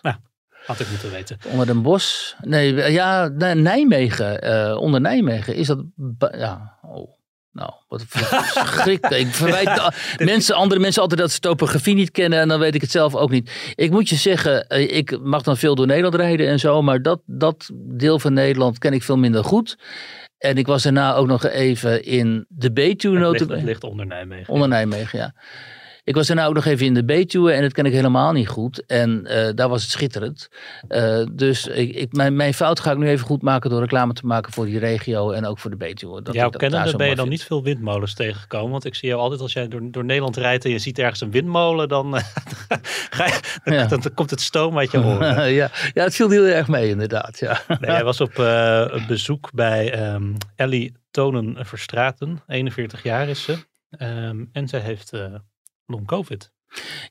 Had 0.66 0.80
ik 0.80 0.90
moeten 0.90 1.12
weten. 1.12 1.38
Onder 1.46 1.66
Den 1.66 1.82
Bosch. 1.82 2.34
Nee, 2.42 2.92
ja, 2.92 3.28
Nijmegen. 3.28 4.42
eh, 4.42 4.78
onder 4.78 5.02
Nijmegen 5.02 5.56
is 5.56 5.68
dat. 5.68 5.84
Ja, 6.38 6.80
oh. 6.82 7.14
Nou, 7.52 7.72
wat 7.88 8.02
een. 8.02 9.18
Ik 9.20 9.28
verwijt 9.28 9.82
mensen, 10.32 10.56
andere 10.56 10.82
mensen 10.82 11.02
altijd 11.02 11.20
dat 11.20 11.32
ze 11.32 11.40
topografie 11.40 11.96
niet 11.96 12.12
kennen 12.12 12.40
en 12.40 12.48
dan 12.48 12.60
weet 12.60 12.76
ik 12.76 12.82
het 12.82 12.92
zelf 12.92 13.16
ook 13.16 13.30
niet. 13.30 13.74
Ik 13.76 13.92
moet 13.92 14.10
je 14.10 14.16
zeggen, 14.16 14.68
eh, 14.68 14.96
ik 14.98 15.20
mag 15.20 15.42
dan 15.42 15.58
veel 15.58 15.76
door 15.76 15.86
Nederland 15.88 16.16
rijden 16.16 16.48
en 16.48 16.60
zo, 16.60 16.82
maar 16.82 17.02
dat, 17.02 17.22
dat 17.26 17.70
deel 17.74 18.20
van 18.20 18.34
Nederland 18.34 18.78
ken 18.78 18.94
ik 18.94 19.04
veel 19.04 19.18
minder 19.18 19.44
goed. 19.44 19.78
En 20.38 20.58
ik 20.58 20.68
was 20.68 20.84
daarna 20.84 21.14
ook 21.16 21.28
nog 21.28 21.46
even 21.46 22.04
in 22.04 22.46
de 22.50 22.72
Betuwe. 22.72 23.20
Het 23.20 23.40
ligt, 23.40 23.52
het 23.52 23.64
ligt 23.64 23.84
onder 23.84 24.06
Nijmegen. 24.06 24.54
Onder 24.54 24.68
Nijmegen, 24.68 25.20
ja. 25.20 25.34
Ik 26.06 26.16
was 26.16 26.28
daarna 26.28 26.46
ook 26.46 26.54
nog 26.54 26.66
even 26.66 26.86
in 26.86 26.94
de 26.94 27.06
Betuwe 27.06 27.52
en 27.52 27.62
dat 27.62 27.74
ken 27.74 27.86
ik 27.86 27.94
helemaal 27.94 28.32
niet 28.32 28.48
goed. 28.48 28.86
En 28.86 29.26
eh, 29.26 29.50
daar 29.56 29.70
was 29.70 29.82
het 29.82 29.92
schitterend. 29.92 30.50
Eh, 30.88 31.24
dus 31.32 31.68
ik, 31.68 31.96
ik, 31.96 32.14
mijn, 32.14 32.36
mijn 32.36 32.54
fout 32.54 32.80
ga 32.80 32.92
ik 32.92 32.98
nu 32.98 33.08
even 33.08 33.26
goed 33.26 33.42
maken 33.42 33.70
door 33.70 33.80
reclame 33.80 34.14
te 34.14 34.26
maken 34.26 34.54
voor 34.54 34.66
die 34.66 34.80
regio 34.80 35.32
en 35.32 35.46
ook 35.46 35.60
voor 35.60 35.70
de 35.72 35.78
Betuwe. 35.78 36.22
Dat 36.22 36.34
Jouw 36.34 36.46
ik 36.46 36.52
dat 36.52 36.62
daar 36.62 36.70
kennende 36.70 36.90
zo 36.92 36.98
ben 36.98 37.08
je 37.10 37.16
dan 37.16 37.26
vind. 37.26 37.38
niet 37.38 37.48
veel 37.48 37.64
windmolens 37.64 38.14
tegengekomen. 38.14 38.72
Want 38.72 38.86
ik 38.86 38.96
zie 38.96 39.08
jou 39.10 39.22
altijd 39.22 39.42
als 39.42 39.54
jij 39.54 39.68
door, 39.68 39.82
door 39.92 40.06
Nederland 40.06 40.38
rijdt 40.38 40.66
en 40.66 40.72
je 40.72 40.80
ziet 40.80 41.00
ergens 41.00 41.22
een 41.22 41.32
windmolen. 41.32 41.88
Dan, 41.88 42.16
eh, 42.18 42.24
ga 43.10 43.26
je, 43.26 43.40
dan, 43.64 43.74
Ja. 43.74 43.86
dan 43.86 44.02
komt 44.14 44.30
het 44.30 44.42
stoom 44.42 44.78
uit 44.78 44.92
je 44.92 45.04
oren. 45.04 45.54
ja, 45.54 45.72
ja, 45.94 46.04
het 46.04 46.16
viel 46.16 46.30
heel 46.30 46.46
erg 46.46 46.68
mee 46.68 46.90
inderdaad. 46.90 47.40
Ja. 47.40 47.62
Nee, 47.80 47.92
hij 47.92 48.04
was 48.04 48.22
op 48.22 48.34
bezoek 49.08 49.50
bij 49.54 49.92
ehm, 49.92 50.34
Ellie 50.56 50.94
Tonen 51.12 51.66
Verstraten. 51.66 52.42
41 52.48 53.04
jaar 53.04 53.30
is 53.30 53.44
ze. 53.44 53.58
Ehm, 53.90 54.44
en 54.52 54.68
zij 54.68 54.80
heeft 54.80 55.12
long 55.90 56.06
covid. 56.06 56.50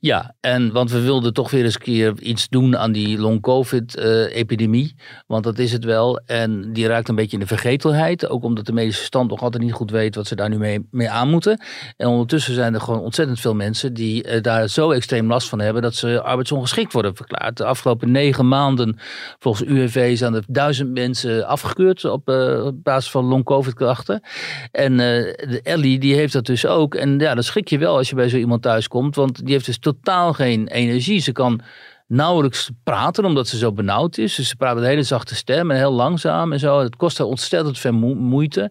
Ja, 0.01 0.35
en 0.41 0.73
want 0.73 0.91
we 0.91 1.01
wilden 1.01 1.33
toch 1.33 1.51
weer 1.51 1.65
eens 1.65 1.75
een 1.75 1.81
keer 1.81 2.15
iets 2.19 2.49
doen 2.49 2.77
aan 2.77 2.93
die 2.93 3.19
long-covid-epidemie. 3.19 4.95
want 5.27 5.45
dat 5.45 5.59
is 5.59 5.73
het 5.73 5.85
wel. 5.85 6.21
En 6.27 6.73
die 6.73 6.87
raakt 6.87 7.09
een 7.09 7.15
beetje 7.15 7.37
in 7.37 7.43
de 7.43 7.47
vergetelheid. 7.47 8.29
Ook 8.29 8.45
omdat 8.45 8.67
de 8.67 8.73
medische 8.73 9.05
stand 9.05 9.31
nog 9.31 9.43
altijd 9.43 9.63
niet 9.63 9.73
goed 9.73 9.91
weet 9.91 10.15
wat 10.15 10.27
ze 10.27 10.37
daar 10.37 10.49
nu 10.49 10.59
mee, 10.59 10.89
mee 10.91 11.11
aan 11.11 11.31
moeten. 11.31 11.61
En 11.97 12.09
ondertussen 12.09 12.55
zijn 12.55 12.75
er 12.75 12.81
gewoon 12.81 13.01
ontzettend 13.01 13.41
veel 13.41 13.55
mensen 13.55 13.95
die 13.95 14.23
eh, 14.23 14.43
daar 14.43 14.69
zo 14.69 14.91
extreem 14.91 15.29
last 15.29 15.49
van 15.49 15.61
hebben 15.61 15.83
dat 15.83 15.95
ze 15.95 16.23
arbeidsongeschikt 16.23 16.93
worden 16.93 17.17
verklaard. 17.17 17.57
De 17.57 17.65
afgelopen 17.65 18.11
negen 18.11 18.49
maanden, 18.49 18.99
volgens 19.39 19.69
UWV, 19.69 20.17
zijn 20.17 20.35
er 20.35 20.45
duizend 20.49 20.91
mensen 20.91 21.47
afgekeurd 21.47 22.05
op, 22.05 22.29
eh, 22.29 22.69
basis 22.75 23.11
van 23.11 23.25
long-covid-klachten. 23.25 24.23
En 24.71 24.93
eh, 24.93 25.49
de 25.51 25.61
Ellie, 25.63 25.99
die 25.99 26.15
heeft 26.15 26.33
dat 26.33 26.47
dus 26.47 26.67
ook. 26.67 26.95
En 26.95 27.19
ja, 27.19 27.35
dan 27.35 27.43
schrik 27.43 27.69
je 27.69 27.79
wel 27.79 27.97
als 27.97 28.09
je 28.09 28.15
bij 28.15 28.29
zo 28.29 28.37
iemand 28.37 28.63
thuis 28.63 28.89
komt, 28.89 29.15
want 29.15 29.47
heeft 29.55 29.67
dus 29.67 29.79
totaal 29.79 30.33
geen 30.33 30.69
energie. 30.69 31.21
Ze 31.21 31.33
kan 31.33 31.61
nauwelijks 32.07 32.71
praten 32.83 33.25
omdat 33.25 33.49
ze 33.49 33.59
zo 33.59 33.73
benauwd 33.73 34.19
is. 34.19 34.35
Dus 34.35 34.49
ze 34.49 34.57
praat 34.57 34.75
met 34.75 34.83
een 34.83 34.89
hele 34.89 35.03
zachte 35.03 35.35
stem 35.35 35.71
en 35.71 35.77
heel 35.77 35.93
langzaam 35.93 36.53
en 36.53 36.59
zo. 36.59 36.81
Het 36.81 36.97
kost 36.97 37.19
haar 37.19 37.27
ontzettend 37.27 37.79
veel 37.79 37.93
mo- 37.93 38.15
moeite. 38.15 38.71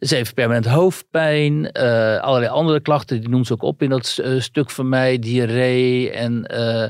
Ze 0.00 0.14
heeft 0.14 0.34
permanent 0.34 0.66
hoofdpijn, 0.66 1.72
eh, 1.72 2.20
allerlei 2.20 2.52
andere 2.52 2.80
klachten, 2.80 3.20
die 3.20 3.28
noemt 3.28 3.46
ze 3.46 3.52
ook 3.52 3.62
op 3.62 3.82
in 3.82 3.88
dat 3.90 4.18
eh, 4.22 4.40
stuk 4.40 4.70
van 4.70 4.88
mij, 4.88 5.18
diarree 5.18 6.10
en, 6.10 6.46
eh, 6.46 6.82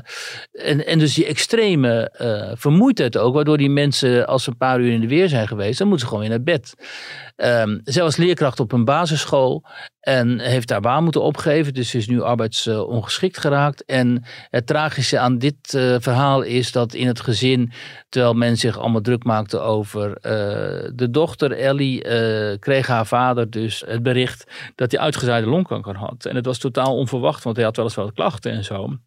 en, 0.51 0.85
en 0.85 0.99
dus 0.99 1.13
die 1.13 1.25
extreme 1.25 2.09
vermoeidheid 2.57 3.17
ook, 3.17 3.33
waardoor 3.33 3.57
die 3.57 3.69
mensen 3.69 4.27
als 4.27 4.43
ze 4.43 4.49
een 4.49 4.57
paar 4.57 4.79
uur 4.79 4.91
in 4.91 5.01
de 5.01 5.07
weer 5.07 5.29
zijn 5.29 5.47
geweest, 5.47 5.77
dan 5.77 5.87
moeten 5.87 6.07
ze 6.07 6.13
gewoon 6.13 6.27
weer 6.29 6.37
naar 6.37 6.45
bed. 6.55 6.73
Ehm, 7.35 7.79
zij 7.83 8.03
was 8.03 8.17
leerkracht 8.17 8.59
op 8.59 8.71
een 8.71 8.85
basisschool 8.85 9.63
en 9.99 10.39
heeft 10.39 10.67
daar 10.67 10.81
baan 10.81 11.03
moeten 11.03 11.21
opgeven. 11.21 11.73
Dus 11.73 11.95
is 11.95 12.07
nu 12.07 12.21
arbeidsongeschikt 12.21 13.37
geraakt. 13.37 13.85
En 13.85 14.23
het 14.49 14.67
tragische 14.67 15.19
aan 15.19 15.37
dit 15.37 15.73
eh, 15.73 15.95
verhaal 15.99 16.41
is 16.41 16.71
dat 16.71 16.93
in 16.93 17.07
het 17.07 17.19
gezin, 17.19 17.71
terwijl 18.09 18.33
men 18.33 18.57
zich 18.57 18.77
allemaal 18.77 19.01
druk 19.01 19.23
maakte 19.23 19.59
over 19.59 20.17
eh, 20.17 20.89
de 20.93 21.09
dochter 21.09 21.51
Ellie, 21.51 22.03
eh, 22.03 22.59
kreeg 22.59 22.87
haar 22.87 23.05
vader 23.05 23.49
dus 23.49 23.83
het 23.87 24.03
bericht 24.03 24.71
dat 24.75 24.91
hij 24.91 24.99
uitgezaaide 24.99 25.47
longkanker 25.47 25.95
had. 25.95 26.25
En 26.25 26.35
het 26.35 26.45
was 26.45 26.57
totaal 26.57 26.97
onverwacht, 26.97 27.43
want 27.43 27.55
hij 27.55 27.65
had 27.65 27.75
wel 27.75 27.85
eens 27.85 27.95
wat 27.95 28.13
klachten 28.13 28.51
en 28.51 28.63
zo. 28.63 28.97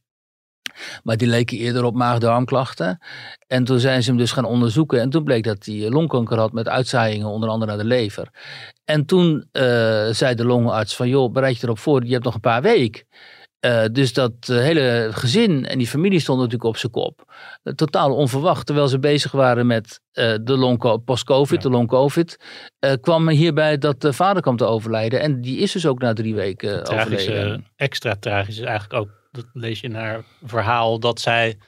Maar 1.02 1.16
die 1.16 1.28
leken 1.28 1.58
eerder 1.58 1.84
op 1.84 1.94
maag-darmklachten. 1.94 2.98
En 3.46 3.64
toen 3.64 3.78
zijn 3.78 4.02
ze 4.02 4.08
hem 4.08 4.18
dus 4.18 4.32
gaan 4.32 4.44
onderzoeken. 4.44 5.00
En 5.00 5.10
toen 5.10 5.24
bleek 5.24 5.44
dat 5.44 5.64
hij 5.64 5.88
longkanker 5.90 6.38
had 6.38 6.52
met 6.52 6.68
uitzaaiingen, 6.68 7.26
onder 7.26 7.48
andere 7.48 7.70
naar 7.70 7.80
de 7.80 7.88
lever. 7.88 8.28
En 8.84 9.04
toen 9.06 9.48
eh, 9.52 9.62
zei 10.10 10.34
de 10.34 10.44
longarts 10.44 10.96
van, 10.96 11.08
joh, 11.08 11.32
bereid 11.32 11.56
je 11.56 11.64
erop 11.64 11.78
voor, 11.78 12.04
je 12.04 12.12
hebt 12.12 12.24
nog 12.24 12.34
een 12.34 12.40
paar 12.40 12.62
weken. 12.62 13.06
Eh, 13.60 13.84
dus 13.92 14.12
dat 14.12 14.32
eh, 14.40 14.56
hele 14.56 15.08
gezin 15.12 15.66
en 15.66 15.78
die 15.78 15.86
familie 15.86 16.20
stond 16.20 16.38
natuurlijk 16.38 16.64
op 16.68 16.76
zijn 16.76 16.92
kop. 16.92 17.32
Eh, 17.62 17.72
totaal 17.72 18.14
onverwacht, 18.14 18.66
terwijl 18.66 18.88
ze 18.88 18.98
bezig 18.98 19.32
waren 19.32 19.66
met 19.66 20.00
eh, 20.12 20.34
de 20.42 20.56
long 20.56 21.04
post-covid, 21.04 21.62
de 21.62 21.70
long-covid, 21.70 22.36
eh, 22.78 22.92
kwam 23.00 23.28
hierbij 23.28 23.78
dat 23.78 24.00
de 24.00 24.12
vader 24.12 24.42
kwam 24.42 24.56
te 24.56 24.64
overlijden. 24.64 25.20
En 25.20 25.40
die 25.40 25.58
is 25.58 25.72
dus 25.72 25.86
ook 25.86 26.00
na 26.00 26.12
drie 26.12 26.34
weken 26.34 26.84
Tragische, 26.84 27.30
overleden. 27.30 27.66
extra 27.76 28.14
tragisch 28.20 28.58
is 28.58 28.64
eigenlijk 28.64 29.00
ook, 29.00 29.08
dat 29.42 29.50
lees 29.62 29.80
je 29.80 29.86
in 29.86 29.94
haar 29.94 30.24
verhaal, 30.42 30.98
dat 31.00 31.20
zij 31.20 31.58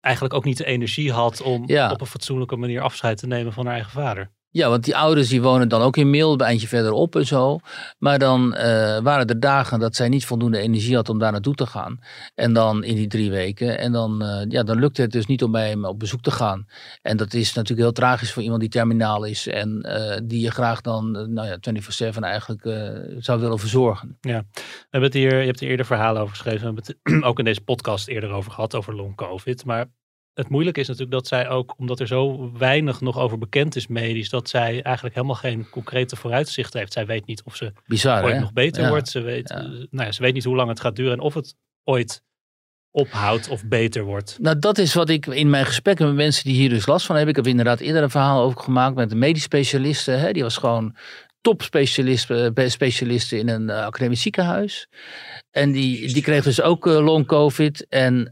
eigenlijk 0.00 0.34
ook 0.34 0.44
niet 0.44 0.56
de 0.56 0.64
energie 0.64 1.12
had 1.12 1.40
om 1.40 1.62
Ja. 1.66 1.90
op 1.90 2.00
een 2.00 2.06
fatsoenlijke 2.06 2.56
manier 2.56 2.80
afscheid 2.80 3.18
te 3.18 3.26
nemen 3.26 3.52
van 3.52 3.64
haar 3.64 3.74
eigen 3.74 3.92
vader. 3.92 4.30
Ja, 4.50 4.68
want 4.68 4.84
die 4.84 4.96
ouders 4.96 5.28
die 5.28 5.42
wonen 5.42 5.68
dan 5.68 5.82
ook 5.82 5.96
in 5.96 6.10
Mil, 6.10 6.32
een 6.32 6.40
eindje 6.40 6.68
verderop 6.68 7.16
en 7.16 7.26
zo. 7.26 7.58
Maar 7.98 8.18
dan 8.18 8.54
eh, 8.54 8.98
waren 8.98 9.26
er 9.26 9.40
dagen 9.40 9.78
dat 9.78 9.96
zij 9.96 10.08
niet 10.08 10.26
voldoende 10.26 10.58
energie 10.58 10.94
had 10.94 11.08
om 11.08 11.18
daar 11.18 11.32
naartoe 11.32 11.54
te 11.54 11.66
gaan. 11.66 11.98
En 12.34 12.52
dan 12.52 12.84
in 12.84 12.94
die 12.94 13.06
drie 13.06 13.30
weken. 13.30 13.78
En 13.78 13.92
dan, 13.92 14.22
eh, 14.22 14.44
ja, 14.48 14.62
dan 14.62 14.78
lukte 14.78 15.02
het 15.02 15.12
dus 15.12 15.26
niet 15.26 15.42
om 15.42 15.50
bij 15.52 15.68
hem 15.68 15.84
op 15.84 15.98
bezoek 15.98 16.20
te 16.20 16.30
gaan. 16.30 16.66
En 17.02 17.16
dat 17.16 17.34
is 17.34 17.52
natuurlijk 17.52 17.80
heel 17.80 17.92
tragisch 17.92 18.32
voor 18.32 18.42
iemand 18.42 18.60
die 18.60 18.70
terminaal 18.70 19.24
is. 19.24 19.46
En 19.46 19.82
eh, 19.82 20.20
die 20.24 20.40
je 20.40 20.50
graag 20.50 20.80
dan, 20.80 21.32
nou 21.32 21.48
ja, 21.48 21.58
24-7 21.60 22.22
eigenlijk 22.22 22.62
zou 23.18 23.40
willen 23.40 23.58
verzorgen. 23.58 24.18
We 24.20 24.30
hebben 24.90 25.10
het 25.10 25.14
hier, 25.14 25.40
je 25.40 25.46
hebt 25.46 25.60
er 25.60 25.68
eerder 25.68 25.86
verhalen 25.86 26.22
over 26.22 26.34
geschreven. 26.34 26.60
We 26.60 26.66
hebben 26.66 26.84
het 26.84 27.24
ook 27.28 27.38
in 27.38 27.44
deze 27.44 27.60
podcast 27.60 28.08
eerder 28.08 28.30
over 28.30 28.52
gehad, 28.52 28.74
over 28.74 28.94
long 28.94 29.16
covid. 29.16 29.64
Maar 29.64 29.86
het 30.38 30.48
moeilijke 30.48 30.80
is 30.80 30.86
natuurlijk 30.86 31.14
dat 31.14 31.26
zij 31.26 31.48
ook, 31.48 31.74
omdat 31.78 32.00
er 32.00 32.06
zo 32.06 32.52
weinig 32.58 33.00
nog 33.00 33.18
over 33.18 33.38
bekend 33.38 33.76
is 33.76 33.86
medisch, 33.86 34.28
dat 34.30 34.48
zij 34.48 34.82
eigenlijk 34.82 35.14
helemaal 35.14 35.36
geen 35.36 35.68
concrete 35.70 36.16
vooruitzichten 36.16 36.78
heeft. 36.78 36.92
Zij 36.92 37.06
weet 37.06 37.26
niet 37.26 37.42
of 37.42 37.56
ze 37.56 37.72
Bizar, 37.86 38.24
ooit 38.24 38.34
hè? 38.34 38.40
nog 38.40 38.52
beter 38.52 38.82
Ja. 38.82 38.88
wordt. 38.88 39.08
Ze 39.08 39.20
weet, 39.20 39.48
Ja. 39.48 39.56
eh, 39.56 39.64
nou 39.64 40.06
ja, 40.06 40.12
ze 40.12 40.22
weet 40.22 40.34
niet 40.34 40.44
hoe 40.44 40.56
lang 40.56 40.68
het 40.68 40.80
gaat 40.80 40.96
duren 40.96 41.12
en 41.12 41.20
of 41.20 41.34
het 41.34 41.54
ooit 41.84 42.22
ophoudt 42.90 43.48
of 43.48 43.64
beter 43.66 44.02
wordt. 44.04 44.38
Nou, 44.40 44.58
dat 44.58 44.78
is 44.78 44.94
wat 44.94 45.08
ik 45.08 45.26
in 45.26 45.50
mijn 45.50 45.66
gesprekken 45.66 46.06
met 46.06 46.14
mensen 46.14 46.44
die 46.44 46.54
hier 46.54 46.68
dus 46.68 46.86
last 46.86 47.06
van 47.06 47.16
hebben. 47.16 47.34
Ik 47.34 47.40
heb 47.44 47.50
inderdaad 47.50 47.80
eerder 47.80 48.02
een 48.02 48.10
verhaal 48.10 48.42
over 48.42 48.60
gemaakt 48.60 48.94
met 48.94 49.10
een 49.12 49.18
medisch 49.18 49.42
specialiste. 49.42 50.10
Hè? 50.10 50.32
Die 50.32 50.42
was 50.42 50.56
gewoon 50.56 50.96
topspecialist 51.48 52.30
eh, 52.30 52.68
specialisten 52.68 53.38
in 53.38 53.48
een 53.48 53.70
eh, 53.70 53.84
academisch 53.84 54.22
ziekenhuis. 54.22 54.88
En 55.50 55.72
die, 55.72 56.12
die 56.12 56.22
kreeg 56.22 56.44
dus 56.44 56.60
ook 56.60 56.86
eh, 56.86 57.04
long 57.04 57.26
covid. 57.26 57.86
En 57.88 58.30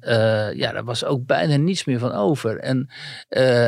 ja, 0.54 0.72
daar 0.72 0.84
was 0.84 1.04
ook 1.04 1.26
bijna 1.26 1.56
niets 1.56 1.84
meer 1.84 1.98
van 1.98 2.12
over. 2.12 2.58
En 2.58 2.90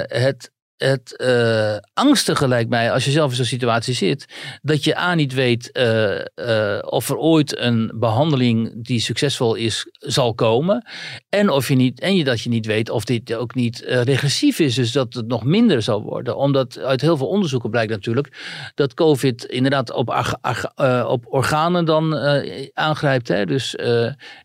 het, 0.09 0.51
het 0.79 1.17
eh, 1.17 1.77
angstige 1.95 2.49
lijkt 2.49 2.71
mij, 2.71 2.93
als 2.93 3.05
je 3.05 3.11
zelf 3.11 3.31
in 3.31 3.37
zo'n 3.37 3.45
situatie 3.45 3.95
zit, 3.95 4.27
dat 4.63 4.85
je 4.85 4.99
A 4.99 5.15
niet 5.15 5.35
weet 5.35 5.73
eh, 5.73 6.19
eh, 6.19 6.83
of 6.85 7.09
er 7.09 7.17
ooit 7.17 7.59
een 7.59 7.93
behandeling 7.95 8.85
die 8.85 9.01
succesvol 9.01 9.55
is, 9.55 9.87
zal 9.91 10.35
komen. 10.35 10.89
En, 11.29 11.51
of 11.51 11.69
je 11.69 11.75
niet, 11.75 12.01
en 12.01 12.17
je, 12.17 12.25
dat 12.25 12.41
je 12.41 12.49
niet 12.49 12.67
weet 12.67 12.91
of 12.91 13.05
dit 13.05 13.35
ook 13.35 13.55
niet 13.55 13.85
regressief 13.87 14.59
is, 14.59 14.75
dus 14.75 14.93
dat 14.93 15.15
het 15.15 15.27
nog 15.27 15.45
minder 15.45 15.83
zal 15.83 16.03
worden. 16.03 16.37
Omdat 16.37 16.79
uit 16.79 17.01
heel 17.01 17.17
veel 17.17 17.29
onderzoeken 17.29 17.71
blijkt 17.71 17.91
natuurlijk 17.91 18.37
dat 18.75 18.95
COVID 18.95 19.45
inderdaad 19.45 19.93
op, 19.93 20.33
op 21.07 21.25
organen 21.29 21.85
dan 21.85 22.15
aangrijpt. 22.73 23.29
Hè? 23.29 23.45
Dus 23.45 23.77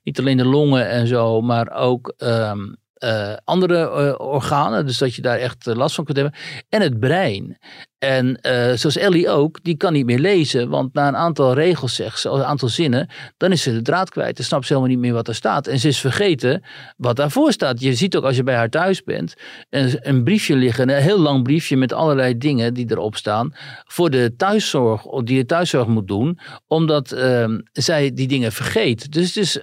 niet 0.04 0.20
alleen 0.20 0.38
de 0.38 0.46
longen 0.46 0.90
en 0.90 1.08
zo, 1.08 1.42
maar 1.42 1.72
ook 1.72 2.14
ehm, 2.18 2.60
eh, 3.04 3.34
andere 3.44 3.90
eh, 3.90 4.28
organen. 4.28 4.86
Dus 4.86 4.98
dat 4.98 5.16
je 5.16 5.22
daar 5.22 5.38
echt 5.38 5.68
eh, 5.68 5.76
last 5.76 5.96
van 5.96 6.06
kunt 6.06 6.18
hebben. 6.18 6.36
En 6.70 6.82
het 6.82 7.00
brein. 7.00 7.58
En 7.98 8.38
zoals 8.76 8.98
Ellie 8.98 9.30
ook, 9.30 9.64
die 9.64 9.78
kan 9.78 9.94
niet 9.94 10.06
meer 10.06 10.20
lezen. 10.20 10.70
Want 10.70 10.94
na 10.94 11.08
een 11.08 11.16
aantal 11.16 11.54
regels, 11.54 11.96
zegt 11.96 12.20
ze, 12.20 12.30
een 12.30 12.44
aantal 12.44 12.70
zinnen, 12.70 13.10
dan 13.38 13.52
is 13.52 13.62
ze 13.62 13.74
de 13.74 13.82
draad 13.82 14.10
kwijt. 14.10 14.36
Dan 14.36 14.46
snapt 14.46 14.66
ze 14.66 14.74
helemaal 14.74 14.96
niet 14.96 15.04
meer 15.04 15.14
wat 15.14 15.28
er 15.28 15.36
staat. 15.36 15.68
En 15.68 15.80
ze 15.80 15.88
is 15.88 16.00
vergeten 16.00 16.64
wat 16.98 17.16
daarvoor 17.16 17.52
staat. 17.52 17.80
Je 17.80 17.94
ziet 17.94 18.16
ook 18.16 18.24
als 18.24 18.36
je 18.36 18.44
bij 18.44 18.56
haar 18.56 18.70
thuis 18.70 19.04
bent, 19.04 19.34
een, 19.70 19.98
een 20.02 20.24
briefje 20.24 20.56
liggen, 20.56 20.90
een 20.90 21.02
heel 21.02 21.20
lang 21.20 21.44
briefje 21.44 21.78
met 21.78 21.94
allerlei 21.94 22.38
dingen 22.38 22.74
die 22.74 22.92
erop 22.92 23.16
staan. 23.16 23.54
Voor 23.84 24.10
de 24.10 24.34
thuiszorg, 24.38 25.02
die 25.24 25.38
de 25.38 25.46
thuiszorg 25.46 25.88
moet 25.88 26.08
doen, 26.08 26.40
omdat 26.68 27.12
ehm, 27.12 27.60
zij 27.72 28.14
die 28.14 28.28
dingen 28.28 28.52
vergeet. 28.52 29.12
Dus 29.12 29.36
het 29.36 29.44
is, 29.44 29.60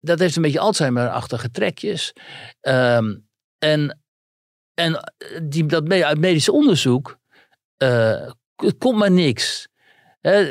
dat 0.00 0.18
heeft 0.18 0.36
een 0.36 0.42
beetje 0.42 0.60
Alzheimer-achtige 0.60 1.50
trekjes. 1.50 2.12
Ehm, 2.60 3.14
en 3.58 3.98
en 4.80 5.12
die, 5.42 5.66
dat 5.66 5.92
uit 5.92 6.18
medisch 6.18 6.48
onderzoek 6.48 7.18
eh, 7.76 8.30
komt 8.78 8.98
maar 8.98 9.10
niks. 9.10 9.68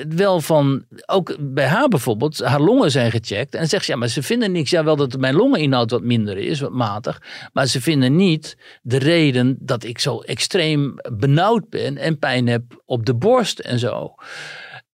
Wel 0.09 0.41
van, 0.41 0.85
ook 1.05 1.35
bij 1.39 1.65
haar 1.65 1.87
bijvoorbeeld, 1.87 2.39
haar 2.39 2.61
longen 2.61 2.91
zijn 2.91 3.11
gecheckt. 3.11 3.55
En 3.55 3.67
zegt 3.67 3.85
ze, 3.85 3.91
ja, 3.91 3.97
maar 3.97 4.07
ze 4.07 4.23
vinden 4.23 4.51
niks. 4.51 4.69
Ja, 4.69 4.83
wel 4.83 4.95
dat 4.95 5.17
mijn 5.17 5.35
longeninhoud 5.35 5.91
wat 5.91 6.03
minder 6.03 6.37
is, 6.37 6.59
wat 6.59 6.71
matig. 6.71 7.21
Maar 7.53 7.67
ze 7.67 7.81
vinden 7.81 8.15
niet 8.15 8.57
de 8.81 8.97
reden 8.97 9.57
dat 9.59 9.83
ik 9.83 9.99
zo 9.99 10.19
extreem 10.19 10.95
benauwd 11.13 11.69
ben 11.69 11.97
en 11.97 12.19
pijn 12.19 12.47
heb 12.47 12.81
op 12.85 13.05
de 13.05 13.15
borst 13.15 13.59
en 13.59 13.79
zo. 13.79 14.15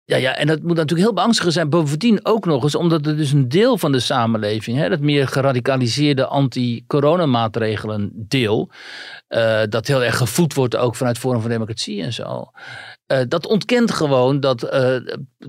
Ja, 0.04 0.16
ja, 0.16 0.36
en 0.36 0.46
dat 0.46 0.62
moet 0.62 0.76
natuurlijk 0.76 1.00
heel 1.00 1.12
beangstigend 1.12 1.54
zijn. 1.54 1.70
Bovendien 1.70 2.20
ook 2.22 2.44
nog 2.44 2.62
eens 2.62 2.74
omdat 2.74 3.06
er 3.06 3.16
dus 3.16 3.32
een 3.32 3.48
deel 3.48 3.78
van 3.78 3.92
de 3.92 4.00
samenleving, 4.00 4.78
hè, 4.78 4.88
dat 4.88 5.00
meer 5.00 5.28
geradicaliseerde 5.28 6.26
anti-coronamaatregelen 6.26 8.10
deel, 8.14 8.70
eh, 9.28 9.62
dat 9.68 9.86
heel 9.86 10.04
erg 10.04 10.16
gevoed 10.16 10.54
wordt 10.54 10.76
ook 10.76 10.96
vanuit 10.96 11.18
Forum 11.18 11.40
voor 11.40 11.50
Democratie 11.50 12.02
en 12.02 12.12
zo. 12.12 12.50
Eh, 13.06 13.20
dat 13.28 13.46
ontkent 13.46 13.90
gewoon 13.90 14.40
dat 14.40 14.62
eh 14.62 14.96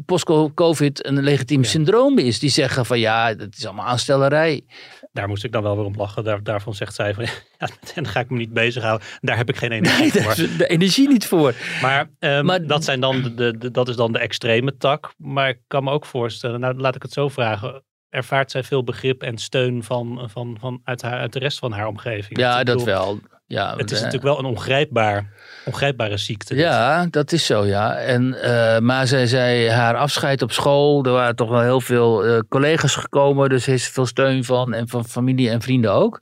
post-COVID 0.05 1.05
een 1.05 1.23
legitiem 1.23 1.63
syndroom 1.63 2.17
is. 2.17 2.39
Die 2.39 2.49
zeggen 2.49 2.85
van 2.85 2.99
ja, 2.99 3.33
dat 3.33 3.47
is 3.57 3.65
allemaal 3.65 3.85
aanstellerij. 3.85 4.65
Daar 5.13 5.27
moest 5.27 5.43
ik 5.43 5.51
dan 5.51 5.63
wel 5.63 5.75
weer 5.75 5.85
om 5.85 5.95
lachen. 5.95 6.23
Daar, 6.23 6.43
daarvan 6.43 6.73
zegt 6.73 6.95
zij 6.95 7.13
van, 7.13 7.23
ja, 7.59 7.67
en 7.95 8.03
dan 8.03 8.07
ga 8.07 8.19
ik 8.19 8.29
me 8.29 8.37
niet 8.37 8.53
bezighouden. 8.53 9.07
Daar 9.21 9.37
heb 9.37 9.49
ik 9.49 9.55
geen 9.57 9.71
energie 9.71 10.11
Nee, 10.13 10.23
voor. 10.23 10.31
is 10.31 10.57
de 10.57 10.67
energie 10.67 11.07
niet 11.07 11.27
voor. 11.27 11.53
Maar, 11.81 12.09
ehm, 12.19 12.45
Maar- 12.45 12.67
dat, 12.67 12.83
zijn 12.83 12.99
dan 12.99 13.21
de, 13.21 13.33
de, 13.33 13.57
de- 13.57 13.71
dat 13.71 13.87
is 13.87 13.95
dan 13.95 14.11
de 14.11 14.19
extreme 14.19 14.77
tak. 14.77 15.13
Maar 15.17 15.49
ik 15.49 15.59
kan 15.67 15.83
me 15.83 15.91
ook 15.91 16.05
voorstellen, 16.05 16.59
nou 16.59 16.75
laat 16.75 16.95
ik 16.95 17.01
het 17.01 17.11
zo 17.13 17.29
vragen. 17.29 17.83
Ervaart 18.09 18.51
zij 18.51 18.63
veel 18.63 18.83
begrip 18.83 19.23
en 19.23 19.37
steun 19.37 19.83
van, 19.83 20.29
van, 20.31 20.57
van 20.59 20.81
uit, 20.83 21.01
haar, 21.01 21.19
uit 21.19 21.33
de 21.33 21.39
rest 21.39 21.59
van 21.59 21.71
haar 21.71 21.87
omgeving? 21.87 22.39
Ja, 22.39 22.63
dat 22.63 22.65
bedoel, 22.77 22.85
wel. 22.85 23.19
Ja. 23.45 23.75
Het 23.77 23.91
is 23.91 23.97
eh, 23.97 24.03
natuurlijk 24.03 24.23
wel 24.23 24.39
een 24.39 24.55
ongrijpbaar, 24.55 25.31
ongrijpbare 25.65 26.17
ziekte. 26.17 26.55
Ja, 26.55 27.07
dat 27.09 27.31
is 27.31 27.45
zo, 27.45 27.65
ja. 27.65 27.95
En, 27.95 28.41
eh, 28.41 28.79
maar 28.79 29.07
zij 29.07 29.27
zei 29.27 29.69
haar 29.69 29.95
afscheid 29.95 30.41
op 30.41 30.51
school. 30.51 31.05
Er 31.05 31.11
waren 31.11 31.35
toch 31.35 31.49
wel 31.49 31.61
heel 31.61 31.81
veel 31.81 32.25
eh, 32.25 32.39
collega's 32.49 32.95
gekomen. 32.95 33.49
Dus 33.49 33.67
er 33.67 33.73
is 33.73 33.87
veel 33.87 34.05
steun 34.05 34.43
van. 34.43 34.73
En 34.73 34.87
van 34.87 35.05
familie 35.05 35.49
en 35.49 35.61
vrienden 35.61 35.91
ook. 35.91 36.21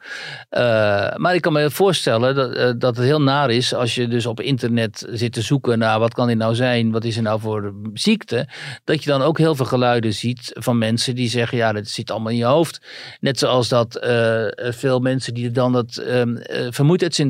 Maar 1.15 1.36
ik 1.36 1.41
kan 1.41 1.53
me 1.53 1.69
voorstellen 1.69 2.36
dat, 2.36 2.79
dat 2.79 2.95
het 2.95 3.05
heel 3.05 3.21
naar 3.21 3.49
is. 3.49 3.73
Als 3.73 3.95
je 3.95 4.07
dus 4.07 4.25
op 4.25 4.39
internet 4.39 5.07
zit 5.12 5.34
te 5.34 5.41
zoeken 5.41 5.79
naar 5.79 5.99
wat 5.99 6.13
kan 6.13 6.27
dit 6.27 6.38
nou 6.38 6.55
zijn? 6.55 6.91
Wat 6.91 7.03
is 7.03 7.15
er 7.15 7.21
nou 7.21 7.39
voor 7.39 7.73
ziekte? 7.93 8.47
Dat 8.84 9.03
je 9.03 9.10
dan 9.10 9.21
ook 9.21 9.38
heel 9.38 9.55
veel 9.55 9.65
geluiden 9.65 10.13
ziet 10.13 10.51
van 10.53 10.77
mensen 10.77 11.15
die 11.15 11.29
zeggen. 11.29 11.57
Ja, 11.57 11.73
dat 11.73 11.88
zit 11.88 12.12
allemaal 12.12 12.31
in 12.31 12.38
je 12.38 12.45
hoofd. 12.45 12.81
Net 13.19 13.39
zoals 13.39 13.69
dat 13.69 13.99
veel 14.55 14.99
mensen 14.99 15.34
die 15.34 15.51
dan 15.51 15.73
dat 15.73 15.97
ehm 15.97 16.36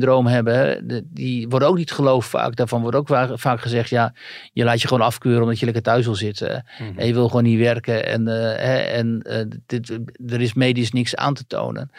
vermoeidheidssyndroom 0.08 0.26
hebben. 0.26 0.88
de- 0.88 1.04
die 1.10 1.48
worden 1.48 1.68
ook 1.68 1.76
niet 1.76 1.92
geloofd 1.92 2.28
vaak. 2.28 2.56
Daarvan 2.56 2.80
wordt 2.80 2.96
ook 2.96 3.06
va- 3.08 3.36
vaak 3.36 3.60
gezegd. 3.60 3.88
Ja, 3.90 4.14
je 4.52 4.64
laat 4.64 4.80
je 4.82 4.88
gewoon 4.88 5.06
afkeuren 5.06 5.42
omdat 5.42 5.58
je 5.58 5.64
lekker 5.64 5.82
thuis 5.82 6.04
wil 6.04 6.14
zitten. 6.14 6.64
En 6.96 7.06
je 7.06 7.12
wil 7.14 7.26
gewoon 7.28 7.42
niet 7.44 7.58
werken. 7.58 8.06
En, 8.06 8.28
eh, 8.28 8.64
hè, 8.64 8.76
en 8.76 9.22
eh, 9.22 9.44
dit, 9.66 9.98
er 10.26 10.40
is 10.40 10.54
medisch 10.54 10.92
niks 10.92 11.16
aan 11.16 11.34
te 11.34 11.46
tonen. 11.46 11.90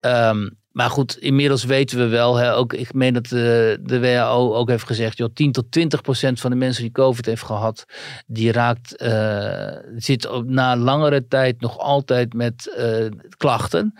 Ehm, 0.00 0.48
maar 0.72 0.90
goed, 0.90 1.16
inmiddels 1.18 1.64
weten 1.64 1.98
we 1.98 2.06
wel, 2.06 2.36
hè, 2.36 2.54
ook, 2.54 2.72
ik 2.72 2.92
meen 2.94 3.14
dat 3.14 3.26
de, 3.26 3.78
de 3.82 4.00
WHO 4.00 4.54
ook 4.54 4.68
heeft 4.68 4.86
gezegd, 4.86 5.16
joh, 5.18 5.28
10 5.34 5.52
tot 5.52 5.70
20 5.72 6.00
procent 6.00 6.40
van 6.40 6.50
de 6.50 6.56
mensen 6.56 6.82
die 6.82 6.92
COVID 6.92 7.26
heeft 7.26 7.42
gehad, 7.42 7.84
die 8.26 8.52
raakt, 8.52 8.96
eh, 8.96 9.76
zit 9.96 10.28
op, 10.30 10.48
na 10.48 10.76
langere 10.76 11.26
tijd 11.28 11.60
nog 11.60 11.78
altijd 11.78 12.32
met 12.34 12.74
eh, 12.76 13.06
klachten. 13.36 13.94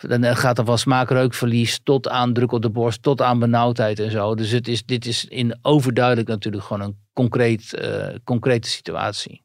Dan 0.00 0.24
eh, 0.24 0.36
gaat 0.36 0.58
er 0.58 0.64
van 0.64 0.78
smaakreukverlies 0.78 1.80
tot 1.82 2.08
aan 2.08 2.32
druk 2.32 2.52
op 2.52 2.62
de 2.62 2.70
borst, 2.70 3.02
tot 3.02 3.22
aan 3.22 3.38
benauwdheid 3.38 3.98
en 3.98 4.10
zo. 4.10 4.34
Dus 4.34 4.50
het 4.50 4.68
is, 4.68 4.84
dit 4.84 5.06
is 5.06 5.24
in 5.24 5.58
overduidelijk 5.62 6.28
natuurlijk 6.28 6.64
gewoon 6.64 6.82
een 6.82 6.96
concreet, 7.12 7.74
eh, 7.74 8.06
concrete 8.24 8.68
situatie. 8.68 9.44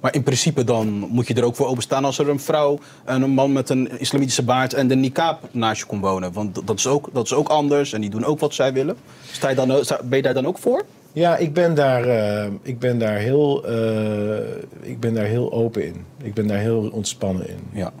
Maar 0.00 0.14
in 0.14 0.22
principe 0.22 0.64
dan 0.64 0.88
moet 0.88 1.26
je 1.26 1.34
er 1.34 1.44
ook 1.44 1.54
voor 1.56 1.66
openstaan 1.66 2.04
als 2.04 2.18
er 2.18 2.28
een 2.28 2.40
vrouw 2.40 2.78
en 3.04 3.22
een 3.22 3.30
man 3.30 3.52
met 3.52 3.68
een 3.70 3.98
islamitische 4.00 4.42
baard 4.44 4.74
en 4.74 4.88
de 4.88 4.94
niqab 4.94 5.48
naast 5.50 5.80
je 5.80 5.86
komt 5.86 6.02
wonen. 6.02 6.32
Want 6.32 6.66
dat 6.66 6.78
is 6.78 6.86
ook, 6.86 7.08
dat 7.12 7.24
is 7.24 7.32
ook 7.32 7.48
anders 7.48 7.92
en 7.92 8.00
die 8.00 8.10
doen 8.10 8.24
ook 8.24 8.38
wat 8.40 8.54
zij 8.54 8.72
willen. 8.72 8.96
Sta 9.32 9.48
je 9.48 9.54
dan, 9.54 9.84
sta- 9.84 10.00
ben 10.04 10.16
je 10.16 10.22
daar 10.22 10.34
dan 10.34 10.46
ook 10.46 10.58
voor? 10.58 10.84
Ja, 11.12 11.36
ik 11.36 11.52
ben 11.54 11.74
daar, 11.74 12.04
eh, 12.04 12.50
ik 12.62 12.78
ben 12.78 12.98
daar, 12.98 13.16
heel, 13.16 13.64
eh, 13.66 14.38
ik 14.80 15.00
ben 15.00 15.14
daar 15.14 15.24
heel 15.24 15.52
open 15.52 15.86
in. 15.86 16.04
Ik 16.22 16.34
ben 16.34 16.46
daar 16.46 16.58
heel 16.58 16.88
ontspannen 16.92 17.48
in. 17.48 17.58
Ja. 17.72 17.92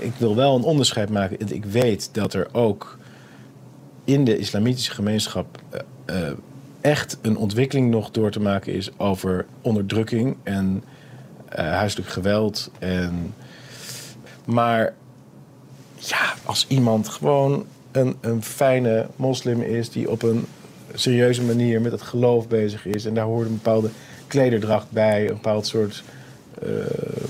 Ik, 0.00 0.12
wil 0.18 0.36
wel 0.36 0.56
een 0.56 0.62
onderscheid 0.62 1.10
maken. 1.10 1.52
Ik 1.52 1.64
weet 1.64 2.08
dat 2.12 2.34
er 2.34 2.48
ook 2.52 2.98
in 4.04 4.24
de 4.24 4.38
islamitische 4.38 4.92
gemeenschap 4.92 5.58
eh, 5.70 5.80
eh, 6.04 6.32
echt 6.80 7.18
een 7.22 7.36
ontwikkeling 7.36 7.90
nog 7.90 8.10
door 8.10 8.30
te 8.30 8.40
maken 8.40 8.72
is 8.72 8.90
over 8.96 9.46
onderdrukking 9.60 10.36
en 10.42 10.84
eh, 11.48 11.64
huiselijk 11.64 12.08
geweld. 12.08 12.70
En, 12.78 13.34
maar 14.44 14.94
ja, 15.96 16.34
als 16.44 16.66
iemand 16.68 17.08
gewoon 17.08 17.64
een, 17.92 18.16
een 18.20 18.42
fijne 18.42 19.06
moslim 19.16 19.60
is 19.60 19.90
die 19.90 20.10
op 20.10 20.22
een 20.22 20.46
serieuze 20.94 21.42
manier 21.42 21.80
met 21.80 21.92
het 21.92 22.02
geloof 22.02 22.48
bezig 22.48 22.86
is 22.86 23.04
en 23.04 23.14
daar 23.14 23.24
hoort 23.24 23.46
een 23.46 23.60
bepaalde 23.62 23.90
klederdracht 24.26 24.90
bij, 24.90 25.20
een 25.28 25.34
bepaald 25.34 25.66
soort 25.66 26.02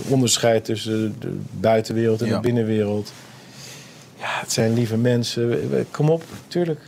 onderscheid 0.08 0.64
tussen 0.64 1.20
de 1.20 1.40
buitenwereld 1.60 2.20
en 2.22 2.28
Ja. 2.28 2.34
de 2.34 2.40
binnenwereld. 2.40 3.12
Ja, 4.18 4.40
het 4.40 4.52
zijn 4.52 4.74
lieve 4.74 4.96
mensen. 4.96 5.68
Kom 5.90 6.10
op, 6.10 6.22
tuurlijk. 6.46 6.80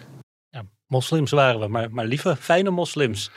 Ja, 0.50 0.62
moslims 0.86 1.30
waren 1.30 1.60
we, 1.60 1.66
maar, 1.68 1.90
maar 1.90 2.06
lieve, 2.06 2.36
fijne 2.36 2.70
moslims. 2.70 3.30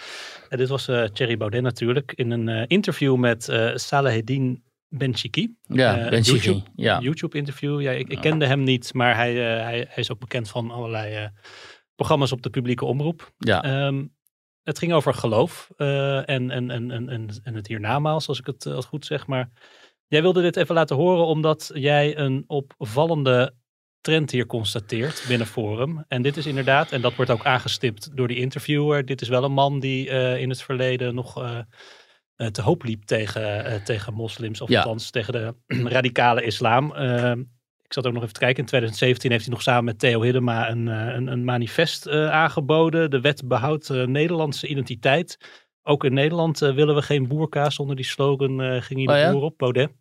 En 0.50 0.58
dit 0.58 0.68
was 0.70 0.88
eh 0.88 1.04
Thierry 1.04 1.38
Baudet 1.38 1.62
natuurlijk 1.62 2.12
in 2.16 2.32
een 2.32 2.50
eh, 2.50 2.64
interview 2.68 3.16
met 3.16 3.50
eh 3.50 3.72
Salaheddin 3.76 4.64
Benchiki. 4.90 5.56
Ja, 5.62 5.98
Eh, 5.98 6.10
Benchiki, 6.10 6.46
YouTube, 6.46 6.66
ja. 6.76 7.00
YouTube 7.00 7.38
interview. 7.38 7.82
Ja, 7.82 7.92
ik, 7.92 8.08
ik 8.10 8.22
kende 8.22 8.46
hem 8.46 8.64
niet, 8.64 8.94
maar 8.94 9.16
hij, 9.16 9.32
eh, 9.32 9.64
hij, 9.64 9.78
hij 9.90 10.04
is 10.04 10.12
ook 10.12 10.20
bekend 10.20 10.50
van 10.50 10.72
allerlei 10.72 11.14
eh, 11.16 11.28
programma's 11.96 12.32
op 12.32 12.42
de 12.42 12.50
publieke 12.50 12.86
omroep. 12.86 13.32
Ja. 13.38 13.64
Ehm, 13.64 14.04
het 14.66 14.78
ging 14.80 14.94
over 14.94 15.14
geloof 15.14 15.70
eh, 15.78 16.18
en, 16.30 16.52
en, 16.52 16.72
en, 16.72 16.92
en, 16.92 17.10
en, 17.10 17.28
en 17.44 17.54
het 17.56 17.68
hiernamaals, 17.68 18.28
als 18.28 18.40
ik 18.40 18.46
het, 18.46 18.66
eh, 18.66 18.74
als 18.74 18.86
goed 18.86 19.06
zeg. 19.06 19.28
Maar 19.28 19.50
jij 20.08 20.22
wilde 20.22 20.42
dit 20.42 20.56
even 20.56 20.76
laten 20.76 20.96
horen, 20.96 21.26
omdat 21.26 21.72
jij 21.74 22.18
een 22.18 22.44
opvallende 22.48 23.54
trend 24.02 24.32
hier 24.32 24.46
constateert 24.46 25.26
binnen 25.28 25.48
Forum. 25.48 26.06
En 26.08 26.22
dit 26.22 26.38
is 26.38 26.46
inderdaad, 26.46 26.92
en 26.92 27.02
dat 27.02 27.16
wordt 27.16 27.32
ook 27.32 27.46
aangestipt 27.46 28.16
door 28.18 28.28
die 28.28 28.38
interviewer, 28.38 29.06
dit 29.06 29.22
is 29.22 29.28
wel 29.28 29.44
een 29.44 29.52
man 29.54 29.80
die 29.80 30.10
eh, 30.10 30.42
in 30.42 30.50
het 30.50 30.62
verleden 30.62 31.16
nog 31.16 31.42
eh, 31.42 31.60
eh, 32.36 32.48
te 32.48 32.62
hoop 32.62 32.84
liep 32.84 33.04
tegen, 33.04 33.66
eh, 33.66 33.84
tegen 33.84 34.14
moslims, 34.14 34.62
of 34.62 34.70
Ja. 34.70 34.78
althans 34.78 35.10
tegen 35.10 35.34
de 35.34 35.54
radicale 35.98 36.44
islam. 36.44 36.94
Ik 37.86 37.94
zat 37.94 38.08
ook 38.08 38.14
nog 38.14 38.22
even 38.22 38.34
te 38.34 38.40
kijken. 38.40 38.60
In 38.60 38.66
2017 38.68 39.32
heeft 39.32 39.44
hij 39.44 39.54
nog 39.54 39.62
samen 39.64 39.84
met 39.84 40.00
Theo 40.00 40.22
Hiddema 40.22 40.70
een, 40.70 40.88
eh, 40.88 41.14
een, 41.16 41.28
een 41.28 41.44
manifest 41.44 42.06
eh, 42.06 42.30
aangeboden. 42.32 43.12
De 43.12 43.22
wet 43.22 43.48
behoudt 43.48 43.90
eh, 43.90 44.04
Nederlandse 44.06 44.68
identiteit. 44.68 45.38
Ook 45.84 46.04
in 46.04 46.14
Nederland 46.14 46.60
willen 46.60 46.96
we 46.96 47.02
geen 47.02 47.28
boerka. 47.28 47.70
Zonder 47.70 47.96
die 47.96 48.06
slogan 48.06 48.82
ging 48.82 49.06
hij 49.06 49.16
Oh 49.16 49.22
de 49.22 49.28
ja? 49.28 49.32
boer 49.32 49.42
op, 49.44 49.58
Baudet. 49.58 49.92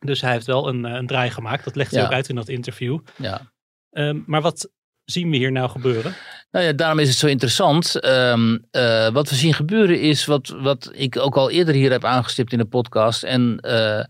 Dus 0.00 0.20
hij 0.20 0.32
heeft 0.32 0.46
wel 0.46 0.68
een, 0.68 0.84
een 0.84 1.06
draai 1.06 1.30
gemaakt. 1.30 1.64
Dat 1.64 1.76
legt 1.76 1.90
hij 1.90 2.00
Ja. 2.00 2.06
ook 2.06 2.12
uit 2.12 2.28
in 2.28 2.34
dat 2.34 2.48
interview. 2.48 2.98
Ja. 3.16 3.52
Ehm, 3.90 4.20
maar 4.26 4.42
wat 4.42 4.70
zien 5.06 5.30
we 5.30 5.36
hier 5.36 5.52
nou 5.52 5.68
gebeuren? 5.68 6.14
Nou 6.50 6.64
ja, 6.64 6.72
daarom 6.72 6.98
is 6.98 7.08
het 7.08 7.16
zo 7.16 7.26
interessant. 7.26 8.00
Ehm, 8.00 8.58
eh, 8.70 9.08
wat 9.08 9.30
we 9.30 9.34
zien 9.34 9.54
gebeuren 9.54 10.00
is 10.00 10.24
wat, 10.24 10.54
wat 10.60 10.90
ik 10.92 11.18
ook 11.18 11.36
al 11.36 11.50
eerder 11.50 11.74
hier 11.74 11.90
heb 11.90 12.04
aangestipt 12.04 12.52
in 12.52 12.58
de 12.58 12.64
podcast. 12.64 13.22
En 13.22 13.58
eh, 13.60 14.04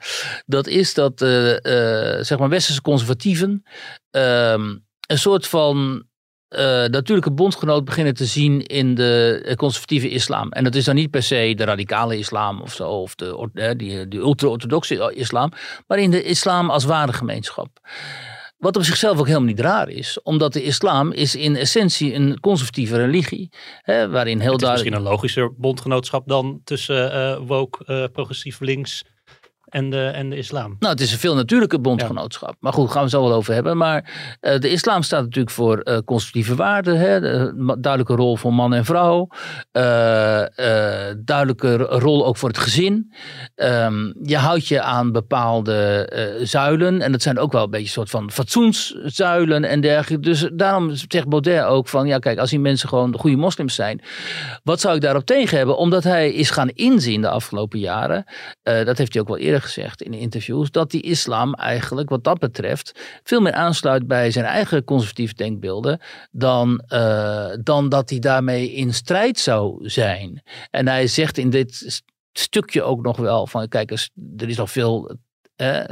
dat 0.47 0.67
is 0.67 0.95
dat 0.95 1.23
eh, 1.23 1.29
zeg 2.21 2.39
maar 2.39 2.49
westerse 2.49 2.81
conservatieven 2.81 3.63
ehm, 4.11 4.77
een 5.07 5.19
soort 5.19 5.47
van 5.47 6.05
eh, 6.49 6.85
natuurlijke 6.85 7.33
bondgenoot 7.33 7.85
beginnen 7.85 8.15
te 8.15 8.25
zien 8.25 8.63
in 8.63 8.95
de 8.95 9.53
conservatieve 9.57 10.09
islam. 10.09 10.53
En 10.53 10.65
dat 10.65 10.75
is 10.75 10.85
dan 10.85 10.95
niet 10.95 11.11
per 11.11 11.23
se 11.23 11.55
de 11.57 11.65
radicale 11.65 12.19
islam 12.19 12.61
of 12.61 12.73
zo, 12.73 12.89
of 12.89 13.15
de, 13.15 13.75
die, 13.77 14.09
die 14.09 14.21
ultra-orthodoxe 14.21 15.13
islam, 15.15 15.53
maar 15.87 15.99
in 15.99 16.11
de 16.11 16.23
islam 16.23 16.71
als 16.71 16.85
waardegemeenschap. 16.85 17.69
Wat 18.57 18.77
op 18.77 18.83
zichzelf 18.83 19.19
ook 19.19 19.27
helemaal 19.27 19.47
niet 19.47 19.61
raar 19.61 19.89
is. 19.89 20.23
Omdat 20.23 20.53
de 20.53 20.63
islam 20.63 21.13
is 21.13 21.35
in 21.35 21.57
essentie 21.57 22.15
een 22.15 22.41
conservatieve 22.41 22.97
religie. 22.97 23.49
Hè, 23.83 24.09
waarin 24.11 24.41
heel 24.41 24.53
Het 24.53 24.61
is 24.61 24.67
duidelijk... 24.67 24.73
misschien 24.73 24.95
een 24.95 25.13
logischer 25.13 25.55
bondgenootschap 25.57 26.29
dan 26.29 26.61
tussen 26.65 27.13
eh 27.13 27.39
woke, 27.47 27.85
eh, 27.85 28.05
progressief 28.13 28.61
links 28.61 29.05
en 29.67 29.91
de, 29.91 30.05
en 30.05 30.31
de 30.31 30.37
islam. 30.37 30.77
Nou, 30.79 30.93
het 30.93 31.03
is 31.03 31.13
een 31.13 31.19
veel 31.19 31.35
natuurlijke 31.35 31.81
bondgenootschap. 31.81 32.57
Maar 32.61 32.73
goed, 32.73 32.87
gaan 32.87 32.97
we 32.97 33.01
het 33.01 33.11
zo 33.11 33.23
wel 33.23 33.33
over 33.33 33.55
hebben. 33.55 33.77
Maar 33.77 34.11
eh, 34.41 34.59
de 34.59 34.71
islam 34.71 35.03
staat 35.03 35.23
natuurlijk 35.23 35.55
voor 35.55 35.79
eh, 35.79 35.99
constitutieve 36.05 36.55
waarden. 36.55 36.99
Hè? 36.99 37.21
De, 37.21 37.55
duidelijke 37.81 38.15
rol 38.15 38.37
voor 38.37 38.55
man 38.55 38.75
en 38.75 38.85
vrouw. 38.85 39.29
Eh, 39.73 40.43
duidelijke 41.19 41.77
ro- 41.77 41.99
rol 41.99 42.27
ook 42.27 42.37
voor 42.37 42.49
het 42.49 42.59
gezin. 42.59 43.13
Ehm, 43.55 44.13
je 44.23 44.37
houdt 44.37 44.69
je 44.69 44.83
aan 44.83 45.13
bepaalde 45.13 46.09
zuilen. 46.43 47.03
En 47.03 47.13
dat 47.13 47.23
zijn 47.23 47.39
ook 47.39 47.53
wel 47.53 47.65
een 47.65 47.71
beetje 47.71 47.87
een 47.87 47.93
soort 47.93 48.11
van 48.11 48.31
fatsoenszuilen 48.31 49.65
en 49.65 49.81
dergelijke. 49.81 50.29
Dus 50.29 50.49
daarom 50.53 50.91
zegt 51.09 51.29
Baudet 51.29 51.65
ook 51.65 51.89
van... 51.89 52.07
Ja, 52.07 52.19
kijk, 52.19 52.39
als 52.39 52.51
die 52.51 52.61
mensen 52.61 52.89
gewoon 52.89 53.19
goede 53.19 53.37
moslims 53.37 53.75
zijn... 53.75 54.01
Wat 54.63 54.81
zou 54.81 54.95
ik 54.95 55.01
daarop 55.01 55.25
tegen 55.25 55.57
hebben? 55.57 55.77
Omdat 55.77 56.05
hij 56.05 56.33
is 56.33 56.51
gaan 56.51 56.69
inzien 56.69 57.21
de 57.21 57.29
afgelopen 57.29 57.79
jaren... 57.79 58.25
dat 58.63 58.99
heeft 58.99 59.13
hij 59.13 59.23
ook 59.23 59.29
wel 59.29 59.39
eerder 59.39 59.56
gezegd 59.61 60.03
in 60.03 60.15
interviews, 60.15 60.71
dat 60.71 60.91
die 60.91 61.03
islam 61.03 61.55
eigenlijk 61.55 62.09
wat 62.09 62.25
dat 62.25 62.39
betreft 62.39 63.21
veel 63.23 63.41
meer 63.41 63.53
aansluit 63.53 64.07
bij 64.07 64.31
zijn 64.31 64.45
eigen 64.45 64.85
conservatieve 64.85 65.35
denkbeelden 65.35 66.01
dan, 66.31 66.79
eh, 66.87 67.49
dan 67.63 67.89
dat 67.89 68.11
hij 68.11 68.19
daarmee 68.19 68.73
in 68.73 68.95
strijd 68.95 69.39
zou 69.39 69.89
zijn. 69.89 70.43
En 70.71 70.89
hij 70.89 71.07
zegt 71.07 71.39
in 71.39 71.51
dit 71.51 71.75
st- 71.75 72.05
stukje 72.33 72.83
ook 72.83 73.03
nog 73.03 73.17
wel 73.17 73.47
van 73.47 73.69
kijk, 73.69 73.91
er 73.91 74.49
is 74.49 74.57
nog 74.57 74.71
veel. 74.71 75.17
eh, 75.57 75.85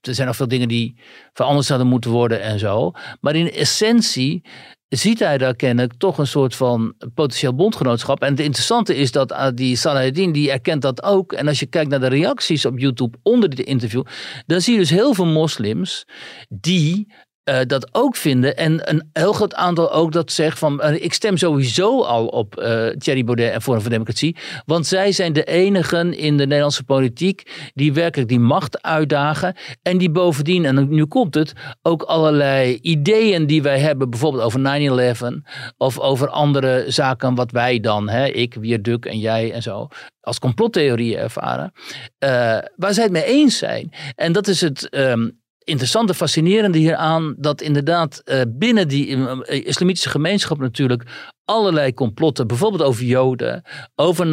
er 0.00 0.14
zijn 0.14 0.26
nog 0.26 0.36
veel 0.36 0.48
dingen 0.48 0.68
die 0.68 0.98
veranderd 1.32 1.66
zouden 1.66 1.88
moeten 1.88 2.10
worden 2.10 2.40
en 2.40 2.58
zo. 2.58 2.92
Maar 3.20 3.34
in 3.34 3.50
essentie 3.52 4.44
ziet 4.88 5.18
hij 5.18 5.38
daar 5.38 5.56
kennelijk 5.56 5.94
toch 5.98 6.18
een 6.18 6.26
soort 6.26 6.54
van 6.54 6.94
potentieel 7.14 7.54
bondgenootschap. 7.54 8.22
En 8.22 8.30
het 8.30 8.40
interessante 8.40 8.96
is 8.96 9.12
dat 9.12 9.32
ah, 9.32 9.54
die 9.54 9.76
Salahuddin, 9.76 10.32
die 10.32 10.50
erkent 10.50 10.82
dat 10.82 11.02
ook. 11.02 11.32
En 11.32 11.48
als 11.48 11.60
je 11.60 11.66
kijkt 11.66 11.90
naar 11.90 12.00
de 12.00 12.06
reacties 12.06 12.64
op 12.64 12.78
YouTube 12.78 13.18
onder 13.22 13.48
dit 13.48 13.66
interview, 13.66 14.04
dan 14.46 14.60
zie 14.60 14.72
je 14.72 14.78
dus 14.78 14.90
heel 14.90 15.14
veel 15.14 15.26
moslims 15.26 16.06
die 16.48 17.12
eh, 17.48 17.58
dat 17.66 17.88
ook 17.92 18.16
vinden. 18.16 18.56
En 18.56 18.90
een 18.90 19.10
heel 19.12 19.32
groot 19.32 19.54
aantal 19.54 19.92
ook 19.92 20.12
dat 20.12 20.32
zegt 20.32 20.58
van 20.58 20.80
eh, 20.80 21.04
ik 21.04 21.12
stem 21.12 21.36
sowieso 21.36 22.02
al 22.02 22.26
op 22.26 22.56
eh 22.56 22.86
Thierry 22.86 23.24
Baudet 23.24 23.52
en 23.52 23.62
Forum 23.62 23.80
voor 23.80 23.90
Democratie. 23.90 24.36
Want 24.66 24.86
zij 24.86 25.12
zijn 25.12 25.32
de 25.32 25.44
enigen 25.44 26.16
in 26.16 26.36
de 26.36 26.46
Nederlandse 26.46 26.84
politiek 26.84 27.70
die 27.74 27.92
werkelijk 27.92 28.28
die 28.28 28.40
macht 28.40 28.82
uitdagen. 28.82 29.56
En 29.82 29.98
die 29.98 30.10
bovendien, 30.10 30.64
en 30.64 30.88
nu 30.88 31.06
komt 31.06 31.34
het, 31.34 31.52
ook 31.82 32.02
allerlei 32.02 32.78
ideeën 32.82 33.46
die 33.46 33.62
wij 33.62 33.78
hebben, 33.78 34.10
bijvoorbeeld 34.10 34.44
over 34.44 34.60
9-11 34.60 35.42
of 35.76 35.98
over 35.98 36.28
andere 36.28 36.84
zaken 36.88 37.34
wat 37.34 37.50
wij 37.50 37.80
dan, 37.80 38.08
hè, 38.08 38.26
ik, 38.26 38.54
Wierduk 38.54 39.04
en 39.04 39.18
jij 39.18 39.52
en 39.52 39.62
zo, 39.62 39.88
als 40.20 40.38
complottheorieën 40.38 41.18
ervaren, 41.18 41.72
waar 42.76 42.94
zij 42.94 43.02
het 43.02 43.12
mee 43.12 43.24
eens 43.24 43.58
zijn. 43.58 43.92
En 44.14 44.32
dat 44.32 44.46
is 44.46 44.60
het 44.60 44.88
ehm, 44.88 45.28
interessante, 45.68 46.14
fascinerende 46.14 46.78
hieraan, 46.78 47.34
dat 47.38 47.60
inderdaad 47.60 48.22
eh, 48.24 48.40
binnen 48.48 48.88
die 48.88 49.26
eh, 49.26 49.66
islamitische 49.66 50.10
gemeenschap 50.10 50.58
natuurlijk 50.58 51.02
allerlei 51.48 51.94
complotten, 51.94 52.46
bijvoorbeeld 52.46 52.82
over 52.82 53.04
Joden, 53.04 53.62
over 53.96 54.26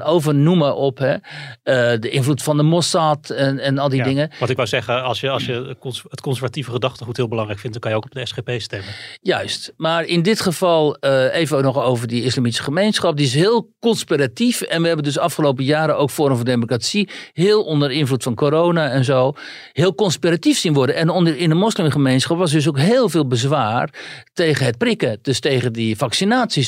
9-11, 0.00 0.02
over 0.04 0.34
noem 0.34 0.58
maar 0.58 0.74
op, 0.74 0.98
hè, 0.98 1.12
eh, 1.12 2.00
de 2.00 2.10
invloed 2.10 2.42
van 2.42 2.56
de 2.56 2.62
Mossad 2.62 3.30
en, 3.30 3.58
en 3.58 3.78
al 3.78 3.88
die 3.88 3.98
Ja, 3.98 4.04
dingen. 4.04 4.30
Wat 4.38 4.50
ik 4.50 4.56
wou 4.56 4.68
zeggen, 4.68 5.02
als 5.02 5.20
je, 5.20 5.30
als 5.30 5.46
je 5.46 5.76
het 6.08 6.20
conservatieve 6.20 6.70
gedachtegoed 6.70 7.16
heel 7.16 7.28
belangrijk 7.28 7.60
vindt, 7.60 7.80
dan 7.80 7.82
kan 7.82 7.90
je 7.90 7.96
ook 7.96 8.04
op 8.04 8.20
de 8.20 8.26
SGP 8.26 8.50
stemmen. 8.60 8.88
Juist, 9.20 9.72
maar 9.76 10.04
in 10.04 10.22
dit 10.22 10.40
geval 10.40 10.96
eh, 10.96 11.34
even 11.34 11.62
nog 11.62 11.82
over 11.82 12.06
die 12.06 12.24
islamitische 12.24 12.64
gemeenschap. 12.64 13.16
Die 13.16 13.26
is 13.26 13.34
heel 13.34 13.72
conspiratief 13.80 14.60
en 14.60 14.80
we 14.80 14.86
hebben 14.86 15.04
dus 15.04 15.18
afgelopen 15.18 15.64
jaren 15.64 15.96
ook 15.96 16.10
Forum 16.10 16.36
voor 16.36 16.44
Democratie 16.44 17.08
heel 17.32 17.62
onder 17.62 17.90
invloed 17.90 18.22
van 18.22 18.34
corona 18.34 18.90
en 18.90 19.04
zo 19.04 19.32
heel 19.72 19.94
conspiratief 19.94 20.58
zien 20.58 20.72
worden. 20.72 20.94
En 20.94 21.08
onder, 21.08 21.36
in 21.36 21.48
de 21.48 21.54
moslimgemeenschap 21.54 22.38
was 22.38 22.50
dus 22.50 22.68
ook 22.68 22.78
heel 22.78 23.08
veel 23.08 23.26
bezwaar 23.26 23.90
tegen 24.32 24.66
het 24.66 24.78
prikken, 24.78 25.18
dus 25.22 25.40
tegen 25.40 25.72
die 25.72 25.96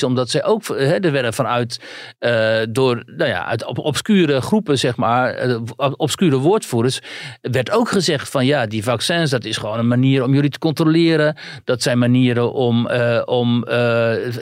omdat 0.03 0.29
zij 0.29 0.43
ook, 0.43 0.67
hè, 0.67 0.99
er 0.99 1.11
werden 1.11 1.33
vanuit 1.33 1.79
eh, 2.19 2.61
door, 2.69 3.03
nou 3.05 3.29
ja, 3.29 3.45
uit 3.45 3.65
obscure 3.65 4.41
groepen 4.41 4.77
zeg 4.79 4.95
maar, 4.95 5.33
eh, 5.33 5.59
obscure 5.95 6.37
woordvoerders, 6.37 6.99
werd 7.41 7.71
ook 7.71 7.89
gezegd 7.89 8.29
van 8.29 8.45
ja, 8.45 8.65
die 8.65 8.83
vaccins, 8.83 9.29
dat 9.29 9.45
is 9.45 9.57
gewoon 9.57 9.79
een 9.79 9.87
manier 9.87 10.23
om 10.23 10.33
jullie 10.33 10.49
te 10.49 10.59
controleren. 10.59 11.37
Dat 11.63 11.81
zijn 11.81 11.97
manieren 11.97 12.53
om, 12.53 12.87
eh, 12.87 13.21
om 13.25 13.63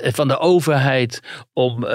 van 0.02 0.28
de 0.28 0.40
overheid 0.40 1.20
om 1.54 1.86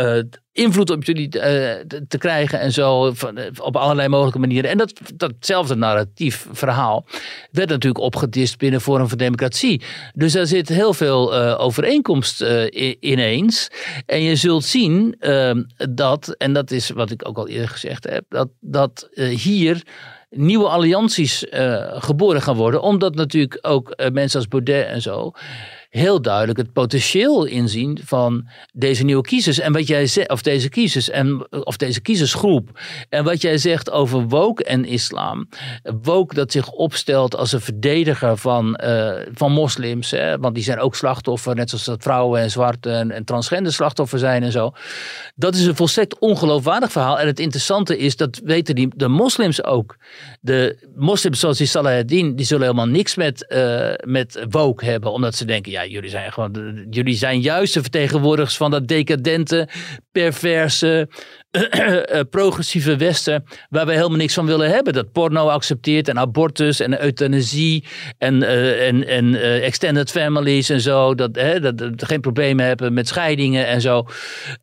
invloed 0.59 0.91
op 0.91 1.05
jullie 1.05 1.41
eh, 1.41 1.85
te- 2.09 2.19
krijgen 2.19 2.61
en 2.61 2.73
zo, 2.73 3.13
van, 3.15 3.37
eh, 3.37 3.47
op 3.59 3.77
allerlei 3.77 4.09
mogelijke 4.09 4.39
manieren. 4.39 4.71
En 4.71 4.79
dat, 4.79 4.93
datzelfde 5.15 5.75
narratief, 5.75 6.47
verhaal, 6.53 7.07
werd 7.51 7.69
natuurlijk 7.69 8.05
opgedist 8.05 8.59
binnen 8.59 8.81
Forum 8.81 9.09
voor 9.09 9.19
Democratie. 9.19 9.83
Dus 10.15 10.33
daar 10.33 10.47
zit 10.47 10.69
heel 10.69 10.95
veel 10.95 11.35
eh, 11.35 11.61
overeenkomst 11.61 12.45
ineens. 13.01 13.69
En 14.07 14.23
je 14.23 14.37
zult 14.37 14.65
zien 14.65 15.17
dat, 15.91 16.35
en 16.39 16.53
dat 16.53 16.71
is 16.71 16.91
wat 16.91 17.11
ik 17.11 17.29
ook 17.29 17.39
al 17.39 17.49
eerder 17.49 17.69
gezegd 17.69 18.05
heb, 18.11 18.25
dat, 18.29 18.49
dat 18.61 19.09
hier 19.15 19.83
nieuwe 20.31 20.69
allianties 20.69 21.45
geboren 21.91 22.43
gaan 22.43 22.57
worden. 22.57 22.83
Omdat 22.83 23.15
natuurlijk 23.15 23.59
ook 23.61 23.97
mensen 24.13 24.39
als 24.39 24.49
Baudet 24.49 24.87
en 24.87 25.03
zo 25.03 25.33
heel 25.89 26.23
duidelijk 26.23 26.59
het 26.59 26.73
potentieel 26.73 27.45
inzien 27.45 27.99
van 28.05 28.49
deze 28.73 29.05
nieuwe 29.05 29.23
kiezers. 29.23 29.59
En 29.59 29.73
wat 29.73 29.87
jij 29.87 30.07
zegt, 30.07 30.31
of 30.31 30.43
deze 30.43 30.69
kiezers, 30.69 31.11
en, 31.11 31.47
of 31.65 31.77
deze 31.77 32.01
kiezersgroep. 32.01 32.81
En 33.09 33.25
wat 33.25 33.43
jij 33.43 33.59
zegt 33.59 33.91
over 33.91 34.29
woke 34.29 34.65
en 34.65 34.85
islam. 34.85 35.49
Woke 36.03 36.35
dat 36.35 36.53
zich 36.53 36.71
opstelt 36.71 37.37
als 37.37 37.53
een 37.53 37.61
verdediger 37.61 38.37
van, 38.37 38.77
eh, 38.77 39.27
van 39.33 39.53
moslims. 39.53 40.11
Hè, 40.11 40.39
want 40.39 40.55
die 40.55 40.65
zijn 40.65 40.79
ook 40.79 40.97
slachtoffer, 40.97 41.55
net 41.55 41.69
zoals 41.69 41.85
dat 41.85 42.03
vrouwen 42.03 42.41
en 42.41 42.51
zwarte 42.51 42.91
en, 42.91 43.11
en 43.11 43.25
transgender 43.25 43.73
slachtoffer 43.73 44.19
zijn 44.19 44.43
en 44.43 44.53
zo. 44.53 44.73
Dat 45.35 45.55
is 45.55 45.67
een 45.67 45.77
volstrekt 45.77 46.19
ongeloofwaardig 46.19 46.93
verhaal. 46.93 47.19
En 47.19 47.27
het 47.27 47.41
interessante 47.41 47.99
is, 47.99 48.17
dat 48.17 48.41
weten 48.45 48.75
die, 48.75 48.89
de 48.97 49.09
moslims 49.09 49.65
ook. 49.65 49.97
De 50.41 50.89
moslims 50.95 51.41
zoals 51.41 51.59
die 51.59 51.67
Salahuddin, 51.67 52.37
die 52.37 52.47
zullen 52.47 52.63
helemaal 52.63 52.87
niks 52.87 53.15
met, 53.15 53.47
eh, 53.47 53.91
met 54.05 54.47
woke 54.51 54.85
hebben. 54.85 55.13
Omdat 55.13 55.35
ze 55.35 55.45
denken, 55.45 55.73
ja, 55.79 55.87
jullie 55.87 56.11
zijn 56.11 56.33
gewoon, 56.33 56.87
jullie 56.91 57.15
zijn 57.15 57.41
juist 57.41 57.75
de 57.75 57.81
vertegenwoordigers 57.81 58.57
van 58.57 58.71
dat 58.71 58.89
decadente, 58.89 59.69
perverse, 60.19 61.09
eh, 61.51 62.21
progressieve 62.31 62.97
Westen. 62.97 63.45
Waar 63.69 63.87
we 63.87 63.93
helemaal 63.93 64.17
niks 64.17 64.35
van 64.35 64.47
willen 64.47 64.71
hebben. 64.71 64.93
Dat 64.93 65.13
porno 65.13 65.49
accepteert 65.49 66.09
en 66.09 66.19
abortus 66.19 66.81
en 66.81 67.03
euthanasie 67.03 67.85
en, 68.19 68.43
eh, 68.43 68.87
en, 68.87 69.07
en 69.07 69.35
eh, 69.35 69.65
extended 69.67 70.11
families 70.11 70.69
en 70.69 70.81
zo. 70.81 71.15
Dat, 71.15 71.37
hè, 71.37 71.61
dat, 71.61 71.79
dat 71.79 72.05
geen 72.05 72.21
problemen 72.21 72.67
hebben 72.67 72.93
met 72.93 73.09
scheidingen 73.09 73.67
en 73.67 73.81
zo. 73.81 74.07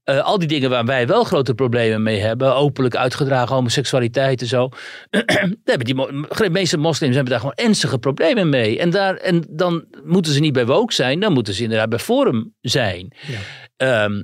Eh, 0.04 0.20
al 0.20 0.40
die 0.40 0.48
dingen 0.48 0.70
waar 0.70 0.86
wij 0.86 1.08
wel 1.08 1.24
grote 1.24 1.54
problemen 1.54 2.04
mee 2.04 2.20
hebben. 2.20 2.56
Openlijk 2.56 2.96
uitgedragen 2.96 3.56
homoseksualiteit 3.56 4.42
en 4.42 4.48
zo. 4.48 4.70
Hebben 5.64 5.86
die, 5.86 5.96
de 5.96 6.50
meeste 6.52 6.78
moslims 6.78 7.16
hebben 7.16 7.32
daar 7.32 7.42
gewoon 7.42 7.56
ernstige 7.56 7.98
problemen 7.98 8.50
mee. 8.50 8.80
En, 8.80 8.90
daar, 8.90 9.16
en 9.16 9.44
dan 9.50 9.86
moeten 10.04 10.34
ze 10.34 10.40
niet 10.40 10.54
bij 10.54 10.66
woke 10.66 10.94
zijn. 10.94 11.20
Dan 11.20 11.34
moeten 11.34 11.54
ze 11.54 11.64
inderdaad 11.64 11.90
bij 11.90 12.00
forum 12.00 12.54
zijn. 12.62 13.14
Ehm, 13.78 14.24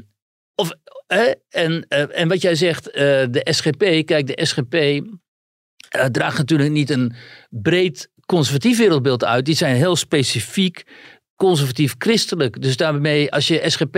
of, 0.56 0.72
en, 1.50 1.86
eh, 1.88 2.20
en 2.20 2.28
wat 2.28 2.42
jij 2.42 2.56
zegt, 2.56 2.92
eh, 2.92 3.04
de 3.30 3.48
SGP. 3.50 4.06
Kijk, 4.06 4.28
de 4.28 4.46
SGP 4.46 4.74
eh, 4.74 6.06
draagt 6.06 6.38
natuurlijk 6.38 6.72
niet 6.72 6.90
een 6.90 7.14
breed 7.50 8.10
conservatief 8.26 8.78
wereldbeeld 8.78 9.24
uit. 9.24 9.46
Die 9.46 9.56
zijn 9.56 9.76
heel 9.76 9.96
specifiek 9.96 10.84
conservatief 11.36 11.96
christelijk. 11.98 12.62
Dus 12.62 12.78
daarmee, 12.78 13.32
als 13.32 13.48
je 13.48 13.70
SGP 13.70 13.98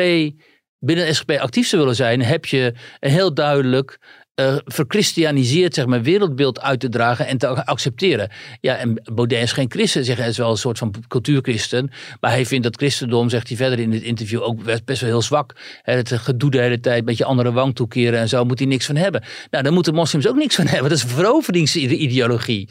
binnen 0.80 1.16
SGP 1.16 1.32
actief 1.32 1.68
zou 1.68 1.82
willen 1.82 1.96
zijn, 1.96 2.22
heb 2.22 2.46
je 2.46 2.74
een 3.00 3.12
heel 3.12 3.34
duidelijk 3.34 3.98
eh 4.36 4.56
verchristianiseerd 4.66 5.74
zeg 5.74 5.86
maar, 5.86 6.02
wereldbeeld 6.02 6.62
uit 6.62 6.80
te 6.80 6.90
dragen 6.90 7.28
en 7.28 7.38
te 7.38 7.66
accepteren. 7.66 8.32
Ja, 8.62 8.76
en 8.76 9.02
Baudet 9.14 9.42
is 9.42 9.52
geen 9.52 9.72
christen, 9.72 10.06
zeg 10.06 10.18
hij 10.18 10.28
is 10.28 10.38
wel 10.38 10.50
een 10.50 10.58
soort 10.58 10.78
van 10.78 10.94
cultuurchristen, 11.08 11.92
maar 12.20 12.32
hij 12.32 12.46
vindt 12.46 12.64
dat 12.64 12.76
christendom, 12.76 13.30
zegt 13.30 13.48
hij 13.48 13.58
verder 13.58 13.80
in 13.80 13.92
het 13.92 14.02
interview, 14.02 14.42
ook 14.42 14.64
best 14.86 15.02
wel 15.02 15.10
heel 15.10 15.22
zwak. 15.22 15.56
Het 15.82 16.12
gedoe 16.12 16.52
de 16.52 16.60
hele 16.60 16.80
tijd, 16.80 17.06
met 17.06 17.18
je 17.18 17.26
andere 17.26 17.52
wang 17.52 17.76
toekeren 17.76 18.20
en 18.20 18.30
zo, 18.30 18.46
moet 18.46 18.60
hij 18.60 18.68
niks 18.68 18.86
van 18.86 18.96
hebben. 18.96 19.24
Nou, 19.52 19.64
daar 19.64 19.74
moeten 19.74 19.94
moslims 19.94 20.28
ook 20.28 20.36
niks 20.36 20.56
van 20.56 20.68
hebben. 20.68 20.90
Dat 20.90 20.98
is 20.98 21.06
veroveringsideologie. 21.14 22.70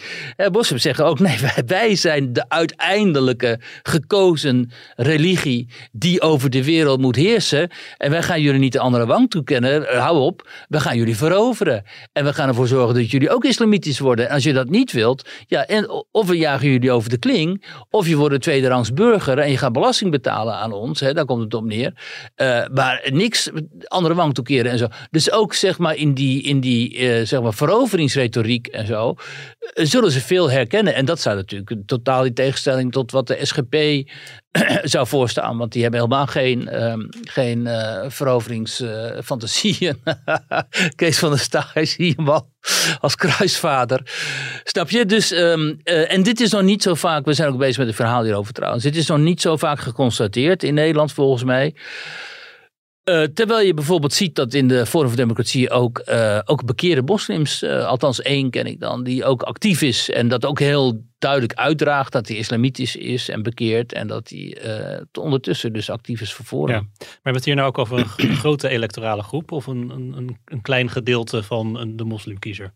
Moslims 0.53 0.83
zeggen 0.83 1.05
ook, 1.05 1.19
nee, 1.19 1.39
wij, 1.39 1.63
wij 1.67 1.95
zijn 1.95 2.33
de 2.33 2.49
uiteindelijke 2.49 3.61
gekozen 3.83 4.71
religie 4.97 5.69
die 5.93 6.21
over 6.21 6.51
de 6.51 6.65
wereld 6.65 7.01
moet 7.01 7.17
heersen. 7.17 7.71
En 7.97 8.11
wij 8.11 8.23
gaan 8.23 8.41
jullie 8.41 8.61
niet 8.61 8.73
de 8.73 8.79
andere 8.79 9.07
wang 9.07 9.31
toekennen. 9.31 9.99
Hou 9.99 10.19
op, 10.19 10.49
we 10.69 10.81
gaan 10.81 10.97
jullie 10.97 11.17
veroveren. 11.17 11.51
En 12.13 12.25
we 12.25 12.33
gaan 12.33 12.49
ervoor 12.49 12.67
zorgen 12.67 12.95
dat 12.95 13.11
jullie 13.11 13.31
ook 13.31 13.45
islamitisch 13.45 13.99
worden. 13.99 14.29
En 14.29 14.35
als 14.35 14.45
je 14.45 14.53
dat 14.53 14.69
niet 14.69 14.93
wilt, 14.93 15.29
ja, 15.47 15.67
en 15.67 15.91
of 16.11 16.27
we 16.27 16.37
jagen 16.37 16.69
jullie 16.69 16.91
over 16.91 17.11
de 17.11 17.19
kling, 17.19 17.65
of 17.91 18.09
je 18.09 18.17
wordt 18.17 18.35
een 18.35 18.41
tweederangs 18.41 18.93
burger 18.93 19.39
en 19.39 19.51
je 19.51 19.59
gaat 19.59 19.73
belasting 19.73 20.11
betalen 20.11 20.55
aan 20.55 20.73
ons. 20.73 21.01
Hè, 21.01 21.13
daar 21.15 21.25
komt 21.25 21.43
het 21.43 21.55
op 21.55 21.65
neer. 21.65 21.93
Eh, 22.35 22.67
maar 22.73 23.09
niks 23.13 23.51
andere 23.85 24.15
wang 24.15 24.35
toekeren 24.35 24.71
en 24.71 24.79
zo. 24.79 24.87
Dus 25.11 25.31
ook 25.31 25.55
zeg 25.55 25.79
maar 25.79 25.97
in 25.97 26.15
die, 26.15 26.43
in 26.43 26.61
die 26.61 26.99
eh, 26.99 27.27
zeg 27.27 27.43
maar 27.43 27.55
veroveringsretoriek 27.55 28.67
en 28.67 28.87
zo, 28.87 29.15
eh, 29.59 29.85
zullen 29.85 30.11
ze 30.11 30.21
veel 30.21 30.51
herkennen. 30.51 30.95
En 30.95 31.05
dat 31.05 31.21
zou 31.21 31.37
natuurlijk 31.37 31.81
totaal 31.87 32.25
in 32.25 32.35
tegenstelling 32.35 32.93
tot 32.93 33.11
wat 33.11 33.27
de 33.27 33.39
SGP 33.43 33.75
zou 34.83 35.07
voorstaan. 35.07 35.59
Want 35.59 35.73
die 35.73 35.83
hebben 35.83 36.01
helemaal 36.01 36.27
geen, 36.27 36.69
ehm, 36.69 37.01
geen 37.25 37.67
eh 37.67 38.05
veroveringsfantasieën. 38.09 40.03
Kees 40.97 41.19
van 41.19 41.31
der 41.31 41.39
Staaij 41.39 41.85
zie 41.85 42.13
hem 42.17 42.29
al 42.29 42.51
als 43.01 43.17
kruisvader. 43.17 44.01
Snap 44.65 44.91
je? 44.91 45.07
Dus, 45.07 45.31
ehm, 45.31 45.75
eh, 45.83 46.13
en 46.13 46.23
dit 46.23 46.41
is 46.41 46.51
nog 46.51 46.63
niet 46.63 46.83
zo 46.83 46.95
vaak, 46.95 47.25
we 47.25 47.33
zijn 47.33 47.49
ook 47.49 47.59
bezig 47.59 47.79
met 47.79 47.87
het 47.87 47.97
verhaal 47.97 48.23
hierover 48.23 48.53
trouwens. 48.53 48.85
Dit 48.85 48.97
is 48.97 49.07
nog 49.07 49.19
niet 49.19 49.41
zo 49.41 49.57
vaak 49.57 49.81
geconstateerd 49.81 50.63
in 50.63 50.75
Nederland 50.75 51.13
volgens 51.13 51.45
mij. 51.45 51.75
Eh, 53.03 53.23
terwijl 53.23 53.67
je 53.67 53.75
bijvoorbeeld 53.75 54.13
ziet 54.13 54.35
dat 54.35 54.55
in 54.55 54.69
de 54.69 54.87
Forum 54.87 55.09
voor 55.09 55.17
Democratie 55.17 55.71
ook, 55.71 55.99
eh, 55.99 56.39
ook 56.45 56.65
bekeerde 56.65 57.03
moslims, 57.03 57.63
eh, 57.63 57.87
althans 57.87 58.23
één 58.23 58.51
ken 58.51 58.67
ik 58.67 58.81
dan, 58.81 59.05
die 59.05 59.25
ook 59.25 59.43
actief 59.43 59.83
is 59.83 60.11
en 60.11 60.29
dat 60.29 60.45
ook 60.45 60.59
heel 60.59 61.05
duidelijk 61.19 61.55
uitdraagt 61.55 62.13
dat 62.13 62.29
hij 62.29 62.37
islamitisch 62.37 62.97
is 62.97 63.29
en 63.29 63.43
bekeerd 63.43 63.93
en 63.93 64.07
dat 64.07 64.29
hij 64.29 64.59
ondertussen 65.13 65.73
dus 65.73 65.91
actief 65.91 66.21
is 66.21 66.33
voor 66.33 66.45
Forum. 66.45 66.75
Ja. 66.75 66.81
Maar 66.81 66.99
hebben 66.99 67.21
we 67.23 67.31
het 67.31 67.45
hier 67.45 67.55
nou 67.55 67.69
ook 67.69 67.79
over 67.79 67.99
een 67.99 68.37
grote 68.37 68.69
electorale 68.69 69.23
groep 69.23 69.53
of 69.53 69.67
een, 69.67 69.91
een, 69.91 70.39
een, 70.45 70.63
klein 70.63 70.91
gedeelte 70.91 71.43
van 71.43 71.93
de 71.97 72.05
moslimkiezer? 72.05 72.75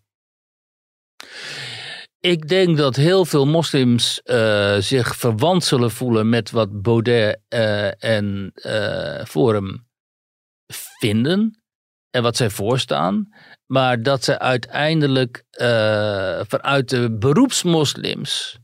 Ik 2.20 2.48
denk 2.48 2.76
dat 2.76 2.96
heel 2.96 3.24
veel 3.24 3.46
moslims 3.46 4.20
zich 4.78 5.16
verwant 5.16 5.64
zullen 5.64 5.90
voelen 5.90 6.28
met 6.28 6.50
wat 6.50 6.82
Baudet 6.82 7.40
en 7.98 8.50
eh, 8.54 9.24
Forum 9.24 9.86
vinden 10.98 11.60
en 12.10 12.22
wat 12.22 12.36
zij 12.36 12.50
voorstaan. 12.50 13.28
Maar 13.66 14.02
dat 14.02 14.24
ze 14.24 14.38
uiteindelijk 14.38 15.44
eh, 15.50 16.40
vanuit 16.48 16.88
de 16.88 17.16
beroepsmoslims 17.18 18.58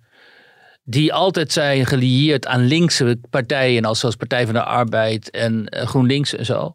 die 0.84 1.12
altijd 1.12 1.52
zijn 1.52 1.86
gelieerd 1.86 2.46
aan 2.46 2.66
linkse 2.66 3.20
partijen, 3.30 3.84
als 3.84 4.00
zoals 4.00 4.16
Partij 4.16 4.44
van 4.44 4.54
de 4.54 4.62
Arbeid 4.62 5.30
en 5.30 5.68
eh, 5.68 5.86
GroenLinks 5.86 6.34
en 6.34 6.44
zo 6.44 6.74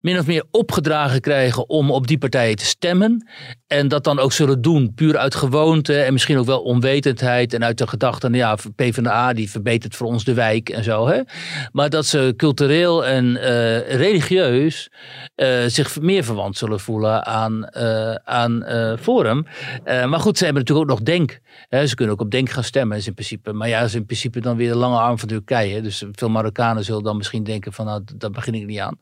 min 0.00 0.18
of 0.18 0.26
meer 0.26 0.44
opgedragen 0.50 1.20
krijgen 1.20 1.68
om 1.68 1.90
op 1.90 2.06
die 2.06 2.18
partijen 2.18 2.56
te 2.56 2.64
stemmen. 2.64 3.28
En 3.66 3.88
dat 3.88 4.04
dan 4.04 4.18
ook 4.18 4.32
zullen 4.32 4.62
doen, 4.62 4.94
puur 4.94 5.18
uit 5.18 5.34
gewoonte 5.34 6.00
en 6.00 6.12
misschien 6.12 6.38
ook 6.38 6.46
wel 6.46 6.62
onwetendheid 6.62 7.54
en 7.54 7.64
uit 7.64 7.78
de 7.78 7.86
gedachte, 7.86 8.28
nou 8.28 8.42
ja, 8.42 8.56
PvdA 8.76 9.32
die 9.32 9.50
verbetert 9.50 9.96
voor 9.96 10.06
ons 10.06 10.24
de 10.24 10.34
wijk 10.34 10.68
en 10.68 10.84
zo. 10.84 11.08
Hè? 11.08 11.20
Maar 11.72 11.90
dat 11.90 12.06
ze 12.06 12.34
cultureel 12.36 13.06
en 13.06 13.36
eh, 13.36 13.96
religieus 13.96 14.90
eh, 15.34 15.64
zich 15.66 16.00
meer 16.00 16.24
verwant 16.24 16.56
zullen 16.56 16.80
voelen 16.80 17.26
aan, 17.26 17.68
uh, 17.76 18.14
aan 18.14 18.64
Forum. 19.00 19.46
maar 19.84 20.20
goed, 20.20 20.38
ze 20.38 20.44
hebben 20.44 20.62
natuurlijk 20.62 20.90
ook 20.90 20.96
nog 20.96 21.06
Denk. 21.06 21.40
Hè? 21.68 21.86
Ze 21.86 21.94
kunnen 21.94 22.14
ook 22.14 22.20
op 22.20 22.30
Denk 22.30 22.50
gaan 22.50 22.64
stemmen 22.64 22.96
is 22.96 23.06
in 23.06 23.14
principe. 23.14 23.52
Maar 23.52 23.68
ja, 23.68 23.80
is 23.80 23.94
in 23.94 24.06
principe 24.06 24.40
dan 24.40 24.56
weer 24.56 24.70
de 24.70 24.76
lange 24.76 24.98
arm 24.98 25.18
van 25.18 25.28
Turkije. 25.28 25.82
Dus 25.82 26.04
veel 26.12 26.28
Marokkanen 26.28 26.84
zullen 26.84 27.02
dan 27.02 27.16
misschien 27.16 27.44
denken 27.44 27.72
van 27.72 27.86
nou, 27.86 28.02
daar 28.16 28.30
begin 28.30 28.54
ik 28.54 28.66
niet 28.66 28.78
aan. 28.78 28.98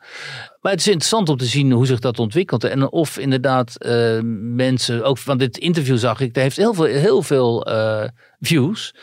Maar 0.61 0.72
het 0.72 0.80
is 0.80 0.86
interessant 0.86 1.28
om 1.28 1.36
te 1.36 1.44
zien 1.44 1.72
hoe 1.72 1.86
zich 1.86 1.98
dat 1.98 2.18
ontwikkelt. 2.18 2.64
En 2.64 2.90
of 2.90 3.18
inderdaad 3.18 3.74
uh, 3.78 4.18
mensen, 4.54 5.04
ook 5.04 5.18
van 5.18 5.38
dit 5.38 5.59
interview 5.59 5.98
zag 5.98 6.20
ik, 6.20 6.34
daar 6.34 6.42
heeft 6.42 6.56
heel 6.56 6.74
veel, 6.74 6.84
heel 6.84 7.22
veel 7.22 7.70
uh, 7.70 8.04
views. 8.40 8.94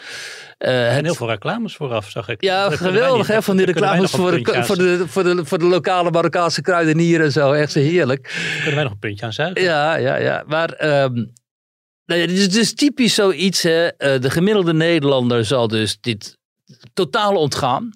Uh, 0.59 0.97
en 0.97 1.05
heel 1.05 1.15
veel 1.15 1.29
reclames 1.29 1.75
vooraf, 1.75 2.09
zag 2.09 2.29
ik. 2.29 2.41
Ja, 2.41 2.69
Dat 2.69 2.77
geweldig 2.77 3.27
hè, 3.27 3.41
van 3.41 3.57
die 3.57 3.65
reclames 3.65 4.11
voor 4.11 4.31
de, 4.31 4.63
voor, 4.63 4.77
de, 4.77 5.07
voor, 5.07 5.23
de, 5.23 5.45
voor 5.45 5.59
de 5.59 5.65
lokale 5.65 6.11
Marokkaanse 6.11 6.61
kruidenier 6.61 7.21
en 7.21 7.31
zo. 7.31 7.51
Echt 7.51 7.71
zo 7.71 7.79
heerlijk. 7.79 8.51
Kunnen 8.55 8.75
wij 8.75 8.83
nog 8.83 8.91
een 8.91 8.99
puntje 8.99 9.25
aan 9.25 9.33
zuigen? 9.33 9.61
Ja, 9.61 9.95
ja, 9.95 10.15
ja. 10.15 10.43
Maar 10.47 11.03
um, 11.03 11.13
nou 12.05 12.21
ja, 12.21 12.27
het, 12.27 12.31
is, 12.31 12.57
is 12.57 12.73
typisch 12.73 13.13
zoiets. 13.13 13.63
Hè. 13.63 13.89
de 13.97 14.29
gemiddelde 14.29 14.73
Nederlander 14.73 15.45
zal 15.45 15.67
dus 15.67 15.97
dit 16.01 16.37
totaal 16.93 17.35
ontgaan. 17.35 17.89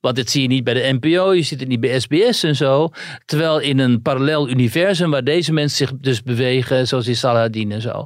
Want 0.00 0.16
dit 0.16 0.30
zie 0.30 0.42
je 0.42 0.48
niet 0.48 0.64
bij 0.64 0.74
de 0.74 0.98
NPO, 1.00 1.32
je 1.32 1.42
ziet 1.42 1.60
het 1.60 1.68
niet 1.68 1.80
bij 1.80 2.00
SBS 2.00 2.42
en 2.42 2.56
zo. 2.56 2.88
Terwijl 3.24 3.58
in 3.58 3.78
een 3.78 4.02
parallel 4.02 4.48
universum 4.48 5.10
waar 5.10 5.24
deze 5.24 5.52
mensen 5.52 5.76
zich 5.76 5.92
dus 6.00 6.22
bewegen, 6.22 6.88
zoals 6.88 7.06
in 7.06 7.16
Saladin 7.16 7.72
en 7.72 7.80
zo, 7.80 7.98
uh, 7.98 8.04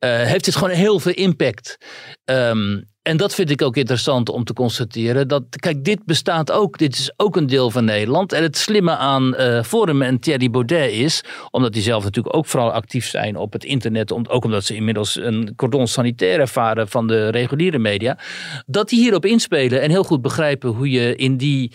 heeft 0.00 0.44
dit 0.44 0.56
gewoon 0.56 0.74
heel 0.74 0.98
veel 1.00 1.12
impact. 1.12 1.76
Um, 2.24 2.90
en 3.02 3.16
dat 3.16 3.34
vind 3.34 3.50
ik 3.50 3.62
ook 3.62 3.76
interessant 3.76 4.28
om 4.28 4.44
te 4.44 4.52
constateren. 4.52 5.28
Dat, 5.28 5.44
kijk, 5.50 5.84
dit 5.84 6.04
bestaat 6.04 6.52
ook. 6.52 6.78
Dit 6.78 6.94
is 6.94 7.12
ook 7.16 7.36
een 7.36 7.46
deel 7.46 7.70
van 7.70 7.84
Nederland. 7.84 8.32
En 8.32 8.42
het 8.42 8.56
slimme 8.56 8.96
aan 8.96 9.34
uh, 9.38 9.62
Forum 9.62 10.02
en 10.02 10.18
Thierry 10.18 10.50
Baudet 10.50 10.92
is, 10.92 11.24
omdat 11.50 11.72
die 11.72 11.82
zelf 11.82 12.04
natuurlijk 12.04 12.36
ook 12.36 12.46
vooral 12.46 12.72
actief 12.72 13.06
zijn 13.06 13.36
op 13.36 13.52
het 13.52 13.64
internet, 13.64 14.12
ook 14.28 14.44
omdat 14.44 14.64
ze 14.64 14.74
inmiddels 14.74 15.16
een 15.16 15.52
cordon 15.56 15.86
sanitair 15.86 16.40
ervaren 16.40 16.88
van 16.88 17.06
de 17.06 17.28
reguliere 17.28 17.78
media, 17.78 18.18
dat 18.66 18.88
die 18.88 19.00
hierop 19.00 19.24
inspelen 19.24 19.80
en 19.80 19.90
heel 19.90 20.04
goed 20.04 20.22
begrijpen 20.22 20.70
hoe 20.70 20.90
je 20.90 21.16
in 21.16 21.36
die 21.36 21.72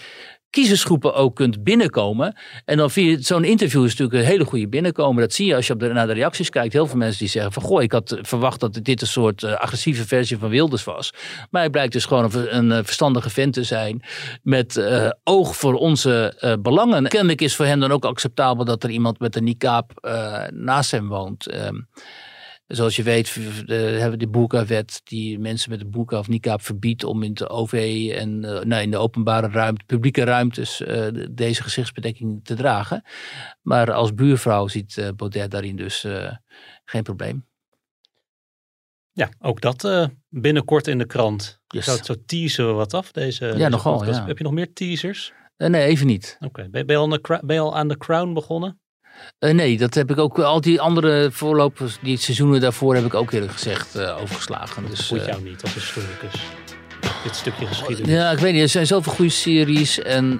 kiezersgroepen 0.49 1.13
ook 1.13 1.35
kunt 1.35 1.63
binnenkomen. 1.63 2.35
En 2.65 2.77
dan 2.77 2.91
via 2.91 3.17
zo'n 3.19 3.43
interview 3.43 3.83
is 3.83 3.95
natuurlijk 3.95 4.23
een 4.23 4.31
hele 4.31 4.45
goede 4.45 4.67
binnenkomen. 4.67 5.21
Dat 5.21 5.33
zie 5.33 5.45
je 5.45 5.55
als 5.55 5.67
je 5.67 5.73
op 5.73 5.79
de, 5.79 5.87
naar 5.87 6.07
de 6.07 6.13
reacties 6.13 6.49
kijkt. 6.49 6.73
Heel 6.73 6.87
veel 6.87 6.97
mensen 6.97 7.19
die 7.19 7.27
zeggen 7.27 7.51
van 7.51 7.63
goh, 7.63 7.81
ik 7.81 7.91
had 7.91 8.17
verwacht 8.21 8.59
dat 8.59 8.79
dit 8.83 9.01
een 9.01 9.07
soort 9.07 9.43
uh, 9.43 9.53
agressieve 9.53 10.07
versie 10.07 10.37
van 10.37 10.49
Wilders 10.49 10.83
was. 10.83 11.13
Maar 11.49 11.61
hij 11.61 11.69
blijkt 11.69 11.93
dus 11.93 12.05
gewoon 12.05 12.31
een, 12.33 12.71
eh, 12.71 12.79
verstandige 12.83 13.29
vent 13.29 13.53
te 13.53 13.63
zijn 13.63 14.01
met 14.43 14.81
oog 15.23 15.55
voor 15.55 15.73
onze 15.73 16.37
belangen. 16.61 17.07
Kennelijk 17.07 17.41
is 17.41 17.55
voor 17.55 17.65
hem 17.65 17.79
dan 17.79 17.91
ook 17.91 18.05
acceptabel 18.05 18.65
dat 18.65 18.83
er 18.83 18.89
iemand 18.89 19.19
met 19.19 19.35
een 19.35 19.43
niqab 19.43 19.91
naast 20.53 20.91
hem 20.91 21.07
woont. 21.07 21.53
Um, 21.53 21.87
Zoals 22.67 22.95
je 22.95 23.03
weet 23.03 23.33
hebben 23.33 24.11
we 24.11 24.17
de 24.17 24.27
boerkawet 24.27 25.01
die 25.03 25.39
mensen 25.39 25.69
met 25.69 25.81
een 25.81 25.89
boerka 25.89 26.17
of 26.19 26.27
niqab 26.27 26.61
verbiedt 26.61 27.03
om 27.03 27.23
in 27.23 27.33
de 27.33 27.49
OV 27.49 27.73
en 28.15 28.43
uh, 28.43 28.61
nou, 28.61 28.81
in 28.81 28.91
de 28.91 28.97
openbare 28.97 29.47
ruimte, 29.47 29.85
publieke 29.85 30.23
ruimtes 30.23 30.81
uh, 30.81 31.07
deze 31.31 31.63
gezichtsbedekking 31.63 32.45
te 32.45 32.55
dragen. 32.55 33.03
Maar 33.61 33.91
als 33.91 34.13
buurvrouw 34.13 34.67
ziet 34.67 34.97
uh, 34.97 35.09
Baudet 35.15 35.51
daarin 35.51 35.75
dus 35.75 36.05
geen 36.85 37.03
probleem. 37.03 37.45
Ja, 39.11 39.29
ook 39.39 39.61
dat 39.61 40.09
binnenkort 40.29 40.87
in 40.87 40.97
de 40.97 41.05
krant. 41.05 41.61
Yes. 41.67 41.85
Zo, 41.85 41.97
zo 42.03 42.15
teasen 42.25 42.67
we 42.67 42.73
wat 42.73 42.93
af 42.93 43.11
deze 43.11 43.45
Ja, 43.45 43.51
deze 43.51 43.69
nogal. 43.69 44.05
Ja. 44.05 44.25
Heb 44.25 44.37
je 44.37 44.43
nog 44.43 44.53
meer 44.53 44.73
teasers? 44.73 45.33
nee, 45.57 45.85
even 45.85 46.07
niet. 46.07 46.37
Oké, 46.39 46.61
okay. 46.61 46.85
ben 47.41 47.55
je 47.55 47.59
al 47.59 47.75
aan 47.75 47.87
de 47.87 47.97
Crown 47.97 48.33
begonnen? 48.33 48.79
Uh, 49.39 49.53
nee, 49.53 49.77
dat 49.77 49.93
heb 49.93 50.11
ik 50.11 50.17
ook. 50.17 50.39
Al 50.39 50.61
die 50.61 50.81
andere 50.81 51.29
voorlopers, 51.31 51.97
die 52.01 52.17
seizoenen 52.17 52.61
daarvoor, 52.61 52.95
heb 52.95 53.05
ik 53.05 53.13
ook 53.13 53.31
eerlijk 53.31 53.51
gezegd 53.51 53.95
uh, 53.95 54.17
overgeslagen. 54.21 54.85
Dus, 54.89 55.07
dat 55.07 55.17
moet 55.17 55.27
jou 55.27 55.43
niet 55.43 55.61
als 55.61 55.73
historicus. 55.73 56.41
Dit 57.23 57.35
stukje 57.35 57.65
geschiedenis. 57.65 58.11
Ja, 58.11 58.31
ik 58.31 58.39
weet 58.39 58.53
niet. 58.53 58.61
Er 58.61 58.69
zijn 58.69 58.87
zoveel 58.87 59.11
goede 59.11 59.31
series. 59.31 60.01
En, 60.01 60.39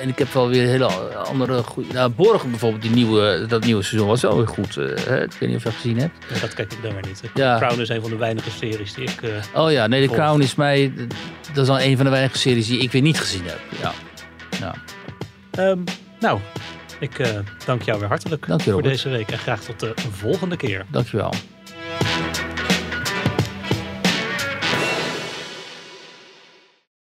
en 0.00 0.08
ik 0.08 0.18
heb 0.18 0.32
wel 0.32 0.48
weer 0.48 0.66
hele 0.66 0.84
andere 1.24 1.62
goede. 1.62 1.92
Nou, 1.92 2.10
Borgen 2.10 2.50
bijvoorbeeld, 2.50 2.82
die 2.82 2.90
nieuwe, 2.90 3.46
dat 3.48 3.64
nieuwe 3.64 3.82
seizoen 3.82 4.08
was 4.08 4.22
wel 4.22 4.36
weer 4.36 4.48
goed. 4.48 4.74
Hè? 4.74 5.22
Ik 5.22 5.32
weet 5.32 5.48
niet 5.48 5.56
of 5.56 5.62
je 5.62 5.68
dat 5.68 5.74
gezien 5.74 5.98
hebt. 5.98 6.24
Ja, 6.34 6.40
dat 6.40 6.54
kijk 6.54 6.72
ik 6.72 6.82
dan 6.82 6.92
maar 6.92 7.04
niet. 7.06 7.22
Ja. 7.34 7.58
Crown 7.58 7.80
is 7.80 7.88
een 7.88 8.00
van 8.00 8.10
de 8.10 8.16
weinige 8.16 8.50
series 8.50 8.94
die 8.94 9.04
ik. 9.04 9.20
oh 9.54 9.72
ja, 9.72 9.86
nee, 9.86 10.00
de 10.00 10.06
volg. 10.06 10.18
Crown 10.18 10.40
is 10.40 10.54
mij. 10.54 10.92
Dat 11.46 11.56
is 11.56 11.66
dan 11.66 11.80
een 11.80 11.96
van 11.96 12.04
de 12.04 12.10
weinige 12.10 12.38
series 12.38 12.66
die 12.66 12.80
ik 12.80 12.92
weer 12.92 13.02
niet 13.02 13.20
gezien 13.20 13.44
heb. 13.44 13.60
Ja. 13.80 13.92
ja. 14.60 14.74
Um, 15.70 15.84
nou, 16.20 16.40
ik 17.00 17.18
uh, 17.18 17.28
dank 17.66 17.82
jou 17.82 17.98
weer 17.98 18.08
hartelijk 18.08 18.46
voor 18.58 18.82
deze 18.82 19.08
week 19.08 19.30
en 19.30 19.38
graag 19.38 19.60
tot 19.60 19.80
de 19.80 19.94
volgende 20.10 20.56
keer. 20.56 20.86
Dankjewel. 20.90 21.32